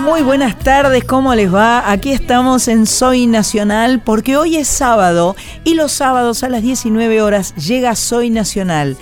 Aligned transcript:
Muy 0.00 0.22
buenas 0.22 0.58
tardes, 0.58 1.04
¿cómo 1.04 1.34
les 1.34 1.52
va? 1.52 1.90
Aquí 1.90 2.12
estamos 2.12 2.68
en 2.68 2.86
Soy 2.86 3.26
Nacional 3.26 4.00
porque 4.04 4.36
hoy 4.36 4.56
es 4.56 4.68
sábado 4.68 5.34
y 5.64 5.74
los 5.74 5.92
sábados 5.92 6.42
a 6.42 6.48
las 6.48 6.62
19 6.62 7.22
horas 7.22 7.54
llega 7.56 7.94
Soy 7.94 8.28
Nacional 8.28 8.96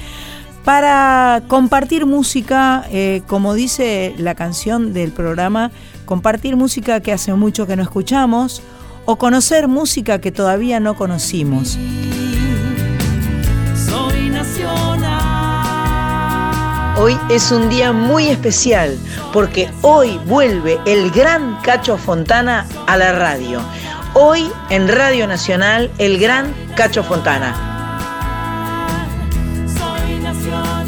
para 0.65 1.43
compartir 1.49 2.07
música, 2.07 2.87
eh, 2.91 3.23
como 3.27 3.55
dice 3.55 4.15
la 4.19 4.35
canción 4.35 4.93
del 4.93 5.11
programa, 5.11 5.73
compartir 6.05 6.57
música 6.57 7.01
que 7.01 7.13
hace 7.13 7.35
mucho 7.35 7.67
que 7.67 7.77
no 7.77 7.83
escuchamos 7.83 8.63
o 9.05 9.17
conocer 9.17 9.69
música 9.69 10.21
que 10.21 10.33
todavía 10.33 10.81
no 10.81 10.95
conocimos. 10.95 11.77
Soy 13.75 14.29
nacional. 14.31 14.94
Hoy 16.97 17.19
es 17.29 17.51
un 17.51 17.69
día 17.69 17.93
muy 17.93 18.29
especial 18.29 18.97
porque 19.33 19.69
hoy 19.83 20.17
vuelve 20.27 20.79
el 20.87 21.11
gran 21.11 21.61
Cacho 21.63 21.99
Fontana 21.99 22.67
a 22.87 22.97
la 22.97 23.13
radio. 23.13 23.61
Hoy 24.15 24.49
en 24.71 24.87
Radio 24.87 25.27
Nacional, 25.27 25.91
el 25.99 26.19
gran 26.19 26.55
Cacho 26.77 27.03
Fontana. 27.03 27.53
Soy 29.67 30.21
nacional. 30.21 30.87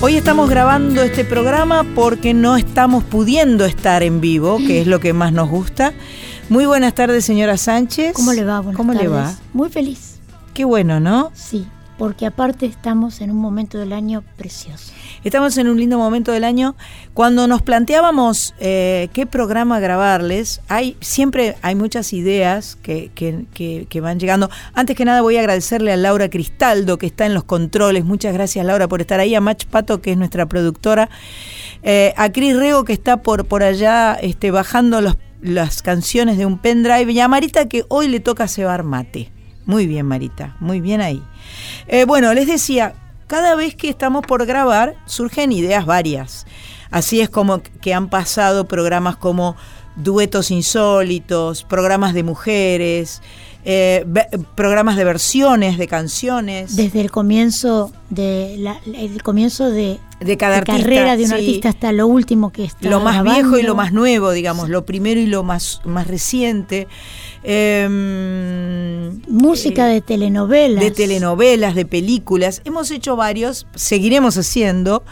Hoy 0.00 0.16
estamos 0.16 0.48
grabando 0.48 1.02
este 1.02 1.24
programa 1.24 1.84
porque 1.96 2.32
no 2.32 2.56
estamos 2.56 3.02
pudiendo 3.02 3.64
estar 3.64 4.04
en 4.04 4.20
vivo, 4.20 4.58
que 4.58 4.80
es 4.82 4.86
lo 4.86 5.00
que 5.00 5.12
más 5.12 5.32
nos 5.32 5.48
gusta. 5.48 5.92
Muy 6.48 6.64
buenas 6.64 6.94
tardes, 6.94 7.24
señora 7.24 7.56
Sánchez. 7.56 8.12
¿Cómo 8.14 8.32
le 8.32 8.44
va? 8.44 8.60
Buenas 8.60 8.76
¿Cómo 8.76 8.92
le 8.94 9.08
va? 9.08 9.34
Muy 9.52 9.68
feliz, 9.68 10.20
Qué 10.54 10.64
bueno, 10.64 11.00
¿no? 11.00 11.32
sí, 11.34 11.66
porque 12.00 12.24
aparte 12.24 12.64
estamos 12.64 13.20
en 13.20 13.30
un 13.30 13.36
momento 13.36 13.76
del 13.76 13.92
año 13.92 14.24
precioso. 14.38 14.90
Estamos 15.22 15.58
en 15.58 15.68
un 15.68 15.78
lindo 15.78 15.98
momento 15.98 16.32
del 16.32 16.44
año. 16.44 16.74
Cuando 17.12 17.46
nos 17.46 17.60
planteábamos 17.60 18.54
eh, 18.58 19.10
qué 19.12 19.26
programa 19.26 19.80
grabarles, 19.80 20.62
hay 20.68 20.96
siempre 21.02 21.56
hay 21.60 21.74
muchas 21.74 22.14
ideas 22.14 22.78
que, 22.82 23.10
que- 23.14 24.00
van 24.00 24.18
llegando. 24.18 24.48
Antes 24.72 24.96
que 24.96 25.04
nada 25.04 25.20
voy 25.20 25.36
a 25.36 25.40
agradecerle 25.40 25.92
a 25.92 25.98
Laura 25.98 26.30
Cristaldo 26.30 26.96
que 26.96 27.04
está 27.04 27.26
en 27.26 27.34
los 27.34 27.44
controles. 27.44 28.06
Muchas 28.06 28.32
gracias 28.32 28.64
Laura 28.64 28.88
por 28.88 29.02
estar 29.02 29.20
ahí. 29.20 29.34
A 29.34 29.42
Mach 29.42 29.66
Pato 29.66 30.00
que 30.00 30.12
es 30.12 30.16
nuestra 30.16 30.46
productora. 30.46 31.10
Eh, 31.82 32.14
a 32.16 32.32
Cris 32.32 32.56
Rego 32.56 32.84
que 32.84 32.94
está 32.94 33.18
por, 33.18 33.44
por 33.44 33.62
allá 33.62 34.14
este, 34.14 34.50
bajando 34.50 35.02
las 35.42 35.82
canciones 35.82 36.38
de 36.38 36.46
un 36.46 36.56
pendrive. 36.56 37.12
Y 37.12 37.20
a 37.20 37.28
Marita 37.28 37.68
que 37.68 37.84
hoy 37.88 38.08
le 38.08 38.20
toca 38.20 38.48
cebar 38.48 38.84
mate. 38.84 39.30
Muy 39.66 39.86
bien 39.86 40.06
Marita, 40.06 40.56
muy 40.60 40.80
bien 40.80 41.00
ahí. 41.00 41.22
Eh, 41.86 42.04
bueno, 42.04 42.32
les 42.34 42.46
decía, 42.46 42.94
cada 43.26 43.54
vez 43.54 43.74
que 43.74 43.88
estamos 43.88 44.26
por 44.26 44.44
grabar 44.46 44.96
surgen 45.06 45.52
ideas 45.52 45.86
varias. 45.86 46.46
Así 46.90 47.20
es 47.20 47.30
como 47.30 47.62
que 47.62 47.94
han 47.94 48.08
pasado 48.08 48.66
programas 48.66 49.16
como 49.16 49.56
Duetos 49.96 50.50
Insólitos, 50.50 51.62
programas 51.62 52.14
de 52.14 52.22
mujeres, 52.22 53.22
eh, 53.64 54.06
programas 54.54 54.96
de 54.96 55.04
versiones 55.04 55.76
de 55.78 55.86
canciones 55.86 56.76
Desde 56.76 57.00
el 57.00 57.10
comienzo 57.10 57.92
de 58.08 58.56
la, 58.58 58.80
el 58.86 59.22
comienzo 59.22 59.70
de, 59.70 59.98
de 60.20 60.36
cada 60.38 60.54
de 60.54 60.58
artista. 60.60 60.80
carrera 60.82 61.16
de 61.16 61.24
un 61.24 61.28
sí. 61.28 61.34
artista 61.34 61.68
hasta 61.68 61.92
lo 61.92 62.06
último 62.06 62.50
que 62.52 62.64
está 62.64 62.88
lo 62.88 63.00
más 63.00 63.16
grabando. 63.16 63.32
viejo 63.42 63.58
y 63.58 63.62
lo 63.62 63.74
más 63.74 63.92
nuevo, 63.92 64.30
digamos, 64.32 64.68
lo 64.70 64.84
primero 64.86 65.20
y 65.20 65.26
lo 65.26 65.42
más, 65.42 65.80
más 65.84 66.06
reciente. 66.06 66.88
Em, 67.90 69.20
música 69.28 69.90
eh, 69.90 69.94
de 69.94 70.00
telenovelas. 70.00 70.82
de 70.82 70.90
telenovelas, 70.90 71.74
de 71.74 71.84
películas. 71.86 72.62
Hemos 72.64 72.90
hecho 72.90 73.16
varios, 73.16 73.66
seguiremos 73.74 74.36
haciendo. 74.36 75.02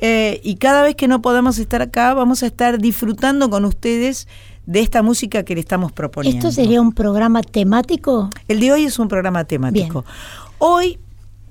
eh, 0.00 0.40
y 0.44 0.56
cada 0.56 0.82
vez 0.82 0.94
que 0.94 1.08
no 1.08 1.20
podamos 1.22 1.58
estar 1.58 1.82
acá, 1.82 2.14
vamos 2.14 2.42
a 2.42 2.46
estar 2.46 2.78
disfrutando 2.78 3.50
con 3.50 3.64
ustedes 3.64 4.28
de 4.68 4.80
esta 4.80 5.00
música 5.00 5.44
que 5.44 5.54
le 5.54 5.60
estamos 5.60 5.92
proponiendo. 5.92 6.46
Esto 6.46 6.52
sería 6.60 6.82
un 6.82 6.92
programa 6.92 7.40
temático 7.42 8.28
El 8.48 8.60
de 8.60 8.70
hoy 8.70 8.84
es 8.84 8.98
un 8.98 9.08
programa 9.08 9.44
temático. 9.44 10.04
Hoy. 10.58 10.98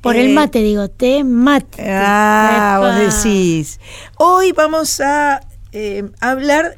por 0.01 0.15
eh, 0.15 0.23
el 0.27 0.35
mate 0.35 0.59
digo, 0.59 0.87
temático. 0.87 1.81
Ah, 1.83 2.77
Epa. 2.77 2.87
vos 3.07 3.23
decís. 3.23 3.79
Hoy 4.17 4.51
vamos 4.51 5.01
a 5.01 5.41
eh, 5.71 6.07
hablar. 6.19 6.77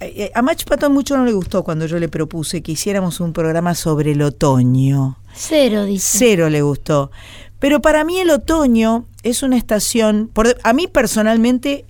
eh, 0.00 0.32
A 0.34 0.42
Mach 0.42 0.64
Pato 0.64 0.90
mucho 0.90 1.16
no 1.16 1.24
le 1.24 1.32
gustó 1.32 1.62
cuando 1.62 1.86
yo 1.86 2.00
le 2.00 2.08
propuse 2.08 2.62
que 2.62 2.72
hiciéramos 2.72 3.20
un 3.20 3.32
programa 3.32 3.76
sobre 3.76 4.10
el 4.10 4.22
otoño. 4.22 5.18
Cero 5.36 5.84
dice. 5.84 6.18
Cero 6.18 6.50
le 6.50 6.62
gustó. 6.62 7.12
Pero 7.60 7.80
para 7.80 8.02
mí 8.02 8.18
el 8.18 8.30
otoño 8.30 9.04
es 9.22 9.44
una 9.44 9.56
estación, 9.56 10.28
por, 10.32 10.56
a 10.64 10.72
mí 10.72 10.88
personalmente 10.88 11.84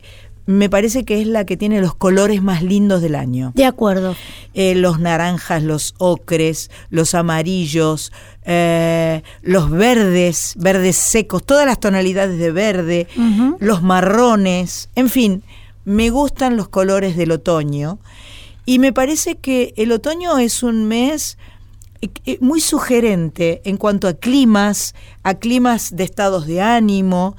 me 0.46 0.70
parece 0.70 1.04
que 1.04 1.20
es 1.20 1.26
la 1.26 1.44
que 1.44 1.56
tiene 1.56 1.80
los 1.80 1.94
colores 1.94 2.42
más 2.42 2.62
lindos 2.62 3.02
del 3.02 3.14
año. 3.14 3.52
De 3.54 3.64
acuerdo. 3.64 4.16
Eh, 4.54 4.74
los 4.74 5.00
naranjas, 5.00 5.62
los 5.62 5.94
ocres, 5.98 6.70
los 6.88 7.14
amarillos, 7.14 8.12
eh, 8.44 9.22
los 9.42 9.70
verdes, 9.70 10.54
verdes 10.56 10.96
secos, 10.96 11.44
todas 11.44 11.66
las 11.66 11.80
tonalidades 11.80 12.38
de 12.38 12.52
verde, 12.52 13.08
los 13.58 13.82
marrones, 13.82 14.88
en 14.94 15.10
fin, 15.10 15.42
me 15.84 16.10
gustan 16.10 16.56
los 16.56 16.68
colores 16.68 17.16
del 17.16 17.32
otoño 17.32 17.98
y 18.66 18.80
me 18.80 18.92
parece 18.92 19.36
que 19.36 19.72
el 19.76 19.92
otoño 19.92 20.38
es 20.38 20.64
un 20.64 20.86
mes 20.86 21.38
eh, 22.02 22.10
eh, 22.26 22.38
muy 22.40 22.60
sugerente 22.60 23.62
en 23.64 23.76
cuanto 23.76 24.08
a 24.08 24.14
climas, 24.14 24.94
a 25.22 25.34
climas 25.34 25.94
de 25.94 26.04
estados 26.04 26.46
de 26.46 26.60
ánimo. 26.60 27.36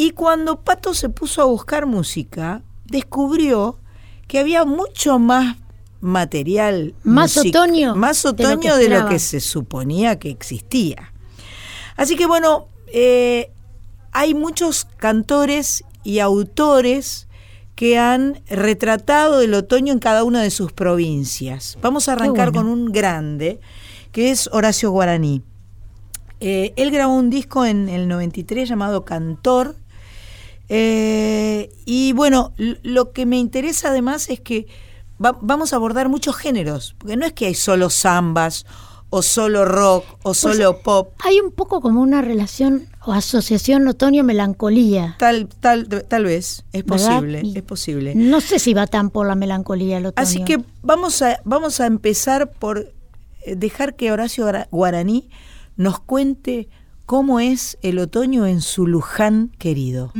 Y 0.00 0.12
cuando 0.12 0.60
Pato 0.60 0.94
se 0.94 1.08
puso 1.08 1.42
a 1.42 1.46
buscar 1.46 1.84
música, 1.84 2.62
descubrió 2.84 3.80
que 4.28 4.38
había 4.38 4.64
mucho 4.64 5.18
más 5.18 5.56
material. 6.00 6.94
Más 7.02 7.36
otoño 7.36 7.96
Más 7.96 8.22
de 8.22 8.30
lo 8.30 8.36
que 8.36 8.46
otoño 8.46 8.76
de 8.76 8.88
lo 8.90 9.08
que 9.08 9.18
se 9.18 9.40
suponía 9.40 10.20
que 10.20 10.30
existía. 10.30 11.12
Así 11.96 12.14
que 12.14 12.26
bueno, 12.26 12.68
eh, 12.86 13.50
hay 14.12 14.34
muchos 14.34 14.84
cantores 14.84 15.82
y 16.04 16.20
autores 16.20 17.26
que 17.74 17.98
han 17.98 18.40
retratado 18.48 19.40
el 19.40 19.52
otoño 19.52 19.92
en 19.92 19.98
cada 19.98 20.22
una 20.22 20.42
de 20.42 20.52
sus 20.52 20.70
provincias. 20.72 21.76
Vamos 21.82 22.08
a 22.08 22.12
arrancar 22.12 22.52
bueno. 22.52 22.70
con 22.70 22.78
un 22.78 22.92
grande, 22.92 23.58
que 24.12 24.30
es 24.30 24.48
Horacio 24.52 24.92
Guaraní. 24.92 25.42
Eh, 26.38 26.72
él 26.76 26.92
grabó 26.92 27.16
un 27.16 27.30
disco 27.30 27.64
en 27.64 27.88
el 27.88 28.06
93 28.06 28.68
llamado 28.68 29.04
Cantor. 29.04 29.74
Eh, 30.68 31.70
y 31.84 32.12
bueno, 32.12 32.52
lo 32.82 33.12
que 33.12 33.26
me 33.26 33.38
interesa 33.38 33.88
además 33.88 34.28
es 34.28 34.40
que 34.40 34.66
va- 35.24 35.38
vamos 35.40 35.72
a 35.72 35.76
abordar 35.76 36.08
muchos 36.08 36.36
géneros, 36.36 36.94
porque 36.98 37.16
no 37.16 37.26
es 37.26 37.32
que 37.32 37.46
hay 37.46 37.54
solo 37.54 37.90
zambas 37.90 38.66
o 39.10 39.22
solo 39.22 39.64
rock 39.64 40.04
o 40.22 40.34
solo 40.34 40.80
pop. 40.82 41.14
Hay 41.24 41.40
un 41.40 41.50
poco 41.52 41.80
como 41.80 42.02
una 42.02 42.20
relación 42.20 42.86
o 43.06 43.12
asociación 43.14 43.88
otoño-melancolía. 43.88 45.16
Tal, 45.18 45.48
tal, 45.48 45.88
tal 45.88 46.24
vez, 46.24 46.64
es 46.74 46.84
¿verdad? 46.84 47.14
posible, 47.16 47.40
Y 47.42 47.56
es 47.56 47.62
posible. 47.64 48.14
No 48.14 48.42
sé 48.42 48.58
si 48.58 48.74
va 48.74 48.86
tan 48.86 49.08
por 49.08 49.26
la 49.26 49.34
melancolía 49.34 49.96
el 49.96 50.06
otoño. 50.06 50.22
Así 50.22 50.44
que 50.44 50.62
vamos 50.82 51.22
a, 51.22 51.40
vamos 51.44 51.80
a 51.80 51.86
empezar 51.86 52.50
por 52.52 52.92
eh, 53.46 53.56
dejar 53.56 53.96
que 53.96 54.12
Horacio 54.12 54.44
Guara- 54.44 54.68
Guaraní 54.70 55.30
nos 55.76 56.00
cuente 56.00 56.68
cómo 57.08 57.40
es 57.40 57.78
el 57.80 58.00
otoño 58.00 58.44
en 58.46 58.60
su 58.60 58.86
Luján 58.86 59.50
querido. 59.58 60.12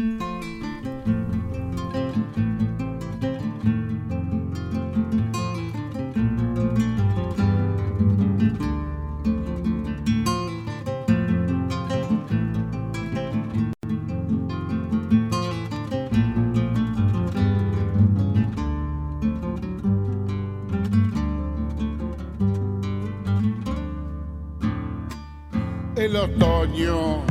El 25.98 26.14
otoño 26.14 27.24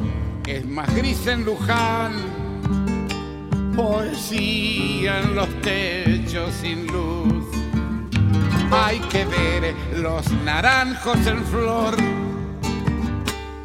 es 0.45 0.65
más 0.65 0.93
gris 0.93 1.25
en 1.25 1.45
Luján, 1.45 2.11
poesía 3.77 5.21
en 5.21 5.35
los 5.35 5.47
techos 5.61 6.53
sin 6.61 6.85
luz. 6.87 7.45
Hay 8.69 8.99
que 8.99 9.23
ver 9.23 9.73
los 9.95 10.29
naranjos 10.43 11.15
en 11.25 11.45
flor, 11.45 11.95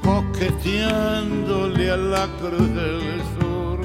coqueteándole 0.05 1.91
a 1.91 1.97
la 1.97 2.29
cruz 2.39 2.73
del 2.73 3.23
sur. 3.41 3.81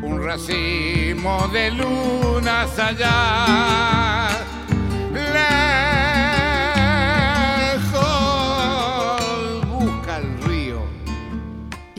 Un 0.00 0.22
racimo 0.24 1.48
de 1.52 1.72
lunas 1.72 2.78
allá. 2.78 4.26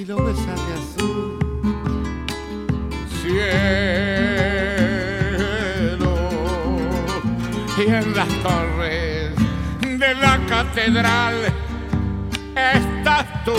Lo 0.08 0.16
de. 0.16 0.34
Cielo 3.22 3.48
y 7.78 7.82
en 7.82 8.16
las 8.16 8.30
torres 8.42 9.36
de 9.82 10.16
la 10.16 10.40
catedral 10.48 11.36
estás 12.56 13.44
tú, 13.44 13.58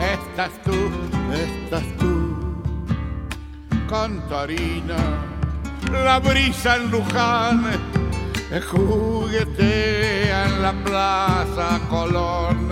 estás 0.00 0.50
tú, 0.64 0.90
estás 1.34 1.82
tú. 1.98 2.36
Cantarina, 3.88 4.96
la 5.90 6.20
brisa 6.20 6.76
en 6.76 6.90
Luján, 6.92 7.64
juguetea 8.70 10.46
en 10.46 10.62
la 10.62 10.72
plaza 10.84 11.80
Colón, 11.88 12.68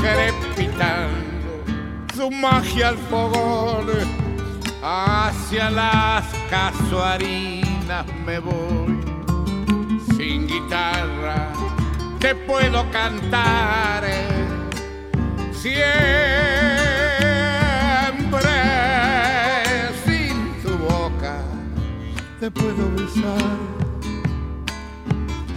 crepitando 0.00 1.35
su 2.16 2.30
magia 2.30 2.88
al 2.88 2.96
fogón, 3.10 3.88
hacia 4.82 5.68
las 5.68 6.24
casuarinas 6.48 8.06
me 8.24 8.38
voy, 8.38 8.98
sin 10.16 10.46
guitarra 10.46 11.52
te 12.18 12.34
puedo 12.34 12.90
cantar, 12.90 14.04
siempre 15.52 15.90
sin 20.06 20.54
tu 20.62 20.70
boca 20.78 21.42
te 22.40 22.50
puedo 22.50 22.90
besar. 22.92 23.58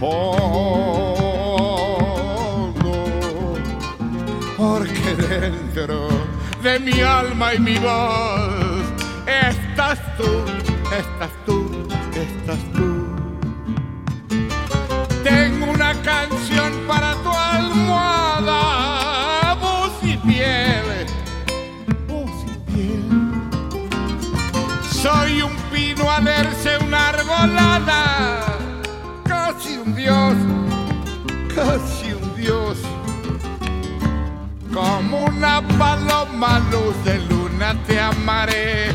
Oh, 0.02 1.14
no, 2.82 3.04
porque 4.58 5.14
dentro 5.14 6.19
de 6.62 6.78
mi 6.78 7.00
alma 7.00 7.54
y 7.54 7.58
mi 7.58 7.78
voz 7.78 8.84
estás 9.26 9.98
tú, 10.16 10.44
estás 10.94 11.30
tú, 11.46 11.88
estás 12.14 12.58
tú. 12.74 13.06
Tengo 15.24 15.70
una 15.72 15.94
canción 16.02 16.72
para 16.86 17.14
tu 17.22 17.30
almohada, 17.30 18.54
voz 19.54 19.92
y 20.02 20.18
piel, 20.18 21.06
voz 22.06 22.44
y 22.46 22.52
piel. 22.70 23.04
Soy 24.90 25.40
un 25.42 25.56
pino 25.72 26.10
alerce, 26.10 26.76
una 26.78 27.08
arbolada, 27.08 28.58
casi 29.24 29.78
un 29.78 29.94
dios, 29.94 30.34
casi 31.54 32.12
un 32.12 32.36
dios. 32.36 32.76
Como 34.72 35.24
una 35.24 35.60
paloma 35.78 36.60
luz 36.70 37.04
de 37.04 37.18
luna 37.28 37.74
te 37.86 37.98
amaré, 37.98 38.92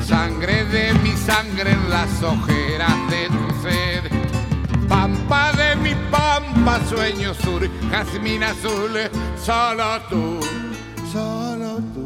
sangre 0.00 0.64
de 0.64 0.92
mi 0.94 1.12
sangre 1.12 1.70
en 1.70 1.88
las 1.88 2.22
ojeras 2.22 3.10
de 3.10 3.28
tu 3.28 3.62
sed. 3.62 4.02
Pampa 4.88 5.52
de 5.52 5.76
mi 5.76 5.94
pampa, 6.10 6.80
sueño 6.88 7.32
sur, 7.34 7.62
jazmín 7.90 8.42
azul, 8.42 8.90
solo 9.40 10.00
tú, 10.10 10.40
solo 11.12 11.80
tú, 11.94 12.04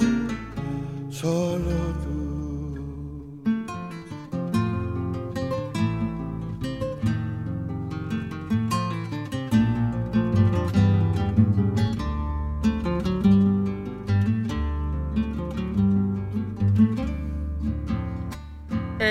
solo 1.10 1.70
tú. 1.70 1.87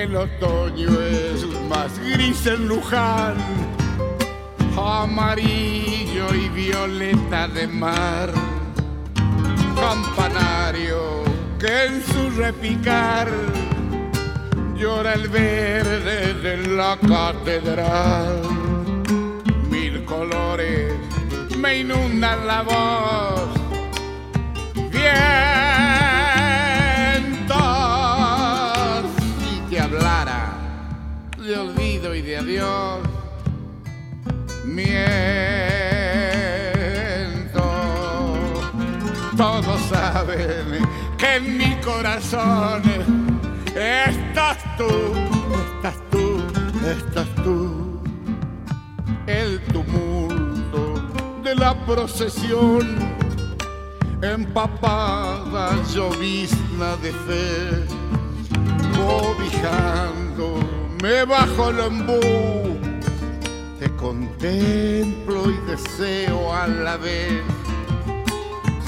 El 0.08 0.16
otoño 0.16 0.88
es 1.02 1.46
más 1.68 2.00
gris 2.00 2.46
en 2.46 2.70
Luján, 2.70 3.36
amarillo 4.78 6.34
y 6.34 6.48
violeta 6.48 7.50
de 7.50 7.68
mar, 7.68 8.32
campanario 9.76 11.26
que 11.60 11.88
en 11.88 12.02
su 12.06 12.30
repicar 12.40 13.28
llora 14.78 15.14
el 15.14 15.28
verde 15.28 16.34
de 16.36 16.68
la 16.68 16.98
catedral. 17.06 18.44
Mil 19.70 20.06
colores 20.06 20.94
me 21.58 21.80
inundan 21.80 22.48
la 22.48 22.62
voz. 22.62 23.50
Vientos, 24.90 25.57
y 32.18 32.22
de 32.22 32.38
adiós, 32.38 33.00
miento. 34.66 34.88
Todos 39.36 39.82
saben 39.82 40.88
que 41.18 41.36
en 41.36 41.58
mi 41.58 41.76
corazón 41.82 42.82
estás 43.76 44.58
tú, 44.78 45.14
estás 45.66 45.96
tú, 46.10 46.42
estás 46.88 47.28
tú. 47.44 48.02
El 49.28 49.62
tumulto 49.66 50.96
de 51.44 51.56
la 51.56 51.76
procesión 51.86 52.98
empapada 54.22 55.76
llovizna 55.94 56.96
de 57.04 57.12
fe, 57.12 57.98
cobijando-me 60.98 61.26
bajo 61.26 61.70
el 61.70 61.80
embú, 61.80 62.20
te 63.80 63.90
contemplo 63.96 65.50
y 65.50 65.58
deseo 65.70 66.54
a 66.54 66.68
la 66.68 66.98
vez. 66.98 67.42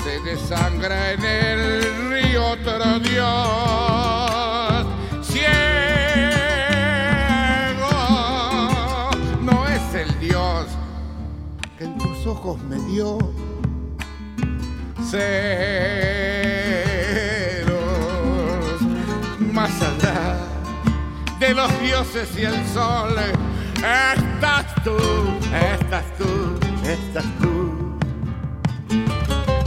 Se 0.03 0.19
desangra 0.21 1.13
en 1.13 1.23
el 1.23 2.09
río 2.09 2.47
otro 2.47 2.99
Dios, 2.99 4.85
ciego, 5.21 5.49
no 9.41 9.67
es 9.67 9.93
el 9.93 10.19
Dios 10.19 10.67
que 11.77 11.83
en 11.85 11.97
tus 11.97 12.25
ojos 12.25 12.61
me 12.63 12.77
dio. 12.91 13.17
Celos 15.09 16.58
de 21.39 21.53
los 21.53 21.79
dioses 21.79 22.29
y 22.37 22.43
el 22.43 22.67
sol. 22.67 23.15
Estás 23.75 24.65
tú 24.83 24.97
estás 25.53 26.03
tú 26.17 26.59
estás 26.83 27.25
tú. 27.39 27.97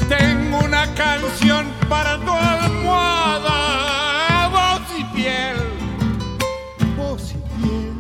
Tengo 0.09 0.59
una 0.59 0.87
canción 0.95 1.67
para 1.89 2.19
tu 2.19 2.31
almohada 2.31 3.59
voz 4.49 4.83
y 4.99 5.05
piel. 5.17 5.57
Voz 6.97 7.33
y 7.33 7.39
piel. 7.59 7.93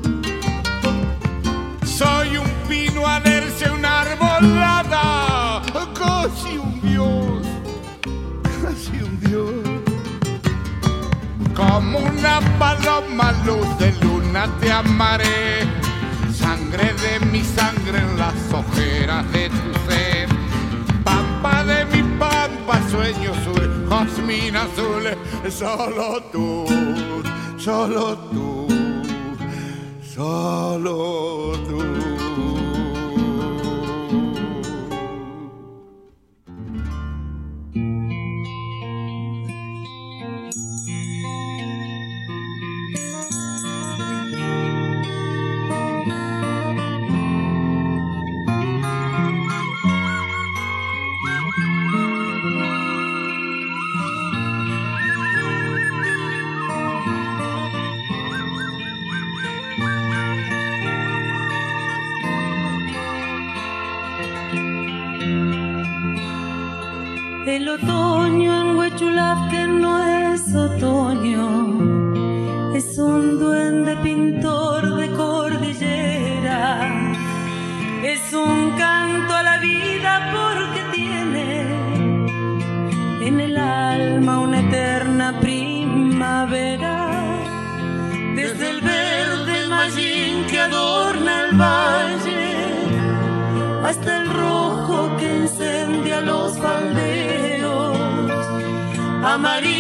Soy 1.87 2.37
un 2.37 2.50
pino 2.69 3.07
alerce 3.07 3.71
una 3.71 4.02
arbolada 4.02 4.82
como 11.54 11.99
una 11.99 12.40
paloma 12.59 13.32
luz 13.44 13.66
de 13.78 13.92
luna 14.02 14.49
te 14.61 14.71
amaré. 14.71 15.66
Sangre 16.32 16.94
de 16.94 17.26
mi 17.26 17.42
sangre 17.42 17.99
en 17.99 18.18
las 18.18 18.35
ojeras 18.52 19.30
de 19.32 19.49
tu 19.49 19.73
sed 19.87 20.28
pampa 21.04 21.64
de 21.64 21.85
mi 21.87 22.02
pampa 22.18 22.80
sueño 22.90 23.32
sur 23.44 23.88
jazmín 23.88 24.56
azul 24.56 25.04
solo 25.50 26.23
tú 26.32 26.66
solo 27.59 28.16
tú 28.32 28.66
solo 30.14 31.52
tú 31.68 32.01
Que 69.51 69.67
no 69.67 69.99
es 69.99 70.55
otoño, 70.55 71.45
es 72.75 72.99
un 72.99 73.39
duende 73.39 73.97
pintor 74.03 74.72
Amarillo 99.33 99.72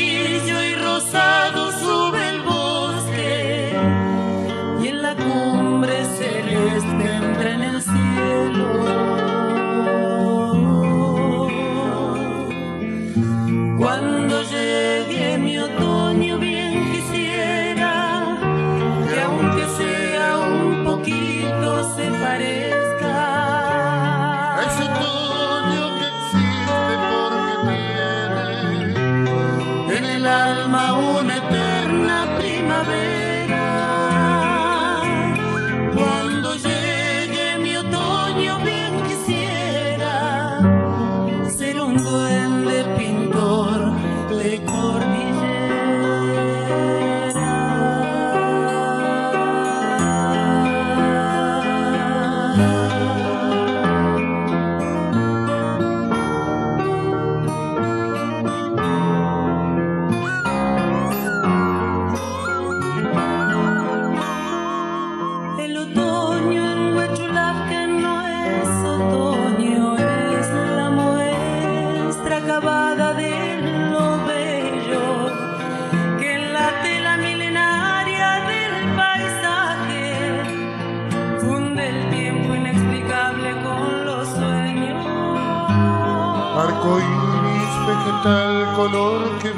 color 88.82 89.38
que 89.38 89.51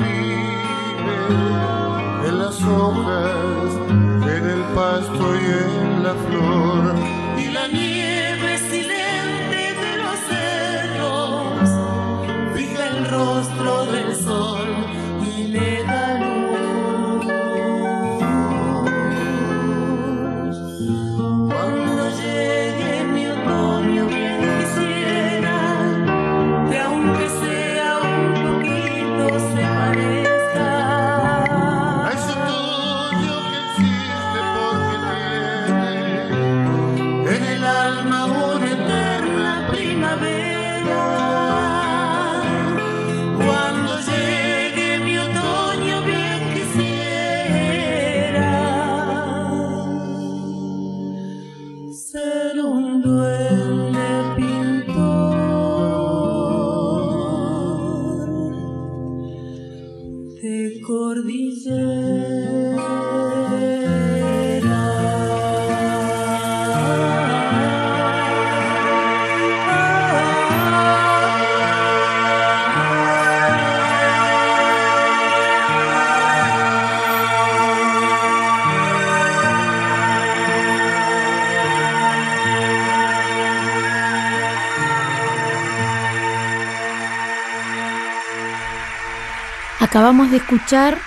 Acabamos 89.94 90.32
de 90.32 90.38
escuchar 90.38 90.98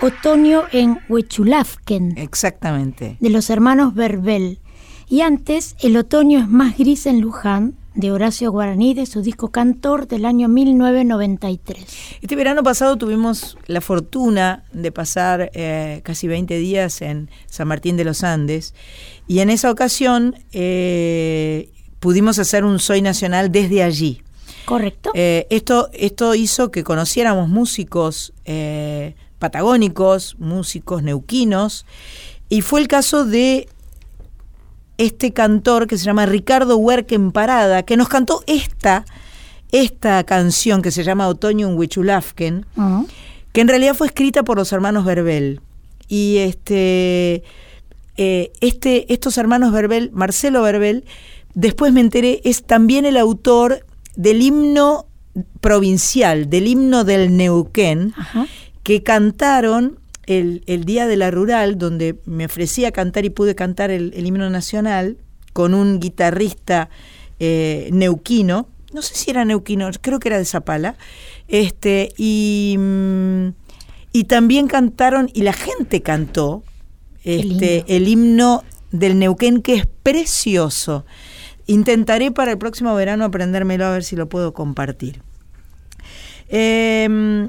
Otoño 0.00 0.62
en 0.72 0.98
Huechulafken, 1.10 2.16
Exactamente. 2.16 3.18
de 3.20 3.28
los 3.28 3.50
hermanos 3.50 3.92
Verbel. 3.92 4.60
Y 5.10 5.20
antes, 5.20 5.76
El 5.82 5.94
otoño 5.98 6.38
es 6.38 6.48
más 6.48 6.78
gris 6.78 7.04
en 7.04 7.20
Luján, 7.20 7.74
de 7.94 8.10
Horacio 8.10 8.50
Guaraní, 8.50 8.94
de 8.94 9.04
su 9.04 9.20
disco 9.20 9.48
Cantor 9.48 10.08
del 10.08 10.24
año 10.24 10.48
1993. 10.48 11.84
Este 12.22 12.34
verano 12.34 12.62
pasado 12.62 12.96
tuvimos 12.96 13.58
la 13.66 13.82
fortuna 13.82 14.64
de 14.72 14.90
pasar 14.90 15.50
eh, 15.52 16.00
casi 16.02 16.28
20 16.28 16.56
días 16.56 17.02
en 17.02 17.28
San 17.44 17.68
Martín 17.68 17.98
de 17.98 18.04
los 18.04 18.24
Andes 18.24 18.72
y 19.26 19.40
en 19.40 19.50
esa 19.50 19.70
ocasión 19.70 20.34
eh, 20.52 21.74
pudimos 22.00 22.38
hacer 22.38 22.64
un 22.64 22.78
Soy 22.78 23.02
Nacional 23.02 23.52
desde 23.52 23.82
allí. 23.82 24.22
¿Correcto? 24.68 25.12
Eh, 25.14 25.46
esto, 25.48 25.88
esto 25.94 26.34
hizo 26.34 26.70
que 26.70 26.84
conociéramos 26.84 27.48
músicos 27.48 28.34
eh, 28.44 29.14
patagónicos, 29.38 30.36
músicos 30.38 31.02
neuquinos, 31.02 31.86
y 32.50 32.60
fue 32.60 32.80
el 32.80 32.86
caso 32.86 33.24
de 33.24 33.66
este 34.98 35.32
cantor 35.32 35.86
que 35.86 35.96
se 35.96 36.04
llama 36.04 36.26
Ricardo 36.26 36.76
Huerquen 36.76 37.32
Parada, 37.32 37.82
que 37.82 37.96
nos 37.96 38.10
cantó 38.10 38.42
esta, 38.46 39.06
esta 39.72 40.22
canción 40.24 40.82
que 40.82 40.90
se 40.90 41.02
llama 41.02 41.28
Otoño 41.28 41.66
en 41.66 41.78
Huichulafken, 41.78 42.66
que 43.52 43.60
en 43.62 43.68
realidad 43.68 43.94
fue 43.94 44.08
escrita 44.08 44.42
por 44.42 44.58
los 44.58 44.70
hermanos 44.74 45.06
Verbel. 45.06 45.62
Y 46.08 46.38
este, 46.38 47.42
eh, 48.18 48.52
este, 48.60 49.10
estos 49.14 49.38
hermanos 49.38 49.72
Verbel, 49.72 50.10
Marcelo 50.12 50.60
Verbel, 50.60 51.06
después 51.54 51.90
me 51.94 52.02
enteré, 52.02 52.42
es 52.44 52.64
también 52.64 53.06
el 53.06 53.16
autor 53.16 53.86
del 54.18 54.42
himno 54.42 55.06
provincial, 55.60 56.50
del 56.50 56.66
himno 56.66 57.04
del 57.04 57.36
Neuquén, 57.36 58.12
Ajá. 58.16 58.46
que 58.82 59.04
cantaron 59.04 60.00
el, 60.26 60.64
el 60.66 60.84
día 60.84 61.06
de 61.06 61.16
la 61.16 61.30
rural, 61.30 61.78
donde 61.78 62.18
me 62.26 62.46
ofrecí 62.46 62.84
a 62.84 62.90
cantar 62.90 63.24
y 63.24 63.30
pude 63.30 63.54
cantar 63.54 63.90
el, 63.90 64.12
el 64.14 64.26
himno 64.26 64.50
nacional 64.50 65.16
con 65.52 65.72
un 65.72 66.00
guitarrista 66.00 66.90
eh, 67.38 67.88
neuquino, 67.92 68.68
no 68.92 69.02
sé 69.02 69.14
si 69.14 69.30
era 69.30 69.44
neuquino, 69.44 69.88
creo 70.00 70.18
que 70.18 70.28
era 70.28 70.38
de 70.38 70.44
Zapala, 70.44 70.96
este, 71.46 72.12
y, 72.16 72.74
mm, 72.76 73.48
y 74.12 74.24
también 74.24 74.66
cantaron, 74.66 75.30
y 75.32 75.42
la 75.42 75.52
gente 75.52 76.02
cantó 76.02 76.64
este, 77.22 77.84
el 77.86 78.08
himno 78.08 78.64
del 78.90 79.18
Neuquén, 79.18 79.62
que 79.62 79.74
es 79.74 79.86
precioso. 80.02 81.04
Intentaré 81.68 82.32
para 82.32 82.50
el 82.50 82.58
próximo 82.58 82.92
verano 82.96 83.24
aprendérmelo 83.24 83.86
a 83.86 83.92
ver 83.92 84.02
si 84.02 84.16
lo 84.16 84.28
puedo 84.28 84.52
compartir. 84.52 85.22
Eh, 86.48 87.48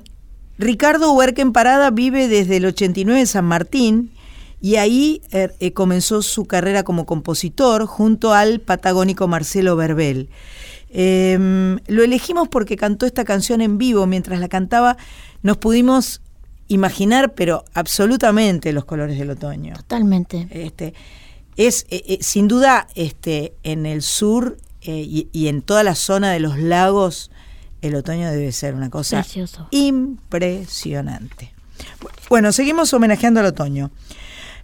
Ricardo 0.59 1.13
Huerquen 1.13 1.53
Parada 1.53 1.89
vive 1.89 2.27
desde 2.27 2.57
el 2.57 2.65
89 2.65 3.21
en 3.21 3.27
San 3.27 3.45
Martín 3.45 4.11
y 4.61 4.75
ahí 4.75 5.21
eh, 5.31 5.49
eh, 5.61 5.71
comenzó 5.71 6.21
su 6.21 6.45
carrera 6.45 6.83
como 6.83 7.05
compositor 7.05 7.85
junto 7.85 8.33
al 8.33 8.59
patagónico 8.59 9.27
Marcelo 9.27 9.77
Verbel. 9.77 10.29
Eh, 10.89 11.77
lo 11.87 12.03
elegimos 12.03 12.49
porque 12.49 12.75
cantó 12.75 13.05
esta 13.05 13.23
canción 13.23 13.61
en 13.61 13.77
vivo. 13.77 14.05
Mientras 14.05 14.39
la 14.41 14.49
cantaba, 14.49 14.97
nos 15.43 15.57
pudimos 15.57 16.21
imaginar, 16.67 17.33
pero 17.35 17.63
absolutamente, 17.73 18.73
los 18.73 18.83
colores 18.83 19.17
del 19.17 19.29
otoño. 19.29 19.75
Totalmente. 19.75 20.47
Este, 20.51 20.93
es 21.59 21.85
eh, 21.89 22.03
eh, 22.07 22.17
sin 22.21 22.47
duda 22.47 22.87
este, 22.95 23.53
en 23.63 23.85
el 23.85 24.01
sur 24.01 24.57
eh, 24.81 25.03
y, 25.05 25.27
y 25.33 25.49
en 25.49 25.61
toda 25.61 25.83
la 25.83 25.93
zona 25.93 26.31
de 26.31 26.39
los 26.39 26.57
lagos, 26.57 27.31
el 27.81 27.95
otoño 27.95 28.31
debe 28.31 28.51
ser 28.53 28.75
una 28.75 28.89
cosa 28.89 29.21
Precioso. 29.21 29.67
impresionante. 29.71 31.53
Bueno, 32.29 32.51
seguimos 32.53 32.93
homenajeando 32.93 33.41
al 33.41 33.47
otoño. 33.47 33.91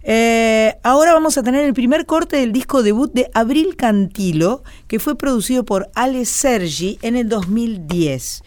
Eh, 0.08 0.78
ahora 0.84 1.12
vamos 1.12 1.36
a 1.36 1.42
tener 1.42 1.66
el 1.66 1.74
primer 1.74 2.06
corte 2.06 2.36
del 2.36 2.52
disco 2.52 2.82
debut 2.82 3.12
de 3.12 3.28
Abril 3.34 3.76
Cantilo, 3.76 4.62
que 4.86 5.00
fue 5.00 5.18
producido 5.18 5.64
por 5.64 5.90
Ale 5.94 6.24
Sergi 6.24 6.98
en 7.02 7.16
el 7.16 7.28
2010. 7.28 8.42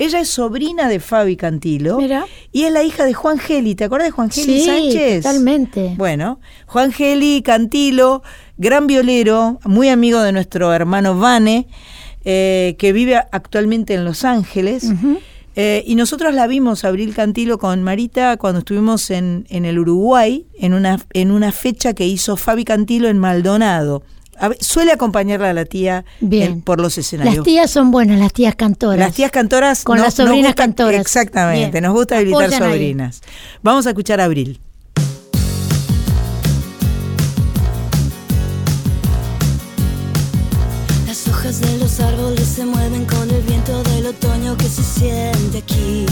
Ella 0.00 0.20
es 0.20 0.28
sobrina 0.30 0.88
de 0.88 0.98
Fabi 0.98 1.36
Cantilo 1.36 1.98
Mira. 1.98 2.24
y 2.52 2.62
es 2.64 2.72
la 2.72 2.82
hija 2.82 3.04
de 3.04 3.12
Juan 3.12 3.38
Geli. 3.38 3.74
¿Te 3.74 3.84
acuerdas 3.84 4.08
de 4.08 4.12
Juan 4.12 4.30
Geli 4.30 4.60
Sí, 4.60 4.66
Sánchez? 4.66 5.22
totalmente. 5.22 5.94
Bueno, 5.98 6.40
Juan 6.66 6.90
Geli 6.90 7.42
Cantilo, 7.42 8.22
gran 8.56 8.86
violero, 8.86 9.58
muy 9.64 9.88
amigo 9.90 10.20
de 10.22 10.32
nuestro 10.32 10.72
hermano 10.72 11.18
Vane, 11.18 11.66
eh, 12.24 12.76
que 12.78 12.92
vive 12.92 13.16
actualmente 13.16 13.92
en 13.94 14.04
Los 14.06 14.24
Ángeles. 14.24 14.90
Eh, 15.56 15.82
y 15.86 15.96
nosotros 15.96 16.32
la 16.32 16.46
vimos, 16.46 16.84
Abril 16.84 17.12
Cantilo, 17.12 17.58
con 17.58 17.82
Marita 17.82 18.36
cuando 18.38 18.60
estuvimos 18.60 19.10
en, 19.10 19.44
en 19.50 19.64
el 19.66 19.78
Uruguay, 19.80 20.46
en 20.58 20.72
una, 20.74 20.98
en 21.12 21.30
una 21.30 21.52
fecha 21.52 21.92
que 21.92 22.06
hizo 22.06 22.36
Fabi 22.36 22.64
Cantilo 22.64 23.08
en 23.08 23.18
Maldonado. 23.18 24.02
A 24.40 24.50
suele 24.60 24.90
acompañarla 24.92 25.50
a 25.50 25.52
la 25.52 25.64
tía 25.66 26.04
Bien. 26.20 26.52
en- 26.52 26.62
por 26.62 26.80
los 26.80 26.96
escenarios. 26.96 27.36
Las 27.36 27.44
tías 27.44 27.70
son 27.70 27.90
buenas, 27.90 28.18
las 28.18 28.32
tías 28.32 28.54
cantoras. 28.54 28.98
Las 28.98 29.14
tías 29.14 29.30
cantoras. 29.30 29.84
Con 29.84 29.98
no- 29.98 30.04
las 30.04 30.14
sobrinas 30.14 30.38
gusta- 30.52 30.54
cantoras. 30.54 31.00
Exactamente, 31.00 31.70
Bien. 31.72 31.84
nos 31.84 31.92
gusta 31.94 32.16
habilitar 32.16 32.44
Apoyan 32.44 32.62
ahí. 32.62 32.70
sobrinas. 32.72 33.20
Vamos 33.62 33.86
a 33.86 33.90
escuchar 33.90 34.20
a 34.20 34.24
Abril. 34.24 34.58
Las 41.06 41.26
hojas 41.28 41.60
de 41.60 41.78
los 41.78 42.00
árboles 42.00 42.46
se 42.46 42.64
mueven 42.64 43.04
con 43.04 43.28
el 43.30 43.42
viento 43.42 43.82
del 43.84 44.06
otoño 44.06 44.56
que 44.56 44.66
se 44.68 44.82
siente 44.82 45.58
aquí. 45.58 46.06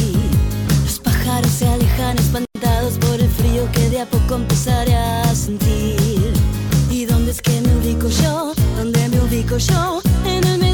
Los 0.84 0.98
pájaros 0.98 1.50
se 1.50 1.66
alejan 1.68 2.18
espantados 2.18 2.94
por 2.98 3.20
el 3.20 3.28
frío 3.28 3.70
que 3.72 3.90
de 3.90 4.00
a 4.00 4.06
poco 4.06 4.34
empezaré 4.36 4.94
a 4.96 5.34
sentir. 5.34 6.17
¿Y 7.88 7.94
dónde 7.94 9.02
es 9.02 9.10
que 9.10 9.16
me 9.16 9.20
ubico 9.22 9.56
yo? 9.56 10.02
¿Dónde 10.42 10.67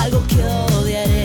algo 0.00 0.24
que 0.26 0.42
odiaré. 0.74 1.17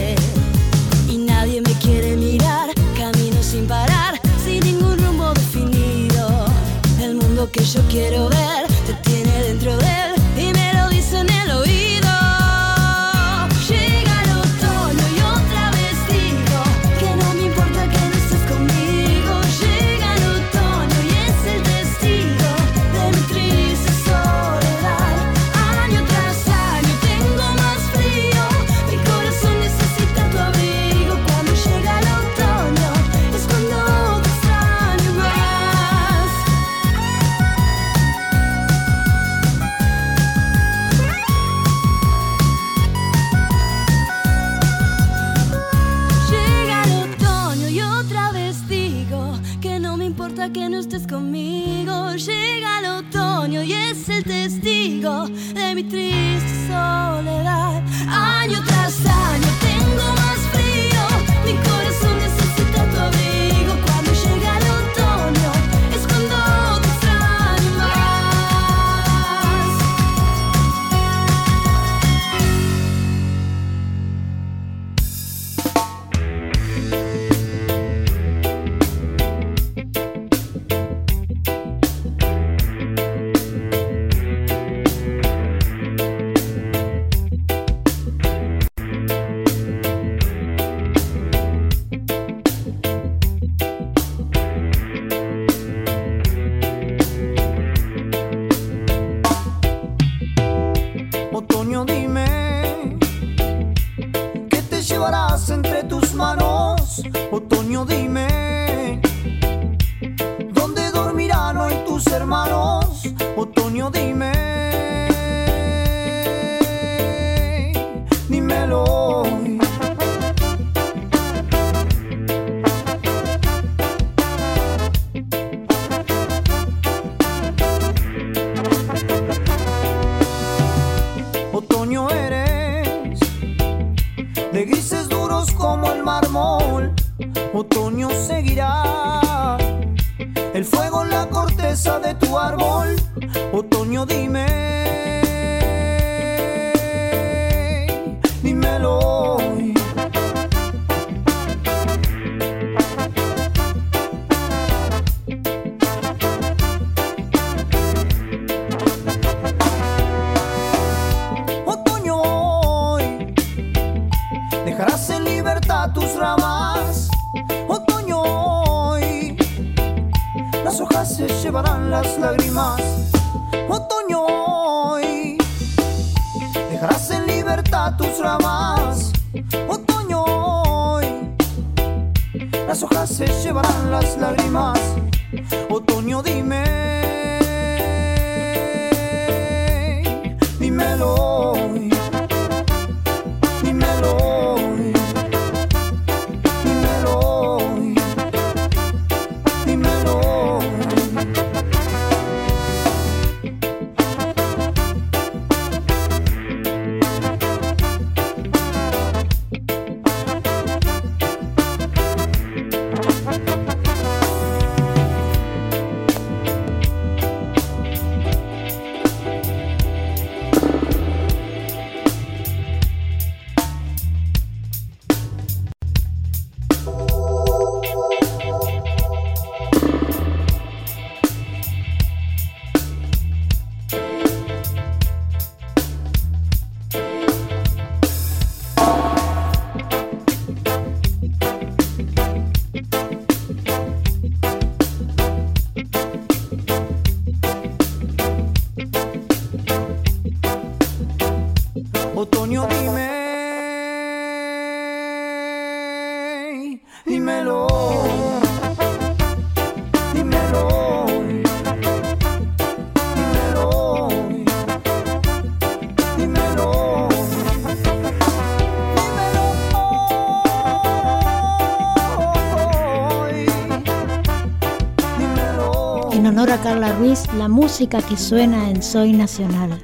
Carla 276.73 276.93
Ruiz, 276.93 277.31
la 277.37 277.47
música 277.49 278.01
que 278.01 278.17
suena 278.17 278.71
en 278.71 278.81
Soy 278.81 279.13
Nacional. 279.13 279.79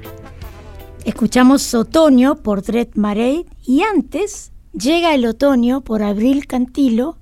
Escuchamos 1.06 1.72
Otoño 1.76 2.38
por 2.38 2.64
Dred 2.64 2.88
Marey 2.96 3.46
y 3.64 3.84
antes 3.84 4.52
llega 4.74 5.14
el 5.14 5.28
otoño 5.28 5.82
por 5.82 6.02
Abril 6.02 6.48
Cantilo, 6.48 7.16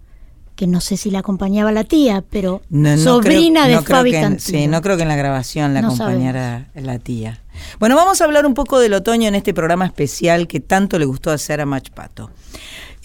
que 0.55 0.67
no 0.67 0.79
sé 0.79 0.95
si 0.95 1.11
la 1.11 1.19
acompañaba 1.19 1.73
la 1.73 1.83
tía, 1.83 2.23
pero 2.29 2.61
No, 2.69 2.95
no 2.95 2.97
sobrina 2.97 3.63
creo- 3.63 3.67
de 3.67 3.75
no 3.75 3.83
creo 3.83 3.97
Fabi 3.97 4.11
que 4.11 4.21
Cantilo. 4.21 4.57
Sí, 4.59 4.67
no 4.67 4.81
creo 4.81 4.95
que 4.95 5.03
en 5.03 5.09
la 5.09 5.17
grabación 5.17 5.73
la 5.73 5.81
acompañara 5.81 6.69
la 6.73 6.97
tía. 6.99 7.41
Bueno, 7.77 7.97
vamos 7.97 8.21
a 8.21 8.23
hablar 8.23 8.45
un 8.45 8.53
poco 8.53 8.79
del 8.79 8.93
otoño 8.93 9.27
en 9.27 9.35
este 9.35 9.53
programa 9.53 9.85
especial 9.85 10.47
que 10.47 10.61
tanto 10.61 10.97
le 10.97 11.03
gustó 11.03 11.29
hacer 11.29 11.59
a 11.59 11.65
Machpato. 11.65 12.31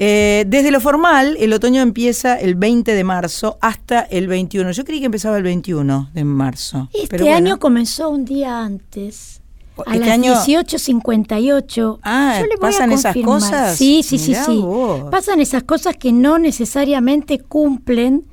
Eh, 0.05 0.45
desde 0.49 0.73
lo 0.73 0.81
formal, 0.81 1.37
el 1.39 1.53
otoño 1.53 1.81
empieza 1.81 2.35
el 2.35 2.57
20 2.57 2.93
de 2.93 3.05
marzo 3.05 3.57
hasta 3.61 4.01
el 4.01 4.27
21. 4.27 4.73
Yo 4.73 4.85
creí 4.85 4.99
que 4.99 5.07
empezaba 5.07 5.37
el 5.37 5.45
21 5.45 6.11
de 6.13 6.25
marzo. 6.25 6.89
Este 6.93 7.07
pero 7.07 7.25
bueno. 7.25 7.37
año 7.37 7.59
comenzó 7.61 8.09
un 8.11 8.25
día 8.25 8.65
antes. 8.65 9.41
A 9.87 9.95
Este 9.95 9.99
las 10.01 10.09
año- 10.09 10.35
18.58. 10.35 12.01
Ah, 12.03 12.39
Yo 12.41 12.47
le 12.47 12.57
voy 12.57 12.69
a 12.69 12.73
¿pasan 12.73 12.91
esas 12.93 13.17
cosas? 13.25 13.77
Sí, 13.77 14.03
sí, 14.03 14.19
sí, 14.19 14.31
Mirá 14.31 14.45
sí. 14.45 14.59
vos. 14.59 15.03
Pasan 15.11 15.41
esas 15.41 15.63
cosas 15.63 15.97
que 15.97 16.11
no 16.13 16.39
necesariamente 16.39 17.39
cumplen 17.39 18.25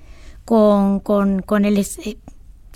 con, 0.46 1.00
con, 1.02 1.42
con 1.44 1.66
el, 1.66 1.78
es- 1.78 2.00
eh, 2.00 2.18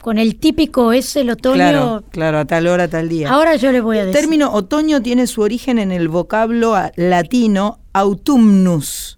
con 0.01 0.17
el 0.19 0.35
típico 0.35 0.93
es 0.93 1.15
el 1.15 1.29
otoño. 1.31 1.55
Claro, 1.55 2.03
claro, 2.11 2.39
a 2.39 2.45
tal 2.45 2.67
hora, 2.67 2.83
a 2.83 2.87
tal 2.89 3.09
día. 3.09 3.31
Ahora 3.31 3.55
yo 3.55 3.71
le 3.71 3.81
voy 3.81 3.97
a 3.97 4.01
El 4.01 4.07
decir. 4.07 4.21
término 4.21 4.51
otoño 4.53 5.01
tiene 5.01 5.25
su 5.27 5.41
origen 5.41 5.79
en 5.79 5.91
el 5.91 6.09
vocablo 6.09 6.75
latino 6.95 7.79
autumnus. 7.93 9.17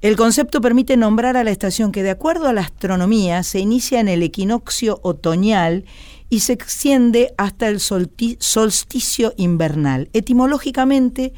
El 0.00 0.16
concepto 0.16 0.60
permite 0.60 0.96
nombrar 0.96 1.36
a 1.36 1.44
la 1.44 1.52
estación 1.52 1.92
que, 1.92 2.02
de 2.02 2.10
acuerdo 2.10 2.48
a 2.48 2.52
la 2.52 2.62
astronomía, 2.62 3.44
se 3.44 3.60
inicia 3.60 4.00
en 4.00 4.08
el 4.08 4.22
equinoccio 4.24 4.98
otoñal 5.02 5.84
y 6.28 6.40
se 6.40 6.54
extiende 6.54 7.34
hasta 7.38 7.68
el 7.68 7.78
solsticio 7.78 9.32
invernal. 9.36 10.08
Etimológicamente, 10.12 11.34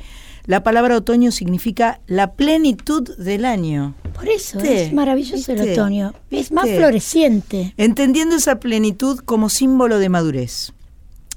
la 0.46 0.62
palabra 0.62 0.96
otoño 0.96 1.30
significa 1.30 2.00
la 2.06 2.32
plenitud 2.34 3.16
del 3.18 3.44
año. 3.44 3.94
Por 4.14 4.28
eso 4.28 4.58
¿Viste? 4.58 4.84
es 4.84 4.92
maravilloso 4.92 5.52
el 5.52 5.58
¿Viste? 5.58 5.72
otoño. 5.72 6.14
Es 6.30 6.52
más 6.52 6.68
floreciente. 6.68 7.74
entendiendo 7.76 8.36
esa 8.36 8.60
plenitud 8.60 9.18
como 9.18 9.50
símbolo 9.50 9.98
de 9.98 10.08
madurez. 10.08 10.72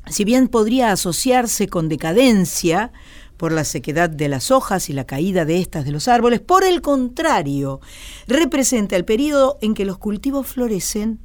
Si 0.10 0.24
bien 0.24 0.48
podría 0.48 0.92
asociarse 0.92 1.68
con 1.68 1.90
decadencia 1.90 2.92
por 3.38 3.52
la 3.52 3.64
sequedad 3.64 4.10
de 4.10 4.28
las 4.28 4.52
hojas 4.52 4.90
y 4.90 4.94
la 4.94 5.06
caída 5.06 5.46
de 5.46 5.60
estas 5.60 5.86
de 5.86 5.92
los 5.92 6.08
árboles, 6.08 6.42
por 6.42 6.64
el 6.64 6.82
contrario, 6.82 7.80
representa 8.28 8.96
el 8.96 9.06
periodo 9.06 9.58
en 9.62 9.74
que 9.74 9.86
los 9.86 9.98
cultivos 10.00 10.48
florecen, 10.48 11.20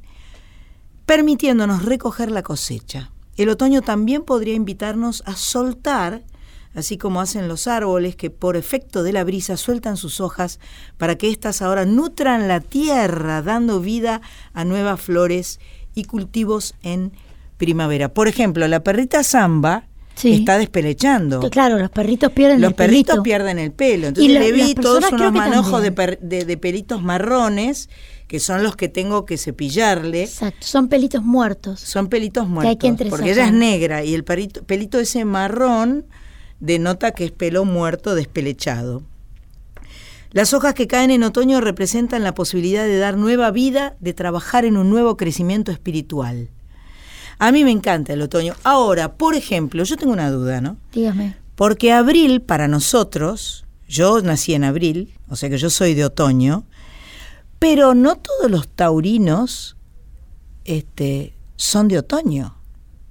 permitiéndonos 1.05 1.83
recoger 1.83 2.31
la 2.31 2.43
cosecha. 2.43 3.11
El 3.35 3.49
otoño 3.49 3.81
también 3.81 4.21
podría 4.21 4.53
invitarnos 4.53 5.23
a 5.25 5.35
soltar, 5.35 6.23
así 6.75 6.97
como 6.97 7.19
hacen 7.19 7.47
los 7.47 7.67
árboles 7.67 8.15
que 8.15 8.29
por 8.29 8.55
efecto 8.55 9.01
de 9.01 9.11
la 9.11 9.23
brisa 9.23 9.57
sueltan 9.57 9.97
sus 9.97 10.21
hojas 10.21 10.59
para 10.97 11.17
que 11.17 11.29
éstas 11.29 11.61
ahora 11.61 11.85
nutran 11.85 12.47
la 12.47 12.61
tierra, 12.61 13.41
dando 13.41 13.79
vida 13.79 14.21
a 14.53 14.65
nuevas 14.65 15.01
flores 15.01 15.59
y 15.95 16.05
cultivos 16.05 16.75
en 16.83 17.11
primavera. 17.57 18.13
Por 18.13 18.27
ejemplo, 18.27 18.67
la 18.67 18.83
perrita 18.83 19.23
zamba 19.23 19.87
Sí. 20.15 20.33
está 20.33 20.57
despelechando. 20.57 21.39
Que 21.39 21.49
Claro, 21.49 21.79
los 21.79 21.89
perritos 21.89 22.31
pierden 22.31 22.61
Los 22.61 22.69
el 22.71 22.75
perritos 22.75 23.15
pelito. 23.15 23.23
pierden 23.23 23.59
el 23.59 23.71
pelo. 23.71 24.07
Entonces 24.07 24.29
Y 24.29 24.33
la- 24.33 24.39
le 24.41 24.51
vi 24.51 24.75
todos 24.75 25.11
unos 25.11 25.33
manojos 25.33 25.81
de, 25.81 25.91
per- 25.91 26.19
de- 26.19 26.45
de 26.45 26.57
pelitos 26.57 27.01
marrones, 27.01 27.89
que 28.27 28.39
son 28.39 28.63
los 28.63 28.75
que 28.75 28.89
tengo 28.89 29.25
que 29.25 29.37
cepillarle. 29.37 30.23
Exacto, 30.23 30.65
son 30.65 30.87
pelitos 30.87 31.23
muertos. 31.23 31.79
Son 31.79 32.07
pelitos 32.09 32.47
muertos. 32.47 32.77
que 32.79 33.05
porque 33.09 33.31
ella 33.31 33.45
es 33.47 33.53
negra 33.53 34.03
y 34.03 34.13
el 34.13 34.23
perito- 34.23 34.63
pelito 34.63 34.99
ese 34.99 35.25
marrón 35.25 36.05
denota 36.59 37.11
que 37.11 37.25
es 37.25 37.31
pelo 37.31 37.65
muerto 37.65 38.15
despelechado. 38.15 39.03
Las 40.31 40.53
hojas 40.53 40.73
que 40.73 40.87
caen 40.87 41.11
en 41.11 41.23
otoño 41.23 41.61
representan 41.61 42.23
la 42.23 42.33
posibilidad 42.33 42.85
de 42.85 42.97
dar 42.97 43.17
nueva 43.17 43.51
vida, 43.51 43.95
de 43.99 44.13
trabajar 44.13 44.65
en 44.65 44.77
un 44.77 44.89
nuevo 44.89 45.15
crecimiento 45.17 45.71
espiritual. 45.71 46.49
A 47.39 47.51
mí 47.51 47.63
me 47.63 47.71
encanta 47.71 48.13
el 48.13 48.21
otoño. 48.21 48.55
Ahora, 48.63 49.13
por 49.13 49.35
ejemplo, 49.35 49.83
yo 49.83 49.97
tengo 49.97 50.13
una 50.13 50.29
duda, 50.31 50.61
¿no? 50.61 50.77
Dígame. 50.93 51.35
Porque 51.55 51.91
abril 51.91 52.41
para 52.41 52.67
nosotros, 52.67 53.65
yo 53.87 54.21
nací 54.21 54.53
en 54.53 54.63
abril, 54.63 55.13
o 55.29 55.35
sea 55.35 55.49
que 55.49 55.57
yo 55.57 55.69
soy 55.69 55.93
de 55.93 56.05
otoño, 56.05 56.65
pero 57.59 57.93
no 57.93 58.17
todos 58.17 58.49
los 58.49 58.67
taurinos 58.67 59.77
este, 60.65 61.33
son 61.55 61.87
de 61.87 61.99
otoño. 61.99 62.57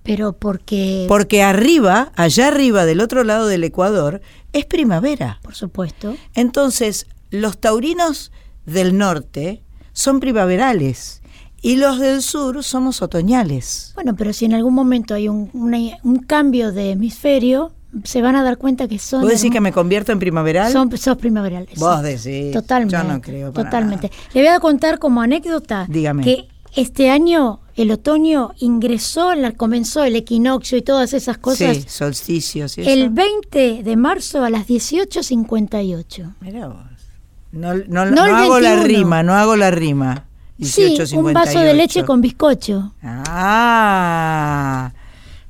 Pero 0.02 0.32
porque, 0.32 1.06
Porque 1.08 1.42
arriba, 1.42 2.10
allá 2.16 2.48
arriba 2.48 2.84
del 2.84 3.00
otro 3.00 3.22
lado 3.22 3.46
del 3.46 3.62
Ecuador, 3.62 4.20
es 4.52 4.66
primavera. 4.66 5.38
por 5.42 5.54
supuesto, 5.54 6.16
Entonces, 6.34 7.06
los 7.30 7.58
taurinos 7.58 8.32
del 8.66 8.98
norte 8.98 9.62
son 9.92 10.20
primaverales 10.20 11.21
Y 11.64 11.76
los 11.76 11.98
del 12.00 12.22
sur 12.22 12.62
somos 12.64 13.02
otoñales. 13.02 13.92
Bueno, 13.94 14.16
pero 14.16 14.32
si 14.32 14.44
en 14.46 14.54
algún 14.54 14.74
momento 14.74 15.14
hay 15.14 15.28
un, 15.28 15.48
una- 15.52 15.78
un 16.02 16.16
cambio 16.18 16.72
de 16.72 16.90
hemisferio, 16.90 17.72
se 18.04 18.20
van 18.20 18.34
a 18.36 18.42
dar 18.42 18.58
cuenta 18.58 18.88
que 18.88 18.98
son. 18.98 19.20
¿Vos 19.22 19.30
decís 19.30 19.50
que 19.52 19.60
me 19.60 19.70
convierto 19.72 20.10
en 20.12 20.18
primaveral? 20.18 20.72
Son, 20.72 20.90
sos 20.98 21.16
primaverales. 21.18 21.78
Vos 21.78 22.02
decís. 22.02 22.52
Totalmente. 22.52 22.96
Yo 22.96 23.04
no 23.04 23.20
creo 23.20 23.52
para 23.52 23.68
Totalmente. 23.70 24.10
Le 24.34 24.40
voy 24.40 24.48
a 24.48 24.58
contar 24.60 24.98
como 24.98 25.20
anécdota 25.22 25.86
Dígame. 25.88 26.24
que 26.24 26.48
este 26.74 27.10
año 27.10 27.60
el 27.76 27.90
otoño 27.90 28.52
ingresó, 28.58 29.34
la, 29.34 29.52
comenzó 29.52 30.02
el 30.04 30.16
equinoccio 30.16 30.76
y 30.78 30.82
todas 30.82 31.12
esas 31.12 31.38
cosas 31.38 31.76
Sí, 31.76 31.84
solsticios 31.86 32.76
el 32.78 33.02
eso. 33.02 33.10
20 33.12 33.82
de 33.84 33.96
marzo 33.96 34.42
a 34.42 34.50
las 34.50 34.66
18.58. 34.66 36.34
Mirá 36.40 36.68
vos. 36.68 36.76
No, 37.52 37.74
no- 37.74 38.06
No 38.06 38.10
no 38.10 38.22
hago 38.24 38.58
la 38.60 38.74
21. 38.76 38.98
rima, 38.98 39.22
no 39.22 39.34
hago 39.34 39.56
la 39.56 39.70
rima. 39.70 40.24
Sí, 40.62 40.98
un 41.16 41.32
vaso 41.32 41.60
de 41.60 41.72
18.58. 41.72 41.76
leche 41.76 42.04
con 42.04 42.20
bizcocho. 42.20 42.92
Ah, 43.02 44.92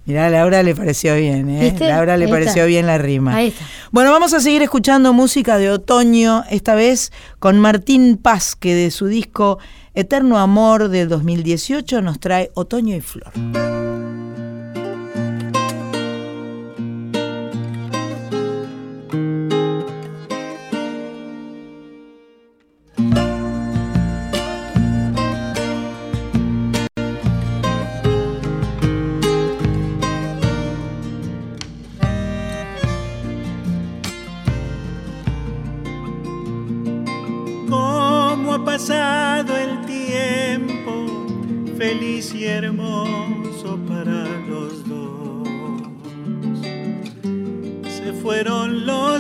mirá, 0.04 0.26
a 0.26 0.30
Laura 0.30 0.62
le 0.62 0.74
pareció 0.74 1.14
bien, 1.16 1.48
¿eh? 1.50 1.70
¿Viste? 1.70 1.88
Laura 1.88 2.16
le 2.16 2.24
Ahí 2.26 2.30
pareció 2.30 2.62
está. 2.62 2.66
bien 2.66 2.86
la 2.86 2.98
rima. 2.98 3.34
Ahí 3.34 3.48
está. 3.48 3.64
Bueno, 3.90 4.10
vamos 4.12 4.32
a 4.34 4.40
seguir 4.40 4.62
escuchando 4.62 5.12
música 5.12 5.58
de 5.58 5.70
otoño, 5.70 6.44
esta 6.50 6.74
vez 6.74 7.12
con 7.38 7.58
Martín 7.60 8.16
Paz, 8.16 8.56
que 8.56 8.74
de 8.74 8.90
su 8.90 9.06
disco 9.06 9.58
Eterno 9.94 10.38
Amor 10.38 10.88
del 10.88 11.08
2018 11.08 12.00
nos 12.02 12.18
trae 12.20 12.50
Otoño 12.54 12.96
y 12.96 13.00
Flor. 13.00 13.32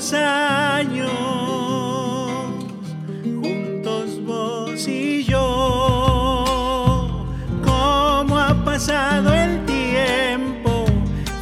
Los 0.02 0.12
años, 0.14 1.12
juntos 3.22 4.20
vos 4.24 4.88
y 4.88 5.22
yo. 5.22 6.44
Cómo 7.64 8.36
ha 8.36 8.52
pasado 8.64 9.32
el 9.32 9.64
tiempo, 9.64 10.86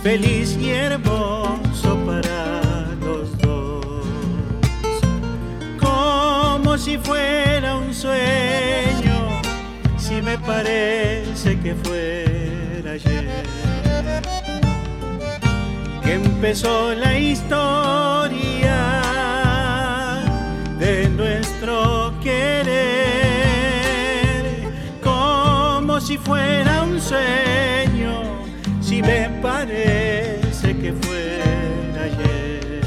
feliz 0.03 0.59
y 0.61 0.73
hermoso 0.73 1.97
para 2.05 2.53
los 3.01 3.39
dos. 3.39 4.05
Como 5.81 6.77
si 6.77 6.99
fuera 6.99 7.77
un 7.77 7.95
sueño, 7.95 9.41
si 9.97 10.21
me 10.21 10.37
parece 10.37 11.59
que 11.61 11.75
fuera 11.77 12.93
ayer, 12.93 13.27
que 16.03 16.13
empezó 16.13 16.95
la 16.95 17.19
historia 17.19 18.10
fuera 26.31 26.83
un 26.85 27.01
sueño, 27.01 28.23
si 28.81 29.03
me 29.03 29.29
parece 29.43 30.77
que 30.81 30.93
fuera 30.93 32.05
ayer. 32.05 32.81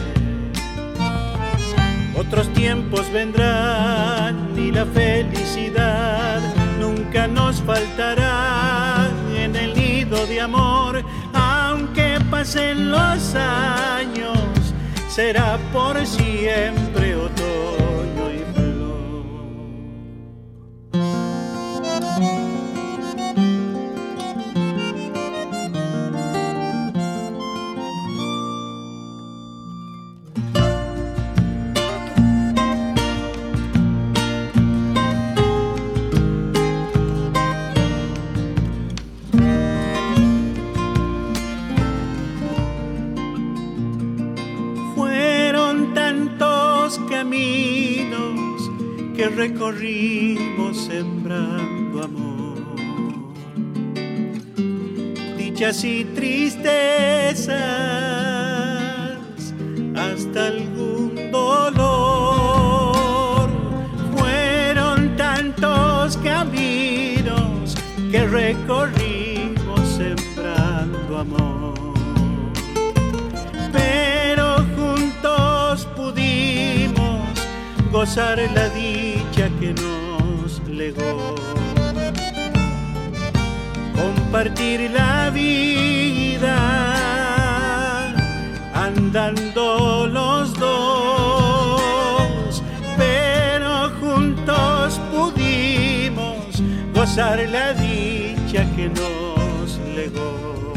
Otros 2.15 2.47
tiempos 2.53 3.11
vendrán 3.11 4.53
y 4.57 4.71
la 4.71 4.85
felicidad 4.85 6.39
nunca 6.79 7.27
nos 7.27 7.61
faltará 7.61 9.09
en 9.35 9.57
el 9.57 9.73
nido 9.73 10.25
de 10.27 10.39
amor. 10.39 11.03
Aunque 11.33 12.19
pasen 12.31 12.91
los 12.91 13.35
años, 13.35 14.39
será 15.09 15.57
por 15.73 15.93
siempre 16.05 17.17
otoño 17.17 17.82
recorrimos 49.35 50.85
sembrando 50.85 52.03
amor. 52.03 52.53
Dichas 55.37 55.83
y 55.83 56.05
tristezas, 56.05 57.57
hasta 59.95 60.47
algún 60.47 61.31
dolor. 61.31 62.23
Fueron 64.17 65.15
tantos 65.17 66.17
caminos 66.17 67.75
que 68.11 68.25
recorrimos 68.27 69.79
sembrando 69.97 71.17
amor 71.17 71.73
pero 73.71 74.57
juntos 74.75 75.87
pudimos 75.95 77.21
gozar 77.91 78.39
la 78.53 78.69
que 79.59 79.73
nos 79.73 80.61
legó. 80.69 81.35
Compartir 83.95 84.89
la 84.91 85.29
vida 85.29 86.55
andando 88.73 90.07
los 90.07 90.53
dos, 90.57 91.83
pero 92.97 93.91
juntos 93.99 94.99
pudimos 95.11 96.63
gozar 96.93 97.39
la 97.49 97.73
dicha 97.73 98.65
que 98.75 98.89
nos 98.89 99.77
legó. 99.93 100.73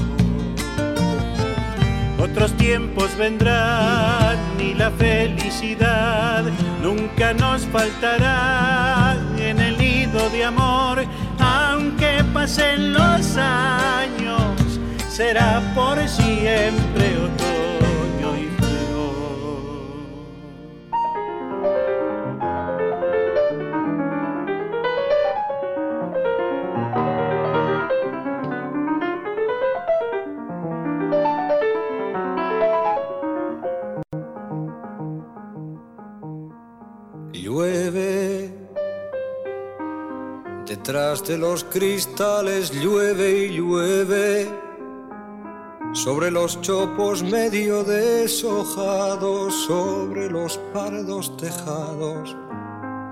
Otros 2.19 2.53
tiempos 2.57 3.17
vendrán 3.17 4.46
la 4.77 4.91
felicidad 4.91 6.45
nunca 6.83 7.33
nos 7.35 7.67
faltará 7.67 9.17
en 9.39 9.59
el 9.59 9.79
nido 9.79 10.29
de 10.31 10.45
amor. 10.45 11.05
Aunque 11.39 12.25
pasen 12.33 12.93
los 12.93 13.37
años, 13.37 14.81
será 15.09 15.63
por 15.75 15.97
siempre 16.09 17.17
detrás 40.87 41.27
de 41.27 41.37
los 41.37 41.65
cristales 41.65 42.71
llueve 42.71 43.47
y 43.47 43.57
llueve, 43.57 44.49
sobre 45.93 46.31
los 46.31 46.61
chopos 46.61 47.25
medio 47.25 47.83
deshojados, 47.83 49.53
sobre 49.67 50.31
los 50.31 50.59
pardos 50.73 51.37
tejados, 51.39 52.37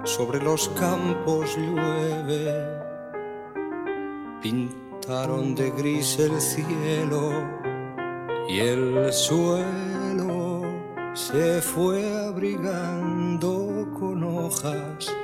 sobre 0.04 0.40
los 0.40 0.68
campos 0.68 1.56
llueve. 1.56 2.54
Pintaron 4.40 5.56
de 5.56 5.72
gris 5.72 6.16
el 6.20 6.40
cielo 6.40 7.32
y 8.48 8.60
el 8.60 9.12
suelo 9.12 10.62
se 11.12 11.60
fue 11.60 12.24
abrigando 12.24 13.88
con 13.98 14.22
hojas. 14.22 15.23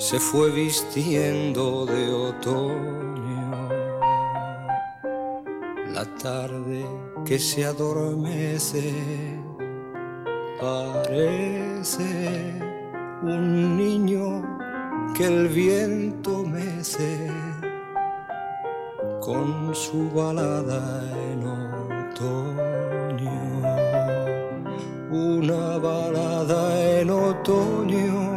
Se 0.00 0.18
fue 0.18 0.50
vistiendo 0.50 1.84
de 1.84 2.10
otoño. 2.10 3.68
La 5.92 6.06
tarde 6.22 6.86
que 7.26 7.38
se 7.38 7.66
adormece 7.66 8.94
parece 10.58 12.02
un 13.22 13.76
niño 13.76 14.42
que 15.14 15.26
el 15.26 15.48
viento 15.48 16.44
mece 16.44 17.30
con 19.20 19.74
su 19.74 20.10
balada 20.12 21.02
en 21.30 21.46
otoño. 22.08 22.80
Una 25.10 25.76
balada 25.76 27.00
en 27.00 27.10
otoño 27.10 28.29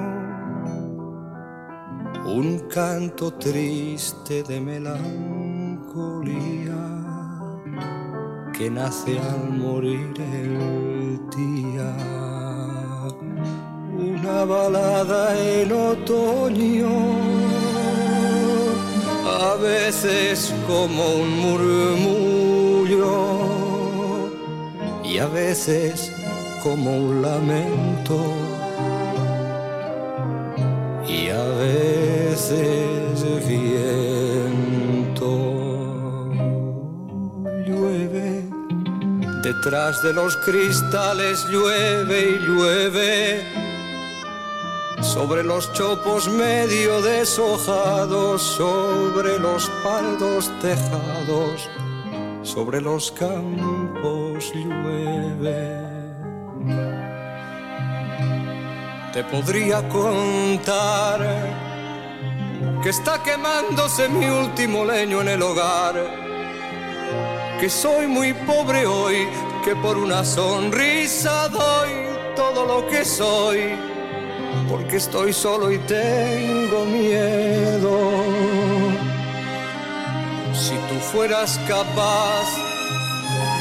un 2.26 2.60
canto 2.70 3.32
triste 3.34 4.44
de 4.44 4.62
melancolía 4.62 5.04
que 8.58 8.70
nace 8.70 9.20
al 9.20 9.50
morir 9.50 10.14
el 10.18 11.20
día. 11.36 11.96
Una 13.98 14.46
balada 14.46 15.38
en 15.38 15.72
otoño, 15.72 16.90
a 19.26 19.56
veces 19.56 20.54
como 20.66 21.16
un 21.16 21.30
murmullo 21.42 22.94
y 25.04 25.18
a 25.18 25.28
veces 25.28 26.12
como 26.64 26.96
un 26.96 27.22
lamento 27.22 28.53
detrás 39.64 40.02
de 40.02 40.12
los 40.12 40.36
cristales 40.36 41.48
llueve 41.48 42.32
y 42.32 42.40
llueve. 42.46 43.48
Sobre 45.02 45.42
los 45.42 45.72
chopos 45.72 46.28
medio 46.28 47.02
deshojados, 47.02 48.42
sobre 48.42 49.40
los 49.40 49.70
paldos 49.82 50.52
tejados, 50.62 51.70
sobre 52.42 52.82
los 52.82 53.10
campos 53.14 54.52
llueve. 54.54 55.80
Te 59.14 59.24
podría 59.24 59.88
contar 59.88 61.22
que 62.82 62.90
está 62.90 63.24
quemándose 63.24 64.10
mi 64.10 64.26
último 64.26 64.84
leño 64.84 65.22
en 65.22 65.30
el 65.30 65.42
hogar, 65.42 65.96
que 67.62 67.70
soy 67.70 68.08
muy 68.08 68.34
pobre 68.34 68.86
hoy, 68.86 69.26
que 69.64 69.76
por 69.78 69.98
una 69.98 70.26
sonrisa 70.26 71.48
doy 71.48 71.90
todo 72.36 72.66
lo 72.66 72.88
que 72.88 73.06
soy, 73.06 73.76
porque 74.70 74.98
estoy 74.98 75.32
solo 75.32 75.72
y 75.72 75.78
tengo 75.80 76.86
miedo. 76.86 77.98
Si 80.54 80.76
tú 80.90 81.00
fueras 81.12 81.60
capaz 81.68 82.48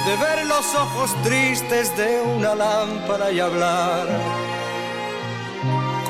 de 0.07 0.17
ver 0.17 0.47
los 0.47 0.75
ojos 0.75 1.15
tristes 1.23 1.97
de 1.97 2.21
una 2.37 2.55
lámpara 2.55 3.31
y 3.31 3.39
hablar, 3.39 4.09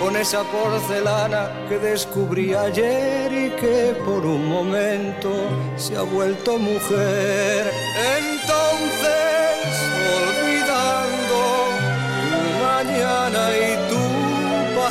con 0.03 0.17
esa 0.17 0.43
porcelana 0.45 1.51
que 1.69 1.79
descubrí 1.79 2.55
ayer 2.55 3.33
y 3.33 3.51
que 3.51 3.95
por 4.05 4.25
un 4.25 4.49
momento 4.49 5.31
se 5.77 5.97
ha 5.97 6.03
vuelto 6.03 6.59
mujer. 6.59 7.71
Entonces, 8.19 9.32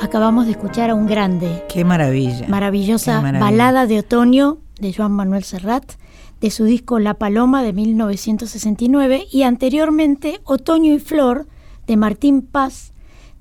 Acabamos 0.00 0.46
de 0.46 0.52
escuchar 0.52 0.90
a 0.90 0.94
un 0.94 1.08
grande, 1.08 1.64
Qué 1.68 1.84
maravilla. 1.84 2.46
maravillosa 2.46 3.16
Qué 3.16 3.22
maravilla. 3.22 3.44
balada 3.50 3.86
de 3.88 3.98
otoño 3.98 4.58
de 4.78 4.94
Joan 4.94 5.10
Manuel 5.10 5.42
Serrat, 5.42 5.94
de 6.40 6.50
su 6.52 6.66
disco 6.66 7.00
La 7.00 7.14
Paloma 7.14 7.64
de 7.64 7.72
1969 7.72 9.26
y 9.32 9.42
anteriormente 9.42 10.40
Otoño 10.44 10.94
y 10.94 11.00
Flor 11.00 11.48
de 11.88 11.96
Martín 11.96 12.42
Paz, 12.42 12.92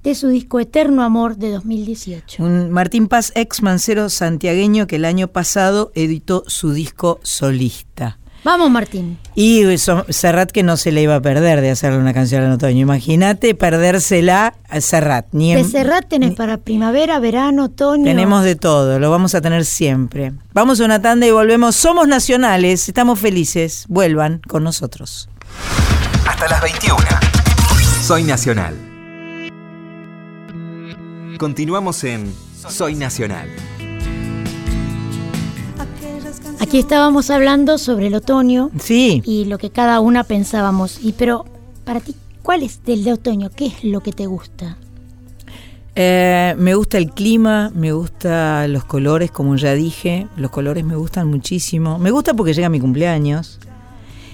de 0.04 0.16
su 0.16 0.28
disco 0.28 0.60
Eterno 0.60 1.04
Amor 1.04 1.38
de 1.38 1.52
2018. 1.52 2.44
Un 2.44 2.72
Martín 2.72 3.08
Paz, 3.08 3.32
ex 3.36 3.62
mancero 3.62 4.10
santiagueño 4.10 4.86
que 4.88 4.98
el 4.98 5.06
año 5.06 5.28
pasado 5.30 5.92
editó 5.96 6.44
su 6.48 6.74
disco 6.74 7.20
solista. 7.24 8.18
Vamos 8.44 8.70
Martín. 8.70 9.18
Y 9.36 9.62
eso- 9.64 10.06
Serrat 10.10 10.52
que 10.52 10.64
no 10.64 10.76
se 10.76 10.92
le 10.92 11.02
iba 11.02 11.16
a 11.16 11.22
perder 11.22 11.62
de 11.62 11.70
hacerle 11.72 12.00
una 12.00 12.14
canción 12.14 12.44
en 12.44 12.52
otoño. 12.52 12.80
Imagínate 12.82 13.56
perdérsela 13.56 14.56
a 14.68 14.82
Serrat. 14.82 15.28
Ni 15.32 15.54
De 15.54 15.62
en- 15.62 15.70
Serrat 15.72 16.10
tenés 16.10 16.32
ni- 16.32 16.36
para 16.36 16.58
primavera, 16.58 17.20
verano, 17.20 17.64
otoño. 17.66 18.04
Tenemos 18.04 18.44
de 18.44 18.58
todo, 18.58 19.00
lo 19.00 19.10
vamos 19.10 19.34
a 19.34 19.40
tener 19.40 19.64
siempre. 19.64 20.34
Vamos 20.54 20.82
a 20.82 20.86
una 20.86 21.02
tanda 21.02 21.26
y 21.26 21.32
volvemos. 21.32 21.78
Somos 21.78 22.06
nacionales, 22.10 22.90
estamos 22.90 23.18
felices. 23.18 23.86
Vuelvan 23.88 24.42
con 24.46 24.66
nosotros. 24.66 25.30
Hasta 26.28 26.50
las 26.50 26.62
21. 26.62 26.98
Soy 28.02 28.24
Nacional. 28.24 28.76
Continuamos 31.44 32.06
en 32.06 32.34
Soy 32.70 32.96
Nacional. 32.96 33.50
Aquí 36.62 36.80
estábamos 36.80 37.30
hablando 37.32 37.78
sobre 37.78 38.08
el 38.08 38.16
otoño 38.16 38.72
Sí, 38.80 39.22
y 39.26 39.44
lo 39.44 39.58
que 39.58 39.70
cada 39.70 40.00
una 40.00 40.24
pensábamos. 40.24 41.00
Y 41.04 41.12
pero 41.12 41.44
para 41.84 42.00
ti, 42.00 42.16
¿cuál 42.44 42.64
es 42.64 42.86
del 42.86 43.04
de 43.04 43.12
otoño? 43.12 43.50
¿Qué 43.54 43.66
es 43.66 43.84
lo 43.84 44.00
que 44.00 44.14
te 44.14 44.26
gusta? 44.26 44.78
eh, 45.96 46.56
me 46.58 46.76
gusta 46.76 46.98
el 46.98 47.12
clima, 47.12 47.74
me 47.76 47.92
gusta 47.92 48.66
los 48.70 48.86
colores, 48.86 49.30
como 49.30 49.58
ya 49.58 49.74
dije. 49.74 50.28
Los 50.38 50.50
colores 50.50 50.86
me 50.86 50.96
gustan 50.96 51.28
muchísimo. 51.28 52.00
Me 52.00 52.12
gusta 52.12 52.34
porque 52.34 52.54
llega 52.54 52.70
mi 52.70 52.80
cumpleaños. 52.80 53.60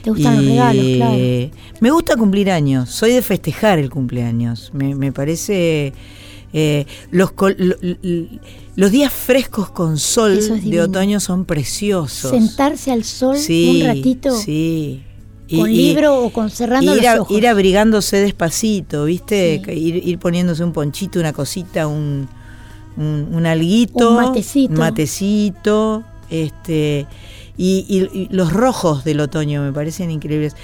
¿Te 0.04 0.12
gustan 0.12 0.36
los 0.36 0.46
regalos? 0.46 0.86
Claro. 0.96 1.18
Me 1.80 1.90
gusta 1.90 2.16
cumplir 2.18 2.52
años, 2.52 2.92
soy 2.92 3.14
de 3.14 3.24
festejar 3.24 3.80
el 3.80 3.90
cumpleaños. 3.90 4.70
Me, 4.76 4.94
me 4.94 5.12
parece. 5.12 5.94
Eh, 6.54 6.86
los, 7.12 7.32
los 8.76 8.92
días 8.92 9.12
frescos 9.14 9.70
con 9.70 9.98
sol 9.98 10.38
es 10.38 10.64
de 10.66 10.82
otoño 10.82 11.20
son 11.20 11.46
preciosos. 11.46 12.32
Sentarse 12.32 12.92
al 12.92 13.04
sol 13.04 13.38
Sí, 13.38 13.82
un 13.82 13.88
ratito 13.88 14.36
Sí. 14.36 15.04
con 15.54 15.72
libro 15.72 16.24
o 16.24 16.32
con 16.32 16.50
cerrando 16.50 16.96
ir, 16.96 17.04
los 17.04 17.20
ojos. 17.20 17.38
ir 17.38 17.48
abrigándose 17.48 18.18
despacito, 18.18 19.06
¿viste? 19.06 19.62
Sí. 19.66 19.72
Ir, 19.72 20.08
ir 20.08 20.20
poniéndose 20.20 20.64
un 20.64 20.74
ponchito, 20.74 21.20
una 21.20 21.34
cosita, 21.34 21.88
un, 21.88 22.28
un, 22.98 23.28
un 23.32 23.46
alguito. 23.46 24.10
Un 24.10 24.16
matecito. 24.16 24.74
matecito, 24.74 26.04
este. 26.30 27.06
Y, 27.58 27.86
y- 28.14 28.28
los 28.34 28.54
rojos 28.54 29.04
del 29.04 29.20
otoño 29.20 29.62
me 29.62 29.74
parecen 29.74 30.12
increíbles. 30.12 30.56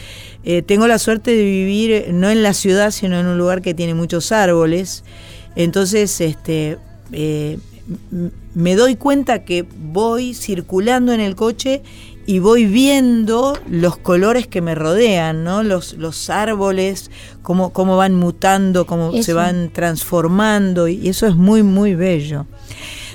Eh, 0.45 0.61
tengo 0.61 0.87
la 0.87 0.97
suerte 0.97 1.31
de 1.35 1.43
vivir 1.43 2.13
no 2.13 2.29
en 2.29 2.41
la 2.41 2.53
ciudad, 2.53 2.91
sino 2.91 3.19
en 3.19 3.25
un 3.25 3.37
lugar 3.37 3.61
que 3.61 3.73
tiene 3.73 3.93
muchos 3.95 4.31
árboles. 4.31 5.03
Entonces, 5.55 6.19
este, 6.21 6.77
eh, 7.11 7.57
me 8.55 8.75
doy 8.75 8.95
cuenta 8.95 9.43
que 9.43 9.65
voy 9.91 10.33
circulando 10.33 11.13
en 11.13 11.19
el 11.19 11.35
coche 11.35 11.83
y 12.25 12.39
voy 12.39 12.65
viendo 12.65 13.57
los 13.69 13.97
colores 13.97 14.47
que 14.47 14.61
me 14.61 14.73
rodean, 14.73 15.43
¿no? 15.43 15.61
Los, 15.61 15.93
los 15.93 16.31
árboles, 16.31 17.11
cómo, 17.43 17.71
cómo 17.71 17.97
van 17.97 18.15
mutando, 18.15 18.85
cómo 18.87 19.11
se 19.23 19.33
van 19.33 19.69
transformando, 19.71 20.87
y 20.87 21.07
eso 21.07 21.27
es 21.27 21.35
muy, 21.35 21.61
muy 21.61 21.93
bello. 21.93 22.47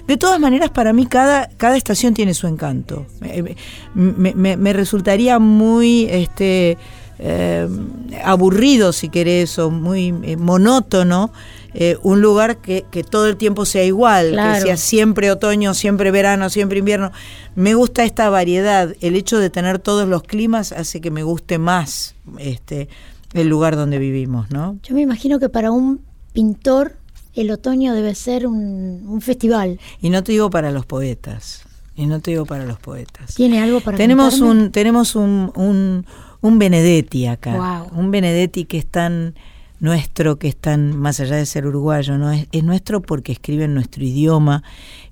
De 0.07 0.17
todas 0.17 0.39
maneras, 0.39 0.71
para 0.71 0.93
mí 0.93 1.07
cada, 1.07 1.49
cada 1.57 1.77
estación 1.77 2.15
tiene 2.15 2.35
su 2.35 2.47
encanto. 2.47 3.07
Me, 3.21 3.57
me- 3.95 4.35
me- 4.35 4.57
me 4.57 4.73
resultaría 4.73 5.39
muy 5.41 6.07
este, 6.11 6.79
eh, 7.19 7.69
aburrido, 8.25 8.93
si 8.93 9.09
querés, 9.09 9.59
o 9.59 9.71
muy 9.71 10.15
eh, 10.23 10.37
monótono. 10.37 11.33
Eh, 11.75 11.97
un 12.03 12.21
lugar 12.21 12.59
que, 12.59 12.85
que 12.91 13.05
todo 13.05 13.27
el 13.27 13.37
tiempo 13.37 13.65
sea 13.65 13.85
igual, 13.85 14.31
Claro. 14.33 14.55
que 14.55 14.61
sea 14.63 14.77
siempre 14.77 15.31
otoño, 15.31 15.75
siempre 15.75 16.11
verano, 16.11 16.51
siempre 16.51 16.79
invierno. 16.81 17.11
Me 17.55 17.75
gusta 17.75 18.05
esta 18.05 18.29
variedad. 18.31 18.95
El 19.01 19.17
hecho 19.17 19.39
de 19.39 19.51
tener 19.51 19.79
todos 19.79 20.09
los 20.09 20.23
climas 20.23 20.73
hace 20.73 21.01
que 21.01 21.11
me 21.11 21.23
guste 21.23 21.59
más 21.59 22.15
este, 22.39 22.89
el 23.35 23.49
lugar 23.49 23.77
donde 23.77 23.99
vivimos, 23.99 24.51
¿no? 24.51 24.79
Yo 24.83 24.95
me 24.95 25.01
imagino 25.03 25.39
que 25.39 25.49
para 25.49 25.71
un 25.71 26.01
pintor 26.33 26.97
el 27.35 27.51
otoño 27.51 27.95
debe 27.95 28.15
ser 28.15 28.47
un, 28.47 29.05
un 29.07 29.21
festival. 29.21 29.79
Y 30.01 30.11
no 30.11 30.23
te 30.25 30.33
digo 30.33 30.51
para 30.51 30.71
los 30.73 30.87
poetas. 30.87 31.63
Y 31.95 32.07
no 32.07 32.21
te 32.21 32.31
digo 32.33 32.47
para 32.47 32.65
los 32.65 32.79
poetas. 32.79 33.35
¿Tiene 33.35 33.61
algo 33.61 33.81
para 33.81 33.97
tenemos 33.97 34.33
contarme? 34.41 34.63
un 34.65 34.73
tenemos 34.73 35.15
un, 35.17 35.53
un, 35.55 36.07
un 36.41 36.59
Benedetti 36.59 37.27
acá. 37.27 37.85
Un 37.93 38.11
Benedetti 38.11 38.65
que 38.65 38.79
es 38.79 38.87
tan 38.87 39.35
nuestro, 39.81 40.39
que 40.39 40.49
es 40.49 40.57
tan, 40.57 40.97
más 40.97 41.21
allá 41.21 41.37
de 41.37 41.47
ser 41.47 41.67
uruguayo, 41.67 42.19
¿no? 42.19 42.31
Es, 42.31 42.47
es 42.53 42.63
nuestro 42.63 43.01
porque 43.03 43.33
escribe 43.33 43.65
en 43.65 43.75
nuestro 43.75 44.05
idioma, 44.05 44.63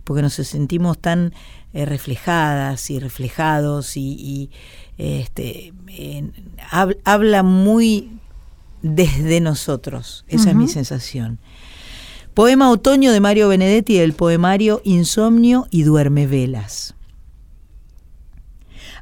porque 0.05 0.23
nos 0.23 0.35
sentimos 0.35 0.99
tan 0.99 1.33
eh, 1.73 1.85
reflejadas 1.85 2.91
y 2.91 2.99
reflejados 2.99 3.97
y, 3.97 4.13
y, 4.13 4.51
este, 4.99 5.73
hab- 6.71 6.99
habla 7.05 7.43
muy 7.43 8.11
desde 8.83 9.41
nosotros. 9.41 10.25
Esa 10.29 10.51
es 10.51 10.57
mi 10.57 10.69
sensación. 10.69 11.39
Poema 12.35 12.71
Otoño 12.71 13.11
de 13.11 13.21
Mario 13.21 13.49
Benedetti 13.49 13.99
del 13.99 14.13
poemario 14.13 14.81
Insomnio 14.85 15.67
y 15.71 15.83
Duerme 15.83 16.27
Velas. 16.27 16.95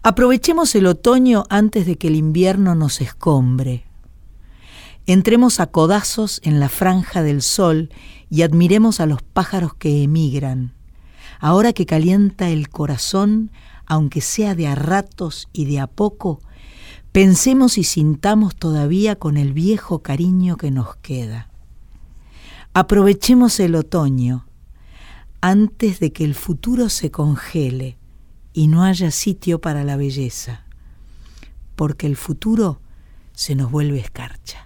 Aprovechemos 0.02 0.74
el 0.74 0.86
otoño 0.86 1.44
antes 1.50 1.84
de 1.84 1.96
que 1.96 2.08
el 2.08 2.14
invierno 2.14 2.74
nos 2.74 3.00
escombre. 3.00 3.84
Entremos 5.08 5.60
a 5.60 5.66
codazos 5.66 6.40
en 6.42 6.58
la 6.58 6.68
franja 6.68 7.22
del 7.22 7.40
sol 7.40 7.90
y 8.28 8.42
admiremos 8.42 8.98
a 8.98 9.06
los 9.06 9.22
pájaros 9.22 9.72
que 9.74 10.02
emigran. 10.02 10.74
Ahora 11.38 11.72
que 11.72 11.86
calienta 11.86 12.48
el 12.48 12.68
corazón, 12.68 13.52
aunque 13.86 14.20
sea 14.20 14.56
de 14.56 14.66
a 14.66 14.74
ratos 14.74 15.48
y 15.52 15.66
de 15.66 15.78
a 15.78 15.86
poco, 15.86 16.40
pensemos 17.12 17.78
y 17.78 17.84
sintamos 17.84 18.56
todavía 18.56 19.14
con 19.14 19.36
el 19.36 19.52
viejo 19.52 20.02
cariño 20.02 20.56
que 20.56 20.72
nos 20.72 20.96
queda. 20.96 21.50
Aprovechemos 22.74 23.60
el 23.60 23.76
otoño 23.76 24.46
antes 25.40 26.00
de 26.00 26.12
que 26.12 26.24
el 26.24 26.34
futuro 26.34 26.88
se 26.88 27.12
congele 27.12 27.96
y 28.52 28.66
no 28.66 28.82
haya 28.82 29.12
sitio 29.12 29.60
para 29.60 29.84
la 29.84 29.96
belleza, 29.96 30.64
porque 31.76 32.08
el 32.08 32.16
futuro 32.16 32.80
se 33.34 33.54
nos 33.54 33.70
vuelve 33.70 34.00
escarcha. 34.00 34.65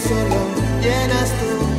Solo 0.00 0.36
llenas 0.80 1.30
tú. 1.40 1.77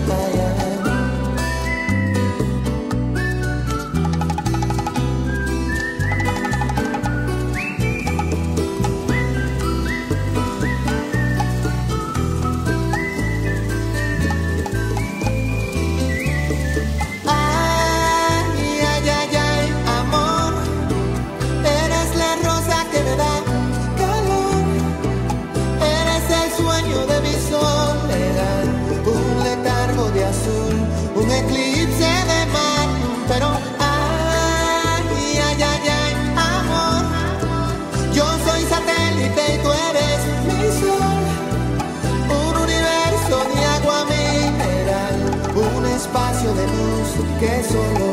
Solo 47.64 48.09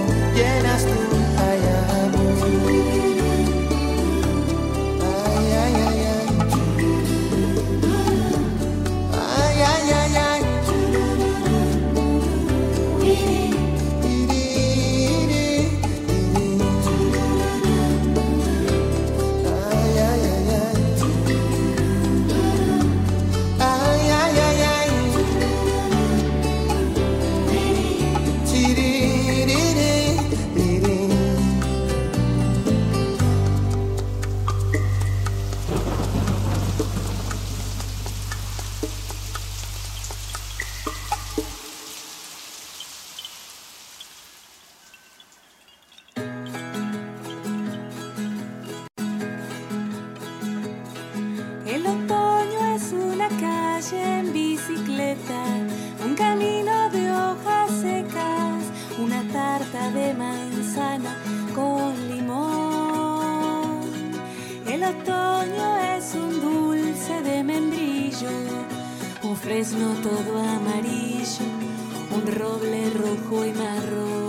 calle 53.77 54.21
en 54.21 54.33
bicicleta, 54.33 55.43
un 56.03 56.15
camino 56.15 56.89
de 56.91 57.11
hojas 57.11 57.71
secas, 57.83 58.63
una 58.99 59.23
tarta 59.31 59.91
de 59.91 60.15
manzana 60.15 61.15
con 61.55 61.93
limón. 62.09 63.83
El 64.67 64.83
otoño 64.83 65.77
es 65.95 66.15
un 66.15 66.41
dulce 66.41 67.21
de 67.21 67.45
membrillo, 67.45 68.31
un 69.23 69.37
fresno 69.37 69.89
todo 70.03 70.39
amarillo, 70.39 71.47
un 72.17 72.27
roble 72.35 72.91
rojo 72.91 73.45
y 73.45 73.53
marrón. 73.53 74.26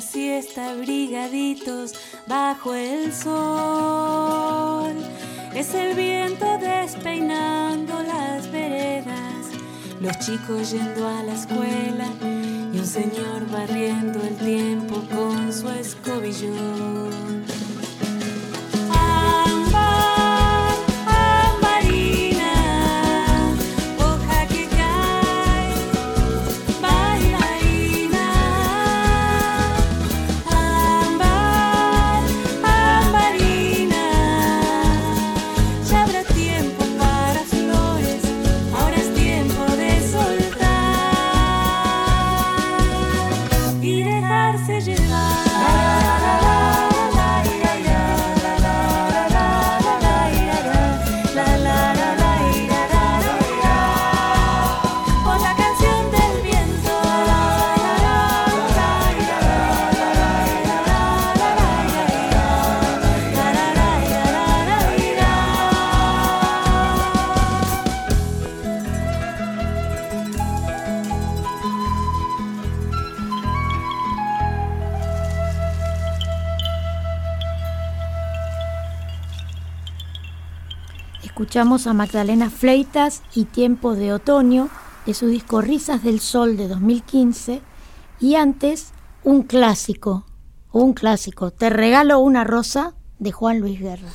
Siesta 0.00 0.70
abrigaditos 0.70 1.94
bajo 2.26 2.74
el 2.74 3.12
sol. 3.12 4.94
Es 5.54 5.74
el 5.74 5.94
viento 5.96 6.46
despeinando 6.58 8.02
las 8.02 8.50
veredas, 8.50 9.46
los 10.00 10.18
chicos 10.18 10.70
yendo 10.70 11.08
a 11.08 11.22
la 11.22 11.34
escuela 11.34 12.06
y 12.72 12.78
un 12.78 12.86
señor 12.86 13.50
barriendo 13.50 14.20
el 14.22 14.36
tiempo 14.36 15.02
con 15.10 15.52
su 15.52 15.68
escobillón. 15.70 17.25
Escuchamos 81.56 81.86
a 81.86 81.94
Magdalena 81.94 82.50
Fleitas 82.50 83.22
y 83.34 83.44
Tiempo 83.46 83.94
de 83.94 84.12
Otoño 84.12 84.68
de 85.06 85.14
su 85.14 85.26
disco 85.28 85.62
Risas 85.62 86.04
del 86.04 86.20
Sol 86.20 86.58
de 86.58 86.68
2015 86.68 87.62
y 88.20 88.34
antes 88.34 88.88
un 89.24 89.42
clásico, 89.42 90.26
un 90.70 90.92
clásico, 90.92 91.52
Te 91.52 91.70
regalo 91.70 92.18
una 92.18 92.44
rosa 92.44 92.92
de 93.18 93.32
Juan 93.32 93.60
Luis 93.60 93.80
Guerra. 93.80 94.06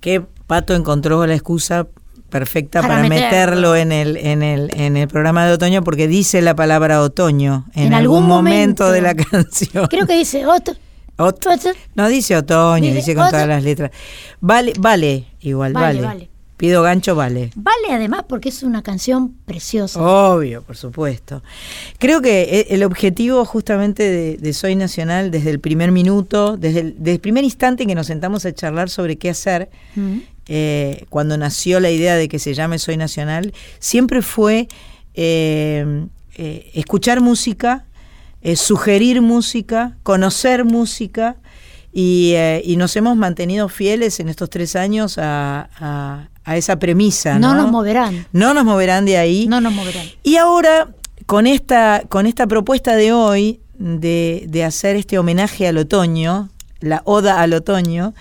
Que 0.00 0.22
Pato 0.48 0.74
encontró 0.74 1.24
la 1.24 1.34
excusa 1.34 1.86
perfecta 2.30 2.80
Para 2.82 2.96
para, 2.96 3.08
meterlo. 3.08 3.28
meterlo 3.30 3.76
en 3.76 3.92
el, 3.92 4.16
en, 4.16 4.42
el, 4.42 4.70
en 4.74 4.96
el 4.96 5.06
programa 5.06 5.46
de 5.46 5.52
otoño 5.52 5.84
porque 5.84 6.08
dice 6.08 6.42
la 6.42 6.56
palabra 6.56 7.00
otoño 7.00 7.66
en, 7.76 7.86
En 7.86 7.94
algún, 7.94 8.16
algún 8.16 8.28
momento, 8.28 8.86
momento. 8.86 8.90
de 8.90 9.02
la 9.02 9.14
canción. 9.14 9.86
Creo 9.86 10.04
que 10.04 10.14
dice 10.18 10.46
otro. 10.46 10.74
Ot- 11.16 11.76
no 11.94 12.08
dice 12.08 12.36
otoño, 12.36 12.86
Dice 12.86 12.96
dice, 12.96 13.14
con 13.14 13.30
todas 13.30 13.46
las 13.46 13.62
letras. 13.62 13.92
Vale, 14.40 14.72
vale, 14.80 15.28
igual, 15.42 15.72
Vale, 15.74 16.00
vale. 16.02 16.06
vale. 16.08 16.37
Pido 16.58 16.82
gancho, 16.82 17.14
vale. 17.14 17.50
Vale 17.54 17.88
además 17.92 18.24
porque 18.28 18.50
es 18.50 18.62
una 18.62 18.82
canción 18.82 19.32
preciosa. 19.46 19.98
Obvio, 20.02 20.62
por 20.62 20.76
supuesto. 20.76 21.42
Creo 21.98 22.20
que 22.20 22.42
e- 22.42 22.74
el 22.74 22.82
objetivo 22.82 23.44
justamente 23.46 24.02
de, 24.02 24.36
de 24.36 24.52
Soy 24.52 24.74
Nacional 24.74 25.30
desde 25.30 25.50
el 25.50 25.60
primer 25.60 25.92
minuto, 25.92 26.56
desde 26.56 26.80
el, 26.80 26.94
desde 26.98 27.12
el 27.12 27.20
primer 27.20 27.44
instante 27.44 27.84
en 27.84 27.88
que 27.88 27.94
nos 27.94 28.08
sentamos 28.08 28.44
a 28.44 28.52
charlar 28.52 28.90
sobre 28.90 29.16
qué 29.16 29.30
hacer, 29.30 29.70
Mm. 29.96 30.18
eh, 30.48 31.04
cuando 31.10 31.36
nació 31.38 31.78
la 31.80 31.90
idea 31.90 32.16
de 32.16 32.28
que 32.28 32.38
se 32.38 32.52
llame 32.54 32.78
Soy 32.78 32.96
Nacional, 32.96 33.54
siempre 33.78 34.20
fue 34.20 34.66
eh, 35.14 36.06
eh, 36.36 36.70
escuchar 36.74 37.20
música, 37.20 37.84
eh, 38.42 38.56
sugerir 38.56 39.20
música, 39.22 39.96
conocer 40.02 40.64
música. 40.64 41.36
Y, 41.92 42.32
eh, 42.36 42.62
y 42.64 42.76
nos 42.76 42.94
hemos 42.96 43.16
mantenido 43.16 43.68
fieles 43.68 44.20
en 44.20 44.28
estos 44.28 44.50
tres 44.50 44.76
años 44.76 45.18
a, 45.18 45.68
a- 45.78 46.28
a 46.44 46.56
esa 46.56 46.78
premisa. 46.78 47.38
No 47.38 47.54
No, 47.54 47.62
nos 47.62 47.70
moverán. 47.72 48.26
No 48.32 48.54
nos 48.54 48.64
moverán 48.64 49.04
de 49.04 49.18
ahí. 49.18 49.46
No 49.48 49.60
nos 49.60 49.72
moverán. 49.72 50.06
Y 50.22 50.36
ahora, 50.36 50.88
con 51.26 51.46
esta, 51.46 52.02
con 52.08 52.26
esta 52.26 52.46
propuesta 52.46 52.96
de 52.96 53.12
hoy, 53.12 53.60
de, 53.78 54.44
de 54.48 54.64
hacer 54.64 54.96
este 54.96 55.18
homenaje 55.18 55.68
al 55.68 55.76
otoño, 55.78 56.48
la 56.80 57.02
oda 57.04 57.40
al 57.42 57.52
otoño, 57.54 58.14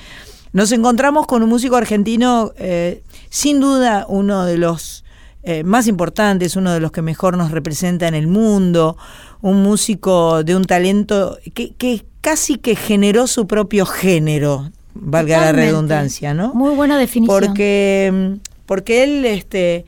nos 0.54 0.72
encontramos 0.72 1.26
con 1.28 1.42
un 1.44 1.50
músico 1.50 1.76
argentino, 1.78 2.52
eh, 2.58 3.02
sin 3.30 3.60
duda 3.60 4.06
uno 4.10 4.46
de 4.46 4.58
los 4.58 5.04
eh, 5.44 5.64
más 5.64 5.88
importantes, 5.88 6.56
uno 6.58 6.74
de 6.74 6.80
los 6.82 6.92
que 6.92 7.02
mejor 7.02 7.38
nos 7.38 7.52
representa 7.52 8.08
en 8.08 8.16
el 8.16 8.28
mundo, 8.28 8.98
un 9.42 9.64
músico 9.64 10.44
de 10.44 10.56
un 10.56 10.66
talento 10.66 11.38
que, 11.54 11.74
que 11.76 12.06
casi 12.22 12.58
que 12.58 12.76
generó 12.76 13.28
su 13.28 13.48
propio 13.48 13.86
género, 13.86 14.72
valga 14.94 15.40
la 15.40 15.52
redundancia, 15.52 16.34
¿no? 16.34 16.54
Muy 16.54 16.74
buena 16.76 16.98
definición. 16.98 17.40
Porque, 17.42 18.10
mm, 18.14 18.34
porque 18.66 19.04
él 19.04 19.26
este, 19.26 19.86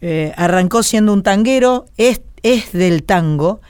eh, 0.00 0.32
arrancó 0.36 0.82
siendo 0.82 1.12
un 1.12 1.22
tanguero, 1.22 1.86
es, 1.96 2.20
es 2.42 2.72
del 2.72 3.02
tango, 3.04 3.60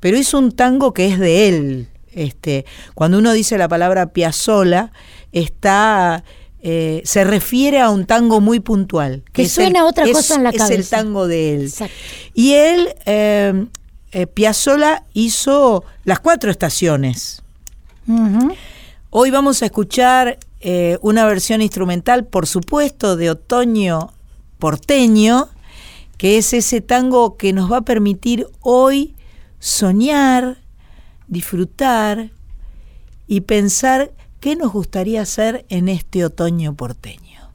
pero 0.00 0.18
hizo 0.18 0.38
un 0.38 0.52
tango 0.52 0.92
que 0.92 1.06
es 1.06 1.18
de 1.18 1.48
él. 1.48 1.88
Este, 2.12 2.64
cuando 2.94 3.18
uno 3.18 3.32
dice 3.32 3.58
la 3.58 3.68
palabra 3.68 4.06
Piazzola, 4.12 4.92
está, 5.32 6.22
eh, 6.62 7.02
se 7.04 7.24
refiere 7.24 7.80
a 7.80 7.90
un 7.90 8.06
tango 8.06 8.40
muy 8.40 8.60
puntual. 8.60 9.22
Que 9.32 9.42
es 9.42 9.52
suena 9.52 9.80
el- 9.80 9.84
otra 9.86 10.04
es- 10.04 10.12
cosa 10.12 10.36
en 10.36 10.44
la 10.44 10.50
es 10.50 10.56
cabeza. 10.58 10.74
el 10.74 10.88
tango 10.88 11.26
de 11.26 11.54
él. 11.54 11.62
Exacto. 11.64 11.94
Y 12.34 12.52
él, 12.54 12.88
eh, 13.06 13.66
eh, 14.12 14.26
Piazzolla 14.26 15.04
hizo 15.12 15.84
las 16.04 16.20
cuatro 16.20 16.50
estaciones. 16.50 17.42
Hoy 19.10 19.30
vamos 19.30 19.62
a 19.62 19.66
escuchar 19.66 20.38
eh, 20.60 20.98
una 21.02 21.24
versión 21.26 21.62
instrumental, 21.62 22.24
por 22.24 22.46
supuesto, 22.46 23.16
de 23.16 23.30
Otoño 23.30 24.12
Porteño, 24.58 25.48
que 26.18 26.38
es 26.38 26.52
ese 26.52 26.80
tango 26.80 27.36
que 27.36 27.52
nos 27.52 27.70
va 27.70 27.78
a 27.78 27.82
permitir 27.82 28.46
hoy 28.60 29.14
soñar, 29.58 30.58
disfrutar 31.28 32.30
y 33.26 33.42
pensar 33.42 34.12
qué 34.40 34.56
nos 34.56 34.72
gustaría 34.72 35.22
hacer 35.22 35.64
en 35.68 35.88
este 35.88 36.24
otoño 36.24 36.74
porteño. 36.74 37.50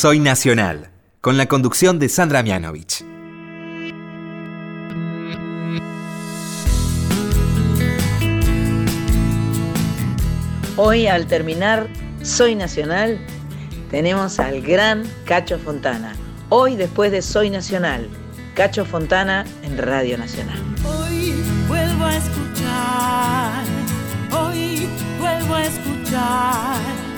Soy 0.00 0.20
Nacional, 0.20 0.90
con 1.20 1.36
la 1.36 1.46
conducción 1.46 1.98
de 1.98 2.08
Sandra 2.08 2.44
Mianovich. 2.44 3.04
Hoy 10.76 11.08
al 11.08 11.26
terminar 11.26 11.88
Soy 12.22 12.54
Nacional 12.54 13.18
tenemos 13.90 14.38
al 14.38 14.62
gran 14.62 15.02
Cacho 15.24 15.58
Fontana. 15.58 16.14
Hoy 16.48 16.76
después 16.76 17.10
de 17.10 17.20
Soy 17.20 17.50
Nacional, 17.50 18.08
Cacho 18.54 18.84
Fontana 18.84 19.44
en 19.64 19.78
Radio 19.78 20.16
Nacional. 20.16 20.60
Hoy 20.84 21.34
vuelvo 21.66 22.04
a 22.04 22.16
escuchar, 22.16 23.64
hoy 24.30 24.88
vuelvo 25.18 25.54
a 25.56 25.64
escuchar 25.64 27.08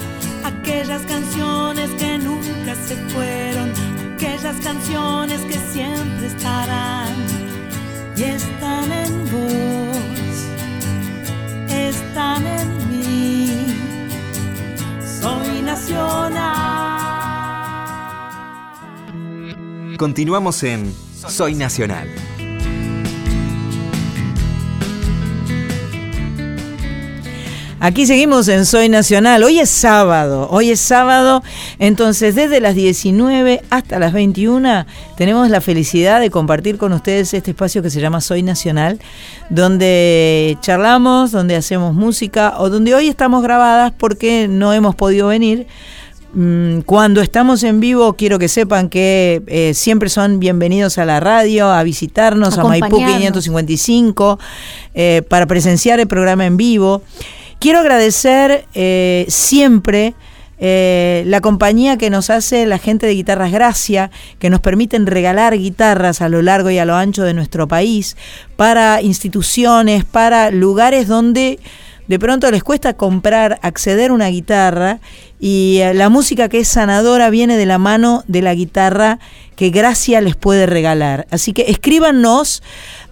aquellas 0.44 1.02
canciones 1.02 1.79
se 2.91 2.97
fueron, 3.14 3.70
aquellas 4.14 4.57
canciones 4.57 5.41
que 5.43 5.55
siempre 5.72 6.26
estarán 6.26 7.14
y 8.16 8.22
están 8.24 8.91
en 8.91 9.30
vos, 9.30 10.49
están 11.70 12.45
en 12.45 12.68
mí. 12.91 13.76
Soy 15.20 15.62
nacional. 15.62 17.07
Continuamos 19.97 20.61
en 20.64 20.93
Soy 21.28 21.55
Nacional. 21.55 22.09
Aquí 27.82 28.04
seguimos 28.04 28.46
en 28.48 28.66
Soy 28.66 28.90
Nacional. 28.90 29.42
Hoy 29.42 29.58
es 29.58 29.70
sábado, 29.70 30.48
hoy 30.50 30.70
es 30.70 30.80
sábado, 30.80 31.42
entonces 31.78 32.34
desde 32.34 32.60
las 32.60 32.74
19 32.74 33.62
hasta 33.70 33.98
las 33.98 34.12
21 34.12 34.84
tenemos 35.16 35.48
la 35.48 35.62
felicidad 35.62 36.20
de 36.20 36.28
compartir 36.28 36.76
con 36.76 36.92
ustedes 36.92 37.32
este 37.32 37.52
espacio 37.52 37.82
que 37.82 37.88
se 37.88 38.02
llama 38.02 38.20
Soy 38.20 38.42
Nacional, 38.42 39.00
donde 39.48 40.58
charlamos, 40.60 41.32
donde 41.32 41.56
hacemos 41.56 41.94
música 41.94 42.56
o 42.58 42.68
donde 42.68 42.94
hoy 42.94 43.08
estamos 43.08 43.42
grabadas 43.42 43.94
porque 43.96 44.46
no 44.46 44.74
hemos 44.74 44.94
podido 44.94 45.28
venir. 45.28 45.66
Mm, 46.34 46.80
Cuando 46.80 47.22
estamos 47.22 47.62
en 47.62 47.80
vivo, 47.80 48.12
quiero 48.12 48.38
que 48.38 48.48
sepan 48.48 48.90
que 48.90 49.42
eh, 49.46 49.72
siempre 49.72 50.10
son 50.10 50.38
bienvenidos 50.38 50.98
a 50.98 51.06
la 51.06 51.18
radio, 51.18 51.72
a 51.72 51.82
visitarnos 51.82 52.58
a 52.58 52.62
Maipú 52.62 52.86
Acompañarnos. 52.86 53.42
555, 53.42 54.38
eh, 54.94 55.22
para 55.30 55.46
presenciar 55.46 55.98
el 55.98 56.08
programa 56.08 56.44
en 56.44 56.58
vivo. 56.58 57.02
Quiero 57.61 57.80
agradecer 57.80 58.66
eh, 58.72 59.26
siempre 59.28 60.14
eh, 60.58 61.24
la 61.26 61.42
compañía 61.42 61.98
que 61.98 62.08
nos 62.08 62.30
hace 62.30 62.64
la 62.64 62.78
gente 62.78 63.06
de 63.06 63.14
Guitarras 63.14 63.52
Gracia, 63.52 64.11
que 64.38 64.48
nos 64.48 64.61
permiten 64.61 65.06
regalar 65.06 65.56
guitarras 65.58 66.22
a 66.22 66.30
lo 66.30 66.40
largo 66.40 66.70
y 66.70 66.78
a 66.78 66.86
lo 66.86 66.96
ancho 66.96 67.22
de 67.22 67.34
nuestro 67.34 67.68
país, 67.68 68.16
para 68.56 69.02
instituciones, 69.02 70.06
para 70.06 70.50
lugares 70.50 71.06
donde 71.06 71.61
de 72.08 72.18
pronto 72.18 72.50
les 72.50 72.64
cuesta 72.64 72.94
comprar, 72.94 73.61
acceder 73.62 74.11
a 74.11 74.14
una 74.14 74.28
guitarra 74.28 74.98
y 75.38 75.80
eh, 75.80 75.92
la 75.92 76.08
música 76.08 76.48
que 76.48 76.61
es 76.61 76.68
sanadora 76.68 77.30
viene 77.30 77.58
de 77.58 77.66
la 77.66 77.76
mano 77.76 78.24
de 78.26 78.42
la 78.42 78.54
guitarra 78.54 79.18
que 79.54 79.68
Gracia 79.68 80.20
les 80.20 80.34
puede 80.34 80.64
regalar. 80.64 81.26
Así 81.30 81.52
que 81.52 81.66
escríbanos 81.68 82.62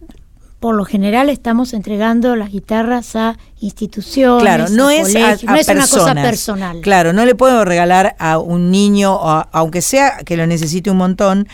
por 0.64 0.76
lo 0.76 0.86
general 0.86 1.30
estamos 1.30 1.74
entregando 1.74 2.38
las 2.38 2.49
guitarras 2.49 3.18
a 3.18 3.38
instituciones, 3.59 4.41
Claro, 4.41 4.70
no 4.70 4.88
a 4.88 4.95
es, 4.95 5.09
a, 5.09 5.20
colegios, 5.20 5.43
a 5.43 5.51
no 5.51 5.57
es 5.57 5.68
una 5.68 5.88
cosa 5.88 6.14
personal. 6.16 6.80
Claro, 6.80 7.11
no 7.11 7.26
le 7.26 7.36
puedo 7.36 7.66
regalar 7.66 8.16
a 8.18 8.38
un 8.38 8.72
niño, 8.72 9.14
aunque 9.51 9.82
sea 9.82 10.20
que 10.20 10.38
lo 10.38 10.47
necesite 10.47 10.89
un 10.89 10.95
montón. 10.95 11.49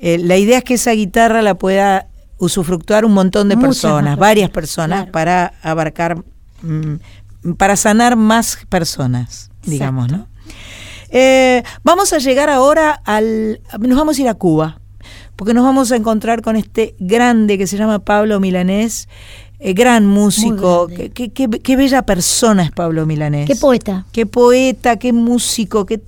eh, 0.00 0.18
la 0.18 0.36
idea 0.38 0.58
es 0.58 0.64
que 0.64 0.74
esa 0.74 0.90
guitarra 0.90 1.40
la 1.40 1.54
pueda 1.54 2.08
usufructuar 2.38 3.04
un 3.04 3.12
montón 3.12 3.48
de 3.48 3.54
Muchas 3.54 3.68
personas, 3.68 4.18
varias 4.18 4.50
personas, 4.50 5.04
personas, 5.04 5.12
para 5.12 5.52
abarcar, 5.62 6.24
mm, 6.62 7.52
para 7.58 7.76
sanar 7.76 8.16
más 8.16 8.58
personas, 8.68 9.52
digamos, 9.62 10.10
¿no? 10.10 10.26
Eh, 11.10 11.62
vamos 11.84 12.12
a 12.12 12.18
llegar 12.18 12.50
ahora 12.50 12.90
al. 13.04 13.60
Nos 13.78 13.96
vamos 13.96 14.18
a 14.18 14.20
ir 14.20 14.28
a 14.28 14.34
Cuba, 14.34 14.80
porque 15.38 15.54
nos 15.54 15.62
vamos 15.62 15.92
a 15.92 15.96
encontrar 15.96 16.42
con 16.42 16.56
este 16.56 16.96
grande 16.98 17.56
que 17.58 17.68
se 17.68 17.76
llama 17.76 18.00
Pablo 18.00 18.40
Milanés, 18.40 19.08
eh, 19.60 19.72
gran 19.72 20.04
músico. 20.04 20.88
Qué, 20.88 21.10
qué- 21.30 21.30
qué 21.48 21.76
bella 21.76 22.02
persona 22.02 22.64
es 22.64 22.72
Pablo 22.72 23.06
Milanés. 23.06 23.46
Qué 23.46 23.54
poeta. 23.54 24.04
Qué 24.10 24.26
poeta, 24.26 24.96
qué 24.98 25.12
músico, 25.12 25.86
qué. 25.86 26.00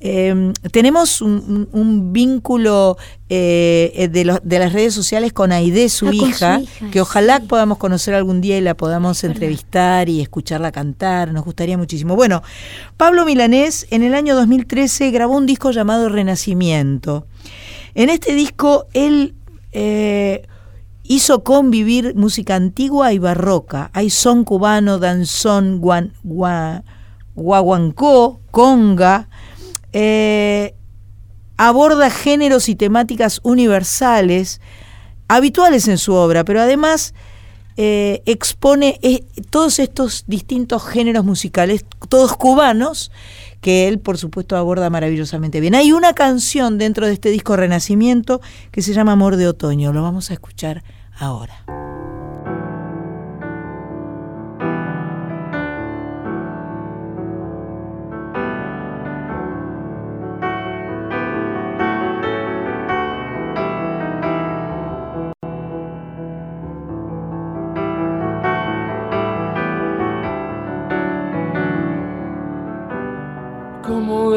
eh, 0.00 0.52
tenemos 0.70 1.20
un, 1.20 2.12
vínculo 2.12 2.96
eh, 3.28 4.08
de, 4.12 4.58
las 4.58 4.72
redes 4.72 4.94
sociales 4.94 5.32
con 5.32 5.50
Aide, 5.50 5.88
su, 5.88 6.06
Ah, 6.06 6.10
con 6.10 6.18
su 6.20 6.26
hija, 6.28 6.60
que 6.92 7.00
ojalá 7.00 7.40
sí. 7.40 7.46
podamos 7.48 7.78
conocer 7.78 8.14
algún 8.14 8.40
día 8.40 8.56
y 8.56 8.60
la 8.60 8.74
podamos 8.74 9.24
entrevistar 9.24 10.08
y 10.08 10.20
escucharla 10.20 10.70
cantar, 10.70 11.32
nos 11.32 11.44
gustaría 11.44 11.76
muchísimo. 11.76 12.14
Bueno, 12.14 12.44
Pablo 12.96 13.24
Milanés 13.24 13.88
en 13.90 14.04
el 14.04 14.14
año 14.14 14.36
2013 14.36 15.10
grabó 15.10 15.36
un 15.36 15.46
disco 15.46 15.72
llamado 15.72 16.08
Renacimiento. 16.08 17.26
En 17.94 18.10
este 18.10 18.34
disco 18.34 18.86
él 18.92 19.34
eh, 19.72 20.46
hizo 21.02 21.42
convivir 21.44 22.14
música 22.14 22.54
antigua 22.54 23.12
y 23.12 23.18
barroca. 23.18 23.90
Hay 23.94 24.10
son 24.10 24.44
cubano, 24.44 24.98
danzón, 24.98 25.80
guan, 25.80 26.12
gua- 26.24 26.82
guaguancó, 27.34 28.40
conga. 28.50 29.28
eh, 29.92 30.74
aborda 31.56 32.08
géneros 32.10 32.68
y 32.68 32.76
temáticas 32.76 33.40
universales 33.42 34.60
habituales 35.26 35.88
en 35.88 35.98
su 35.98 36.14
obra, 36.14 36.44
pero 36.44 36.60
además 36.60 37.14
eh, 37.76 38.22
expone 38.26 39.00
todos 39.50 39.78
estos 39.78 40.24
distintos 40.28 40.84
géneros 40.84 41.24
musicales, 41.24 41.84
todos 42.08 42.36
cubanos, 42.36 43.10
que 43.60 43.88
él 43.88 43.98
por 43.98 44.18
supuesto 44.18 44.56
aborda 44.56 44.90
maravillosamente 44.90 45.60
bien. 45.60 45.74
Hay 45.74 45.92
una 45.92 46.12
canción 46.12 46.78
dentro 46.78 47.06
de 47.06 47.12
este 47.12 47.30
disco 47.30 47.56
Renacimiento 47.56 48.40
que 48.70 48.82
se 48.82 48.92
llama 48.92 49.12
Amor 49.12 49.36
de 49.36 49.48
Otoño, 49.48 49.92
lo 49.92 50.02
vamos 50.02 50.30
a 50.30 50.34
escuchar 50.34 50.82
ahora. 51.18 51.87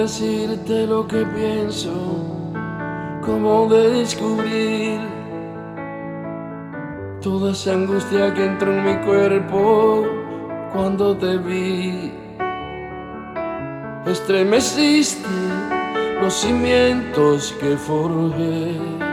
Decirte 0.02 0.88
lo 0.88 1.08
que 1.08 1.24
pienso? 1.26 1.92
¿Cómo 3.24 3.68
descubrir 3.68 5.00
Toda 7.22 7.52
esa 7.52 7.74
angustia 7.74 8.34
que 8.34 8.46
entró 8.46 8.74
en 8.74 8.84
mi 8.84 8.96
cuerpo 9.06 10.04
cuando 10.74 11.16
te 11.16 11.38
vi. 11.38 12.12
Estremeciste 14.08 15.30
los 16.20 16.34
cimientos 16.34 17.56
que 17.60 17.78
forjé. 17.78 19.11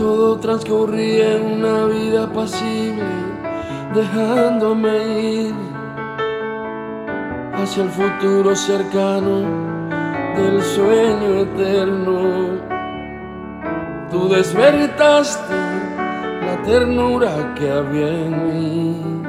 Todo 0.00 0.38
transcurría 0.38 1.36
en 1.36 1.60
una 1.60 1.84
vida 1.84 2.24
apacible, 2.24 3.04
dejándome 3.94 5.20
ir 5.20 5.54
hacia 7.52 7.82
el 7.82 7.90
futuro 7.90 8.56
cercano 8.56 9.42
del 10.38 10.62
sueño 10.62 11.40
eterno. 11.40 12.18
Tú 14.10 14.26
despertaste 14.30 15.54
la 16.46 16.62
ternura 16.64 17.54
que 17.54 17.70
había 17.70 18.08
en 18.08 18.46
mí. 18.46 19.19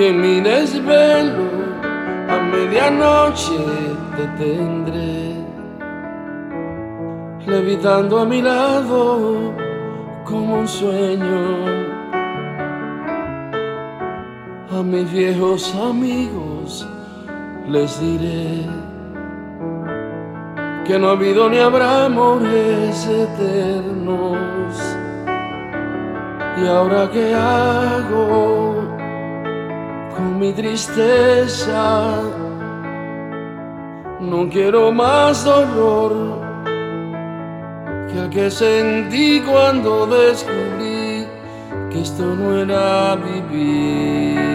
Y 0.00 0.04
en 0.04 0.20
mi 0.20 0.40
desvelo 0.40 1.48
a 2.28 2.38
medianoche 2.40 3.58
te 4.16 4.24
tendré, 4.42 5.34
levitando 7.46 8.20
a 8.20 8.24
mi 8.24 8.40
lado 8.40 9.52
como 10.24 10.60
un 10.60 10.68
sueño. 10.68 11.40
A 14.72 14.82
mis 14.82 15.12
viejos 15.12 15.74
amigos 15.74 16.88
les 17.68 18.00
diré 18.00 18.64
que 20.86 20.98
no 20.98 21.08
ha 21.08 21.12
habido 21.12 21.50
ni 21.50 21.58
habrá 21.58 22.06
amores 22.06 23.06
eternos. 23.06 24.74
¿Y 26.56 26.66
ahora 26.66 27.10
qué 27.10 27.34
hago? 27.34 28.79
Con 30.20 30.38
mi 30.38 30.52
tristeza. 30.52 32.20
No 34.20 34.48
quiero 34.50 34.92
más 34.92 35.44
dolor 35.44 36.12
que 38.08 38.18
el 38.24 38.30
que 38.30 38.50
sentí 38.50 39.40
cuando 39.40 40.06
descubrí 40.06 41.26
que 41.90 42.00
esto 42.02 42.24
no 42.34 42.58
era 42.58 43.16
vivir. 43.16 44.49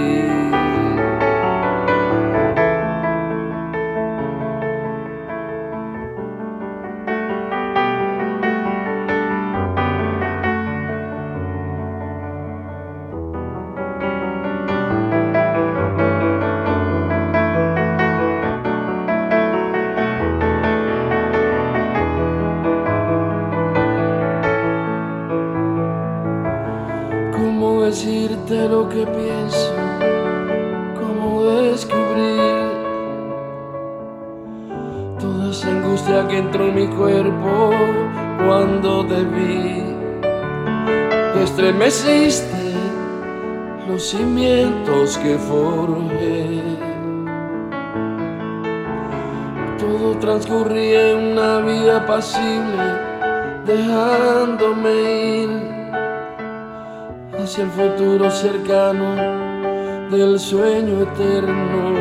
Sueño 60.46 61.02
eterno. 61.02 61.96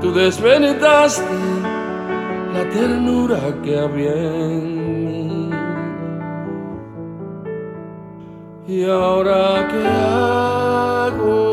Tú 0.00 0.12
desventaste 0.12 1.22
la 2.52 2.68
ternura 2.70 3.38
que 3.62 3.78
había 3.78 4.12
en 4.12 5.06
mí. 5.06 5.50
¿Y 8.66 8.84
ahora 8.84 9.68
qué 9.70 9.86
hago? 9.86 11.49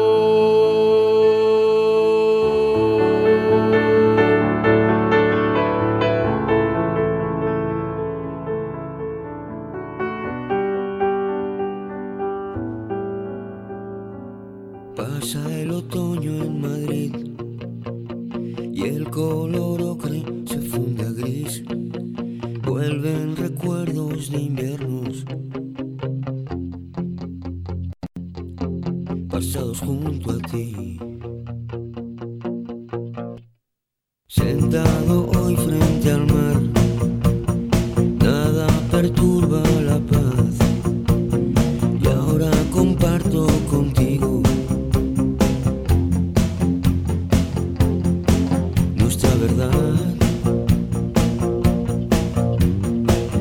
Nuestra 48.96 49.30
verdad. 49.36 50.00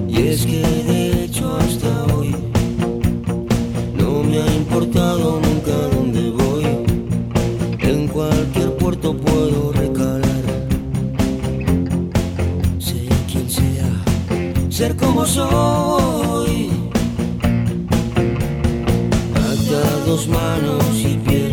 Y 0.09 0.22
es 0.28 0.47
que 0.47 0.61
de 0.61 1.24
hecho 1.24 1.57
hasta 1.57 2.05
hoy 2.14 2.34
no 3.99 4.22
me 4.22 4.38
ha 4.40 4.55
importado 4.55 5.40
nunca 5.40 5.72
dónde 5.94 6.30
voy. 6.30 6.64
En 7.80 8.09
cualquier 8.09 8.76
puerto 8.76 9.16
puedo 9.16 9.72
recalar. 9.72 10.44
Sé 12.78 13.09
quien 13.30 13.51
sea, 13.51 13.90
ser 14.70 14.97
como 14.97 15.26
soy. 15.26 16.16
Atados 20.07 20.28
manos 20.28 20.84
y 20.94 21.18
pies 21.18 21.45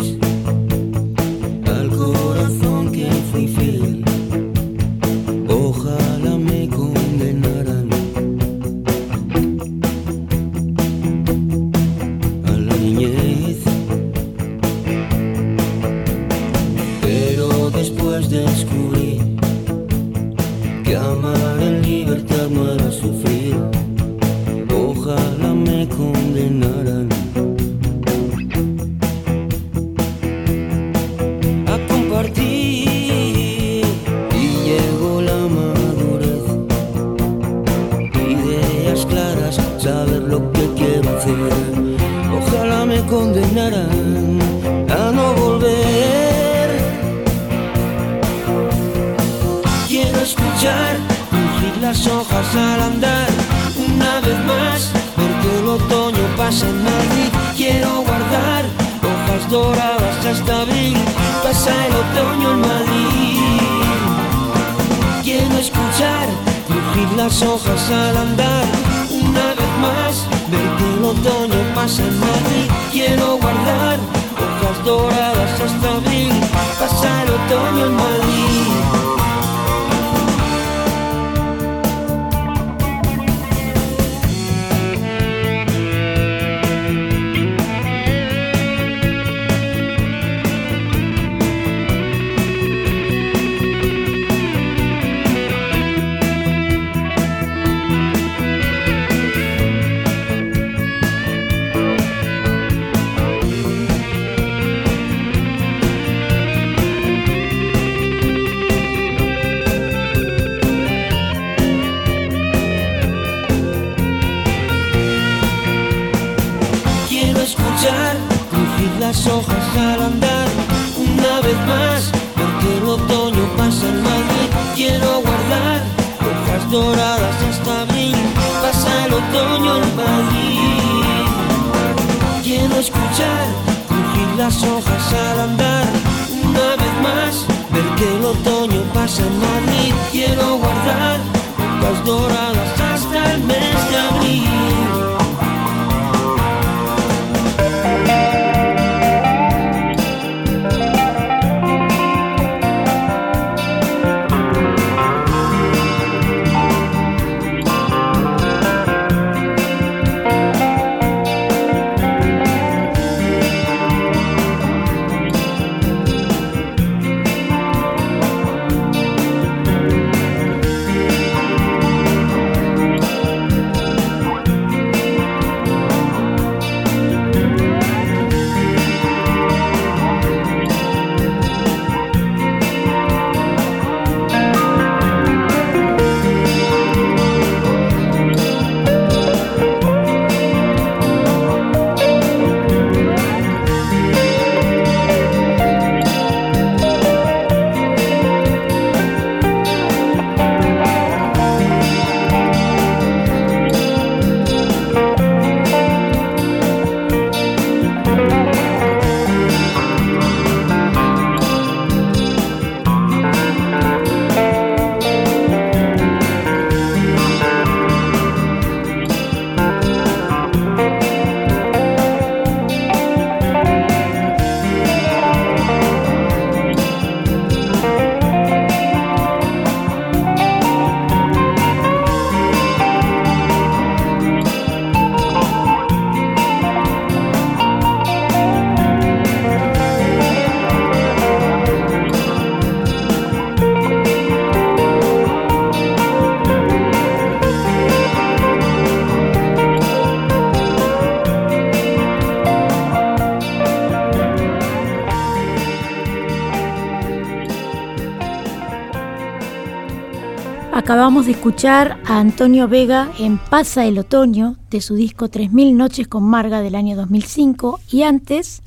Acabamos 261.23 261.37
de 261.37 261.41
escuchar 261.41 261.99
a 262.05 262.19
Antonio 262.19 262.67
Vega 262.67 263.09
en 263.17 263.37
Pasa 263.37 263.85
el 263.85 263.97
Otoño 263.97 264.57
de 264.69 264.81
su 264.81 264.95
disco 264.95 265.29
3000 265.29 265.77
Noches 265.77 266.09
con 266.09 266.25
Marga 266.25 266.59
del 266.59 266.75
año 266.75 266.97
2005 266.97 267.79
y 267.89 268.03
antes 268.03 268.61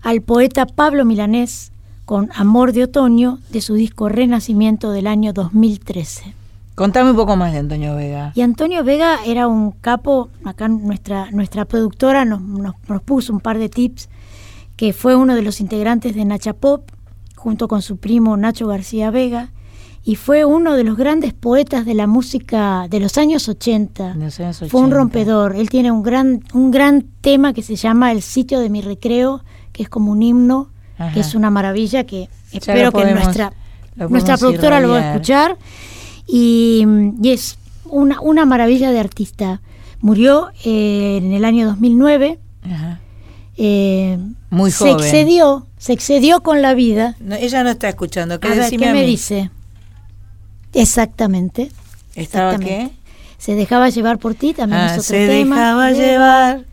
al 0.00 0.22
poeta 0.22 0.64
Pablo 0.64 1.04
Milanés 1.04 1.72
con 2.06 2.30
Amor 2.34 2.72
de 2.72 2.84
Otoño 2.84 3.38
de 3.50 3.60
su 3.60 3.74
disco 3.74 4.08
Renacimiento 4.08 4.92
del 4.92 5.06
año 5.06 5.34
2013. 5.34 6.34
Contame 6.74 7.10
un 7.10 7.16
poco 7.16 7.36
más 7.36 7.52
de 7.52 7.58
Antonio 7.58 7.94
Vega. 7.94 8.32
Y 8.34 8.40
Antonio 8.40 8.82
Vega 8.82 9.18
era 9.26 9.46
un 9.46 9.72
capo, 9.72 10.30
acá 10.42 10.68
nuestra, 10.68 11.30
nuestra 11.32 11.66
productora 11.66 12.24
nos, 12.24 12.40
nos, 12.40 12.76
nos 12.88 13.02
puso 13.02 13.30
un 13.30 13.40
par 13.40 13.58
de 13.58 13.68
tips, 13.68 14.08
que 14.76 14.94
fue 14.94 15.16
uno 15.16 15.34
de 15.34 15.42
los 15.42 15.60
integrantes 15.60 16.14
de 16.14 16.24
Nacha 16.24 16.54
Pop, 16.54 16.90
junto 17.36 17.68
con 17.68 17.82
su 17.82 17.98
primo 17.98 18.38
Nacho 18.38 18.68
García 18.68 19.10
Vega, 19.10 19.50
y 20.04 20.16
fue 20.16 20.44
uno 20.44 20.74
de 20.76 20.84
los 20.84 20.96
grandes 20.98 21.32
poetas 21.32 21.86
de 21.86 21.94
la 21.94 22.06
música 22.06 22.86
de 22.90 23.00
los 23.00 23.16
años 23.16 23.48
80. 23.48 24.14
De 24.14 24.24
los 24.26 24.38
años 24.38 24.58
Fue 24.68 24.80
un 24.80 24.86
80. 24.88 24.96
rompedor. 24.96 25.56
Él 25.56 25.70
tiene 25.70 25.90
un 25.90 26.02
gran, 26.02 26.42
un 26.52 26.70
gran 26.70 27.06
tema 27.22 27.52
que 27.54 27.62
se 27.62 27.76
llama 27.76 28.12
El 28.12 28.20
sitio 28.20 28.60
de 28.60 28.68
mi 28.68 28.82
recreo, 28.82 29.42
que 29.72 29.82
es 29.82 29.88
como 29.88 30.12
un 30.12 30.22
himno, 30.22 30.68
Ajá. 30.98 31.12
que 31.14 31.20
es 31.20 31.34
una 31.34 31.48
maravilla 31.50 32.04
que 32.04 32.28
Ya 32.52 32.58
espero 32.58 32.92
que 32.92 33.04
nuestra, 33.12 33.52
nuestra 34.10 34.36
productora 34.36 34.80
lo 34.80 34.90
va 34.90 34.98
a 34.98 35.10
escuchar. 35.12 35.56
Y, 36.26 36.84
y 37.22 37.30
es 37.30 37.58
una, 37.86 38.20
una 38.20 38.44
maravilla 38.44 38.90
de 38.92 39.00
artista. 39.00 39.62
Murió 40.00 40.48
eh, 40.66 41.16
en 41.22 41.32
el 41.32 41.44
año 41.46 41.66
2009. 41.66 42.38
Ajá. 42.62 43.00
eh, 43.56 44.18
Muy 44.50 44.70
se 44.70 44.78
joven. 44.90 44.96
excedió, 45.04 45.66
se 45.78 45.92
excedió 45.94 46.42
con 46.42 46.60
la 46.60 46.74
vida. 46.74 47.16
No, 47.20 47.36
ella 47.36 47.62
no 47.64 47.70
está 47.70 47.88
escuchando. 47.88 48.38
¿Qué 48.40 48.48
A 48.48 48.54
ver, 48.54 48.70
¿qué 48.76 48.88
a 48.88 48.92
me 48.92 49.04
dice? 49.04 49.50
Exactamente. 50.74 51.70
¿Estaba 52.14 52.52
exactamente. 52.54 52.94
Se 53.38 53.54
dejaba 53.54 53.88
llevar 53.90 54.18
por 54.18 54.34
ti, 54.34 54.54
también 54.54 54.80
Ah, 54.80 54.86
es 54.86 54.92
otro 54.92 55.02
se 55.04 55.26
tema. 55.26 55.56
dejaba 55.56 55.90
llevar, 55.92 56.64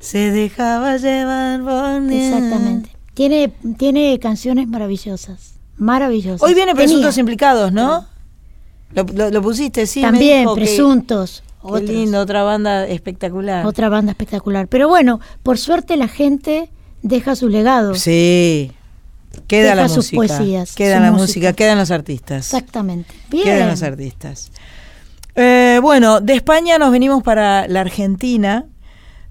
se 0.00 0.30
dejaba 0.30 0.96
llevar. 0.96 1.62
por- 1.62 2.12
Exactamente. 2.12 2.90
Tiene, 3.14 3.52
tiene 3.78 4.18
canciones 4.18 4.68
maravillosas. 4.68 5.54
Maravillosas. 5.76 6.42
Hoy 6.42 6.54
viene 6.54 6.72
Tenía. 6.72 6.84
Presuntos 6.86 7.16
Implicados, 7.18 7.72
¿no? 7.72 8.06
Lo, 8.92 9.04
lo- 9.04 9.30
lo 9.30 9.42
pusiste, 9.42 9.86
sí. 9.86 10.00
me 10.00 10.08
También, 10.10 10.46
que- 10.48 10.54
Presuntos. 10.54 11.42
Qué 11.74 11.80
lindo, 11.82 12.20
otra 12.20 12.42
banda 12.42 12.86
espectacular. 12.86 13.66
Otra 13.66 13.88
banda 13.90 14.12
espectacular. 14.12 14.66
Pero 14.68 14.88
bueno, 14.88 15.20
por 15.42 15.58
suerte 15.58 15.96
la 15.98 16.08
gente 16.08 16.70
deja 17.02 17.36
su 17.36 17.48
legado. 17.50 17.94
Sí. 17.94 18.72
Queda 19.50 19.70
Deja 19.70 19.74
la 19.74 19.88
sus 19.88 20.12
música. 20.12 20.16
poesías, 20.36 20.74
Queda 20.76 20.96
su 20.98 21.02
la 21.02 21.10
música. 21.10 21.22
música, 21.26 21.52
quedan 21.54 21.78
los 21.78 21.90
artistas. 21.90 22.46
Exactamente. 22.54 23.12
Bien. 23.30 23.42
Quedan 23.46 23.68
los 23.68 23.82
artistas. 23.82 24.52
Eh, 25.34 25.80
bueno, 25.82 26.20
de 26.20 26.34
España 26.34 26.78
nos 26.78 26.92
venimos 26.92 27.24
para 27.24 27.66
la 27.66 27.80
Argentina, 27.80 28.66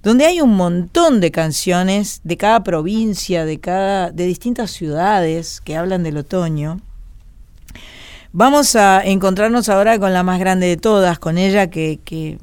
donde 0.03 0.25
hay 0.25 0.41
un 0.41 0.55
montón 0.57 1.21
de 1.21 1.31
canciones 1.31 2.19
de 2.25 2.35
cada 2.35 2.63
provincia, 2.65 3.45
de 3.45 3.61
cada, 3.61 4.11
de 4.11 4.25
distintas 4.25 4.71
ciudades 4.71 5.61
que 5.61 5.77
hablan 5.77 6.03
del 6.03 6.17
otoño. 6.17 6.81
Vamos 8.33 8.75
a 8.75 9.01
encontrarnos 9.05 9.69
ahora 9.69 9.97
con 9.99 10.11
la 10.11 10.23
más 10.23 10.37
grande 10.37 10.67
de 10.67 10.75
todas, 10.75 11.17
con 11.17 11.37
ella 11.37 11.69
que, 11.69 12.01
que, 12.03 12.39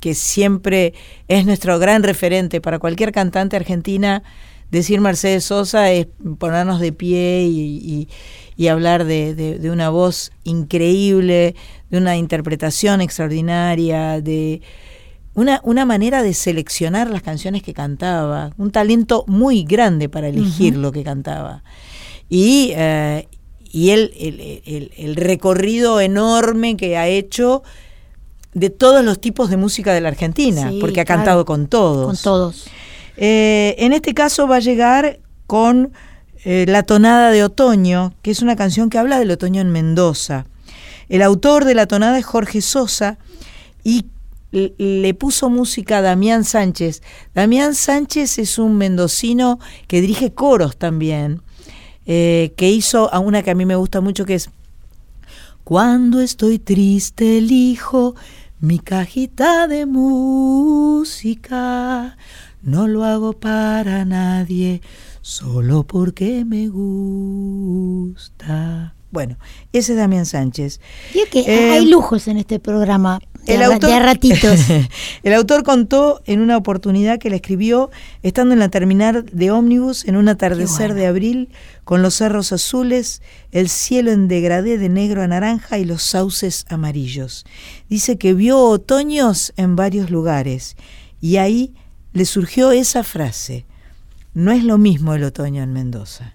que 0.00 0.14
siempre 0.14 0.92
es 1.26 1.46
nuestro 1.46 1.78
gran 1.78 2.02
referente 2.02 2.60
para 2.60 2.78
cualquier 2.78 3.12
cantante 3.12 3.56
argentina. 3.56 4.22
Decir 4.70 5.00
Mercedes 5.00 5.44
Sosa 5.44 5.90
es 5.90 6.06
ponernos 6.38 6.80
de 6.80 6.92
pie 6.92 7.44
y, 7.44 7.60
y, 7.78 8.08
y 8.56 8.68
hablar 8.68 9.04
de, 9.04 9.34
de, 9.34 9.58
de 9.58 9.70
una 9.70 9.88
voz 9.88 10.30
increíble, 10.44 11.54
de 11.90 11.98
una 11.98 12.16
interpretación 12.16 13.00
extraordinaria, 13.00 14.20
de 14.20 14.60
una, 15.34 15.60
una, 15.62 15.86
manera 15.86 16.22
de 16.22 16.34
seleccionar 16.34 17.08
las 17.10 17.22
canciones 17.22 17.62
que 17.62 17.72
cantaba, 17.72 18.50
un 18.58 18.70
talento 18.70 19.24
muy 19.26 19.62
grande 19.62 20.08
para 20.08 20.28
elegir 20.28 20.74
uh 20.74 20.78
-huh. 20.78 20.82
lo 20.82 20.92
que 20.92 21.04
cantaba. 21.04 21.62
Y, 22.28 22.72
eh, 22.74 23.28
y 23.70 23.90
el, 23.90 24.12
el, 24.18 24.62
el, 24.66 24.92
el, 24.96 25.16
recorrido 25.16 26.00
enorme 26.00 26.76
que 26.76 26.96
ha 26.96 27.06
hecho 27.06 27.62
de 28.54 28.70
todos 28.70 29.04
los 29.04 29.20
tipos 29.20 29.50
de 29.50 29.56
música 29.56 29.92
de 29.92 30.00
la 30.00 30.08
Argentina, 30.08 30.70
sí, 30.70 30.78
porque 30.80 31.00
ha 31.00 31.04
claro. 31.04 31.18
cantado 31.20 31.44
con 31.44 31.68
todos. 31.68 32.06
Con 32.06 32.16
todos. 32.16 32.66
Eh, 33.20 33.74
en 33.78 33.92
este 33.92 34.14
caso 34.14 34.46
va 34.46 34.56
a 34.56 34.60
llegar 34.60 35.18
con 35.48 35.92
eh, 36.44 36.66
La 36.68 36.84
tonada 36.84 37.32
de 37.32 37.42
otoño, 37.42 38.14
que 38.22 38.30
es 38.30 38.42
una 38.42 38.54
canción 38.54 38.90
que 38.90 38.98
habla 38.98 39.18
del 39.18 39.32
otoño 39.32 39.60
en 39.60 39.70
Mendoza. 39.70 40.46
El 41.08 41.22
autor 41.22 41.64
de 41.64 41.74
la 41.74 41.86
tonada 41.86 42.16
es 42.16 42.24
Jorge 42.24 42.60
Sosa 42.60 43.18
y 43.82 44.06
le 44.52 45.12
puso 45.14 45.50
música 45.50 45.98
a 45.98 46.02
Damián 46.02 46.44
Sánchez. 46.44 47.02
Damián 47.34 47.74
Sánchez 47.74 48.38
es 48.38 48.56
un 48.58 48.76
mendocino 48.76 49.58
que 49.88 50.00
dirige 50.00 50.32
coros 50.32 50.76
también, 50.76 51.42
eh, 52.06 52.54
que 52.56 52.70
hizo 52.70 53.12
a 53.12 53.18
una 53.18 53.42
que 53.42 53.50
a 53.50 53.54
mí 53.54 53.66
me 53.66 53.74
gusta 53.76 54.00
mucho 54.00 54.24
que 54.24 54.36
es 54.36 54.48
Cuando 55.64 56.20
estoy 56.20 56.60
triste 56.60 57.38
elijo 57.38 58.14
mi 58.60 58.78
cajita 58.78 59.66
de 59.66 59.86
música, 59.86 61.36
no 62.68 62.86
lo 62.86 63.04
hago 63.04 63.32
para 63.32 64.04
nadie, 64.04 64.82
solo 65.22 65.84
porque 65.84 66.44
me 66.44 66.68
gusta. 66.68 68.28
Bueno, 69.10 69.38
ese 69.72 69.92
es 69.92 69.98
Damián 69.98 70.26
Sánchez. 70.26 70.78
Y 71.14 71.20
es 71.20 71.30
que 71.30 71.40
eh, 71.40 71.70
hay 71.70 71.86
lujos 71.86 72.28
en 72.28 72.36
este 72.36 72.60
programa. 72.60 73.20
De, 73.46 73.54
el 73.54 73.62
autor, 73.62 73.88
de 73.88 74.00
ratitos. 74.00 74.60
el 75.22 75.32
autor 75.32 75.62
contó 75.62 76.20
en 76.26 76.42
una 76.42 76.58
oportunidad 76.58 77.18
que 77.18 77.30
le 77.30 77.36
escribió 77.36 77.90
estando 78.22 78.52
en 78.52 78.58
la 78.58 78.68
terminal 78.68 79.24
de 79.32 79.50
ómnibus 79.50 80.04
en 80.04 80.16
un 80.16 80.28
atardecer 80.28 80.88
bueno. 80.88 81.00
de 81.00 81.06
abril 81.06 81.48
con 81.84 82.02
los 82.02 82.16
cerros 82.16 82.52
azules, 82.52 83.22
el 83.50 83.70
cielo 83.70 84.12
en 84.12 84.28
degradé 84.28 84.76
de 84.76 84.90
negro 84.90 85.22
a 85.22 85.26
naranja 85.26 85.78
y 85.78 85.86
los 85.86 86.02
sauces 86.02 86.66
amarillos. 86.68 87.46
Dice 87.88 88.18
que 88.18 88.34
vio 88.34 88.60
otoños 88.60 89.54
en 89.56 89.74
varios 89.74 90.10
lugares 90.10 90.76
y 91.18 91.38
ahí 91.38 91.72
le 92.18 92.24
surgió 92.24 92.72
esa 92.72 93.04
frase. 93.04 93.64
No 94.34 94.50
es 94.50 94.64
lo 94.64 94.76
mismo 94.76 95.14
el 95.14 95.22
otoño 95.22 95.62
en 95.62 95.72
Mendoza. 95.72 96.34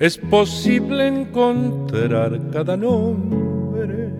Es 0.00 0.16
posible 0.16 1.06
encontrar 1.08 2.40
cada 2.50 2.74
nombre 2.74 4.14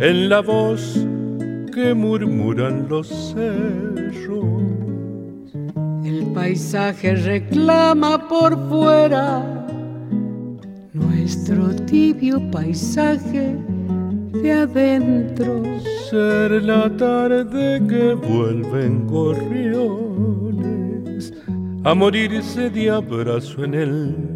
en 0.00 0.30
la 0.30 0.40
voz 0.40 1.06
que 1.74 1.92
murmuran 1.92 2.86
los 2.88 3.06
cerros. 3.34 4.62
El 6.02 6.32
paisaje 6.32 7.14
reclama 7.14 8.26
por 8.26 8.56
fuera 8.70 9.44
nuestro 10.94 11.76
tibio 11.84 12.40
paisaje 12.50 13.54
de 14.32 14.52
adentro. 14.52 15.62
Ser 16.08 16.62
la 16.62 16.88
tarde 16.96 17.82
que 17.86 18.14
vuelven 18.14 19.06
gorriones 19.06 20.14
a 21.84 21.92
morirse 21.94 22.70
de 22.70 22.88
abrazo 22.88 23.62
en 23.62 23.74
el 23.74 24.35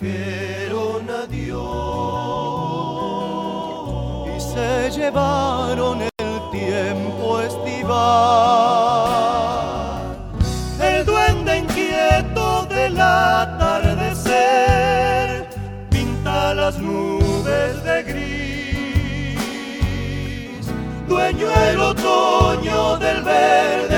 Dijeron 0.00 1.08
adiós 1.10 1.58
y 4.36 4.40
se 4.40 4.90
llevaron 4.90 6.02
el 6.02 6.10
tiempo 6.52 7.40
estival. 7.40 7.88
El 10.80 11.04
duende 11.04 11.58
inquieto 11.58 12.66
del 12.66 13.00
atardecer 13.00 14.38
pinta 15.90 16.54
las 16.54 16.78
nubes 16.78 17.82
de 17.84 18.02
gris, 18.04 19.46
dueño 21.08 21.50
el 21.70 21.80
otoño 21.80 22.96
del 22.98 23.22
verde 23.22 23.97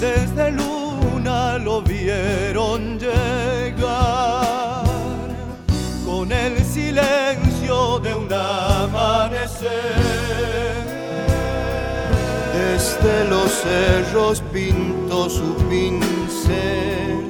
Duendes 0.00 0.34
de 0.34 0.50
luna 0.52 1.58
lo 1.58 1.82
vieron 1.82 2.98
llegar 2.98 3.76
con 6.06 6.32
el 6.32 6.64
silencio 6.64 7.98
de 7.98 8.14
un 8.14 8.32
amanecer. 8.32 9.68
Desde 12.54 13.28
los 13.28 13.50
cerros 13.50 14.42
pintó 14.50 15.28
su 15.28 15.54
pincel 15.68 17.28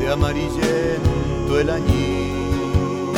de 0.00 0.12
amarillento 0.12 1.60
el 1.60 1.70
añil. 1.70 3.12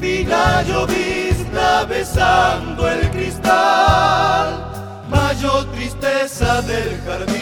Fina 0.00 0.62
llovizna 0.64 1.84
besando 1.84 2.86
el 2.86 3.10
cristal, 3.10 4.66
mayor 5.08 5.66
tristeza 6.00 6.62
del 6.62 7.00
jardín. 7.04 7.36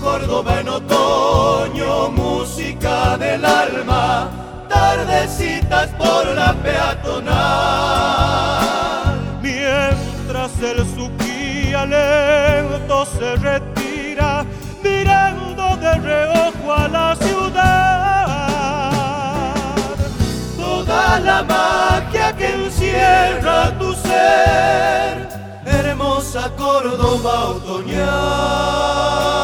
Córdoba 0.00 0.60
en 0.60 0.68
otoño, 0.68 2.10
música 2.10 3.16
del 3.16 3.44
alma, 3.44 4.30
tardecitas 4.68 5.88
por 5.90 6.26
la 6.34 6.54
peatonal. 6.54 7.30
Mientras 9.42 10.50
el 10.62 10.78
suquía 10.94 11.86
lento 11.86 13.06
se 13.06 13.36
retira, 13.36 14.44
mirando 14.82 15.76
de 15.76 15.94
reojo 15.98 16.72
a 16.72 16.88
la 16.88 17.16
ciudad. 17.16 18.10
Toda 20.56 21.20
la 21.20 21.42
magia 21.42 22.34
que 22.36 22.54
encierra 22.54 23.78
tu 23.78 23.92
ser, 23.94 25.29
hermosa 26.40 26.56
Córdoba 26.56 27.50
otoñal. 27.50 29.39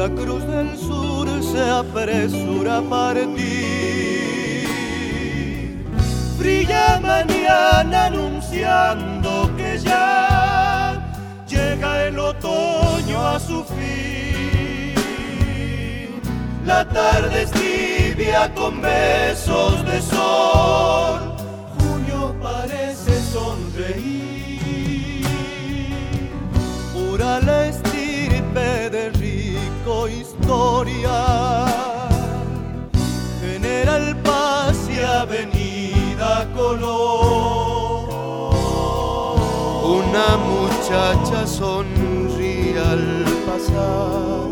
La 0.00 0.08
cruz 0.08 0.46
del 0.46 0.78
sur 0.78 1.28
se 1.42 1.60
apresura 1.60 2.78
a 2.78 2.82
partir. 2.82 4.66
Brilla 6.38 7.00
mañana 7.02 8.06
anunciando 8.06 9.50
que 9.58 9.78
ya 9.78 11.12
llega 11.46 12.04
el 12.06 12.18
otoño 12.18 13.28
a 13.28 13.38
su 13.38 13.62
fin. 13.64 14.94
La 16.64 16.88
tarde 16.88 17.42
es 17.42 17.50
tibia 17.50 18.50
con 18.54 18.80
besos 18.80 19.84
de 19.84 20.00
sol. 20.00 21.19
Una 40.10 40.36
muchacha 40.38 41.46
sonríe 41.46 42.80
al 42.80 43.24
pasar 43.46 44.50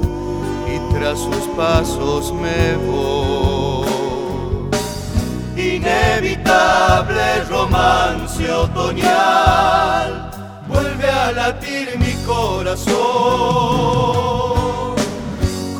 y 0.72 0.78
tras 0.94 1.18
sus 1.18 1.48
pasos 1.56 2.32
me 2.32 2.76
voy. 2.86 3.88
Inevitable 5.56 7.42
romance 7.50 8.48
otoñal 8.52 10.30
vuelve 10.68 11.10
a 11.10 11.32
latir 11.32 11.98
mi 11.98 12.12
corazón. 12.24 12.94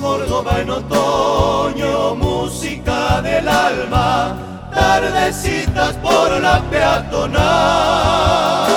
Córdoba 0.01 0.61
en 0.61 0.71
otoño, 0.71 2.17
música 2.17 3.23
del 3.23 3.49
alma, 3.49 4.37
tardecitas 4.75 5.95
por 5.99 6.41
la 6.41 6.61
peatonal. 6.69 8.68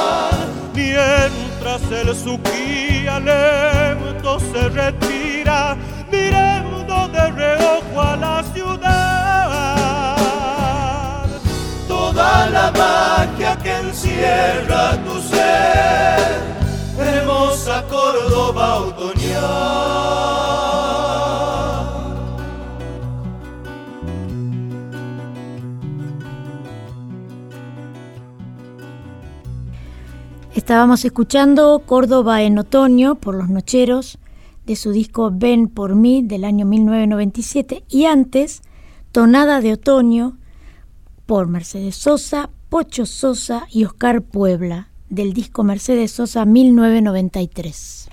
Mientras 1.72 2.02
el 2.02 2.14
suquía 2.14 3.18
lento 3.22 4.40
se 4.40 4.68
retira, 4.68 5.78
mirando 6.12 7.08
de 7.08 7.32
reojo 7.32 8.02
a 8.02 8.18
la 8.18 8.44
ciudad. 8.54 10.18
Toda 11.88 12.50
la 12.50 12.72
magia 12.72 13.58
que 13.64 13.74
encierra 13.74 14.98
tu 15.06 15.22
ser, 15.22 16.42
hermosa 17.00 17.86
Córdoba 17.88 18.76
otoñal. 18.80 20.51
Estábamos 30.62 31.04
escuchando 31.06 31.82
Córdoba 31.88 32.44
en 32.44 32.60
otoño 32.60 33.16
por 33.16 33.34
los 33.34 33.50
Nocheros 33.50 34.20
de 34.68 34.76
su 34.76 34.92
disco 34.92 35.32
Ven 35.34 35.68
por 35.68 35.96
mí 35.96 36.22
del 36.24 36.44
año 36.44 36.68
1997 36.68 37.84
y 37.90 38.06
antes 38.06 38.62
Tonada 39.12 39.60
de 39.60 39.74
otoño 39.74 40.38
por 41.26 41.48
Mercedes 41.48 41.96
Sosa, 41.96 42.52
Pocho 42.70 43.08
Sosa 43.08 43.66
y 43.72 43.86
Oscar 43.86 44.22
Puebla 44.22 44.90
del 45.10 45.34
disco 45.34 45.64
Mercedes 45.64 46.12
Sosa 46.12 46.46
1993. 46.46 48.10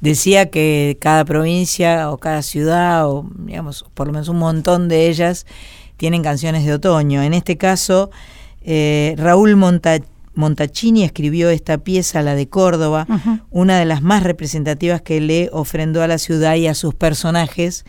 Decía 0.00 0.48
que 0.48 0.96
cada 1.02 1.26
provincia 1.26 2.10
o 2.10 2.16
cada 2.16 2.40
ciudad, 2.40 3.06
o 3.06 3.26
digamos, 3.40 3.84
por 3.92 4.06
lo 4.06 4.14
menos 4.14 4.30
un 4.30 4.38
montón 4.38 4.88
de 4.88 5.10
ellas, 5.10 5.44
tienen 5.98 6.22
canciones 6.22 6.64
de 6.64 6.72
otoño. 6.72 7.22
En 7.22 7.34
este 7.34 7.58
caso, 7.58 8.10
eh, 8.62 9.14
Raúl 9.18 9.54
Monta 9.56 9.98
Montachini 10.34 11.04
escribió 11.04 11.50
esta 11.50 11.78
pieza, 11.78 12.22
la 12.22 12.34
de 12.34 12.48
Córdoba, 12.48 13.06
una 13.50 13.78
de 13.78 13.84
las 13.84 14.02
más 14.02 14.22
representativas 14.22 15.00
que 15.02 15.20
le 15.20 15.48
ofrendó 15.52 16.02
a 16.02 16.08
la 16.08 16.18
ciudad 16.18 16.54
y 16.56 16.66
a 16.66 16.74
sus 16.74 16.94
personajes 16.94 17.84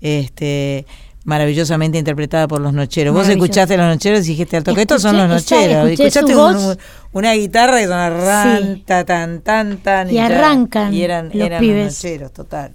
este 0.00 0.86
maravillosamente 1.24 1.98
interpretada 1.98 2.48
por 2.48 2.60
los 2.60 2.72
nocheros. 2.72 3.12
Vos 3.14 3.28
escuchaste 3.28 3.74
a 3.74 3.76
los 3.76 3.86
nocheros 3.86 4.24
y 4.26 4.30
dijiste 4.30 4.56
al 4.56 4.64
toque, 4.64 4.80
estos 4.82 5.02
son 5.02 5.16
los 5.16 5.28
nocheros. 5.28 5.90
escuchaste 5.90 6.34
voz. 6.34 6.56
un- 6.56 6.76
una 7.12 7.32
guitarra 7.34 7.82
y 7.82 7.86
una 7.86 8.08
ran, 8.08 8.74
Sí. 8.76 8.82
ta, 8.86 9.04
tan, 9.04 9.40
tan, 9.42 9.76
tan. 9.78 10.08
Y 10.10 10.14
ya- 10.14 10.26
arrancan 10.26 10.94
Y 10.94 11.02
eran, 11.02 11.26
los 11.26 11.34
eran 11.46 11.60
pibes. 11.60 11.84
los 11.84 11.94
nocheros, 12.04 12.32
total. 12.32 12.72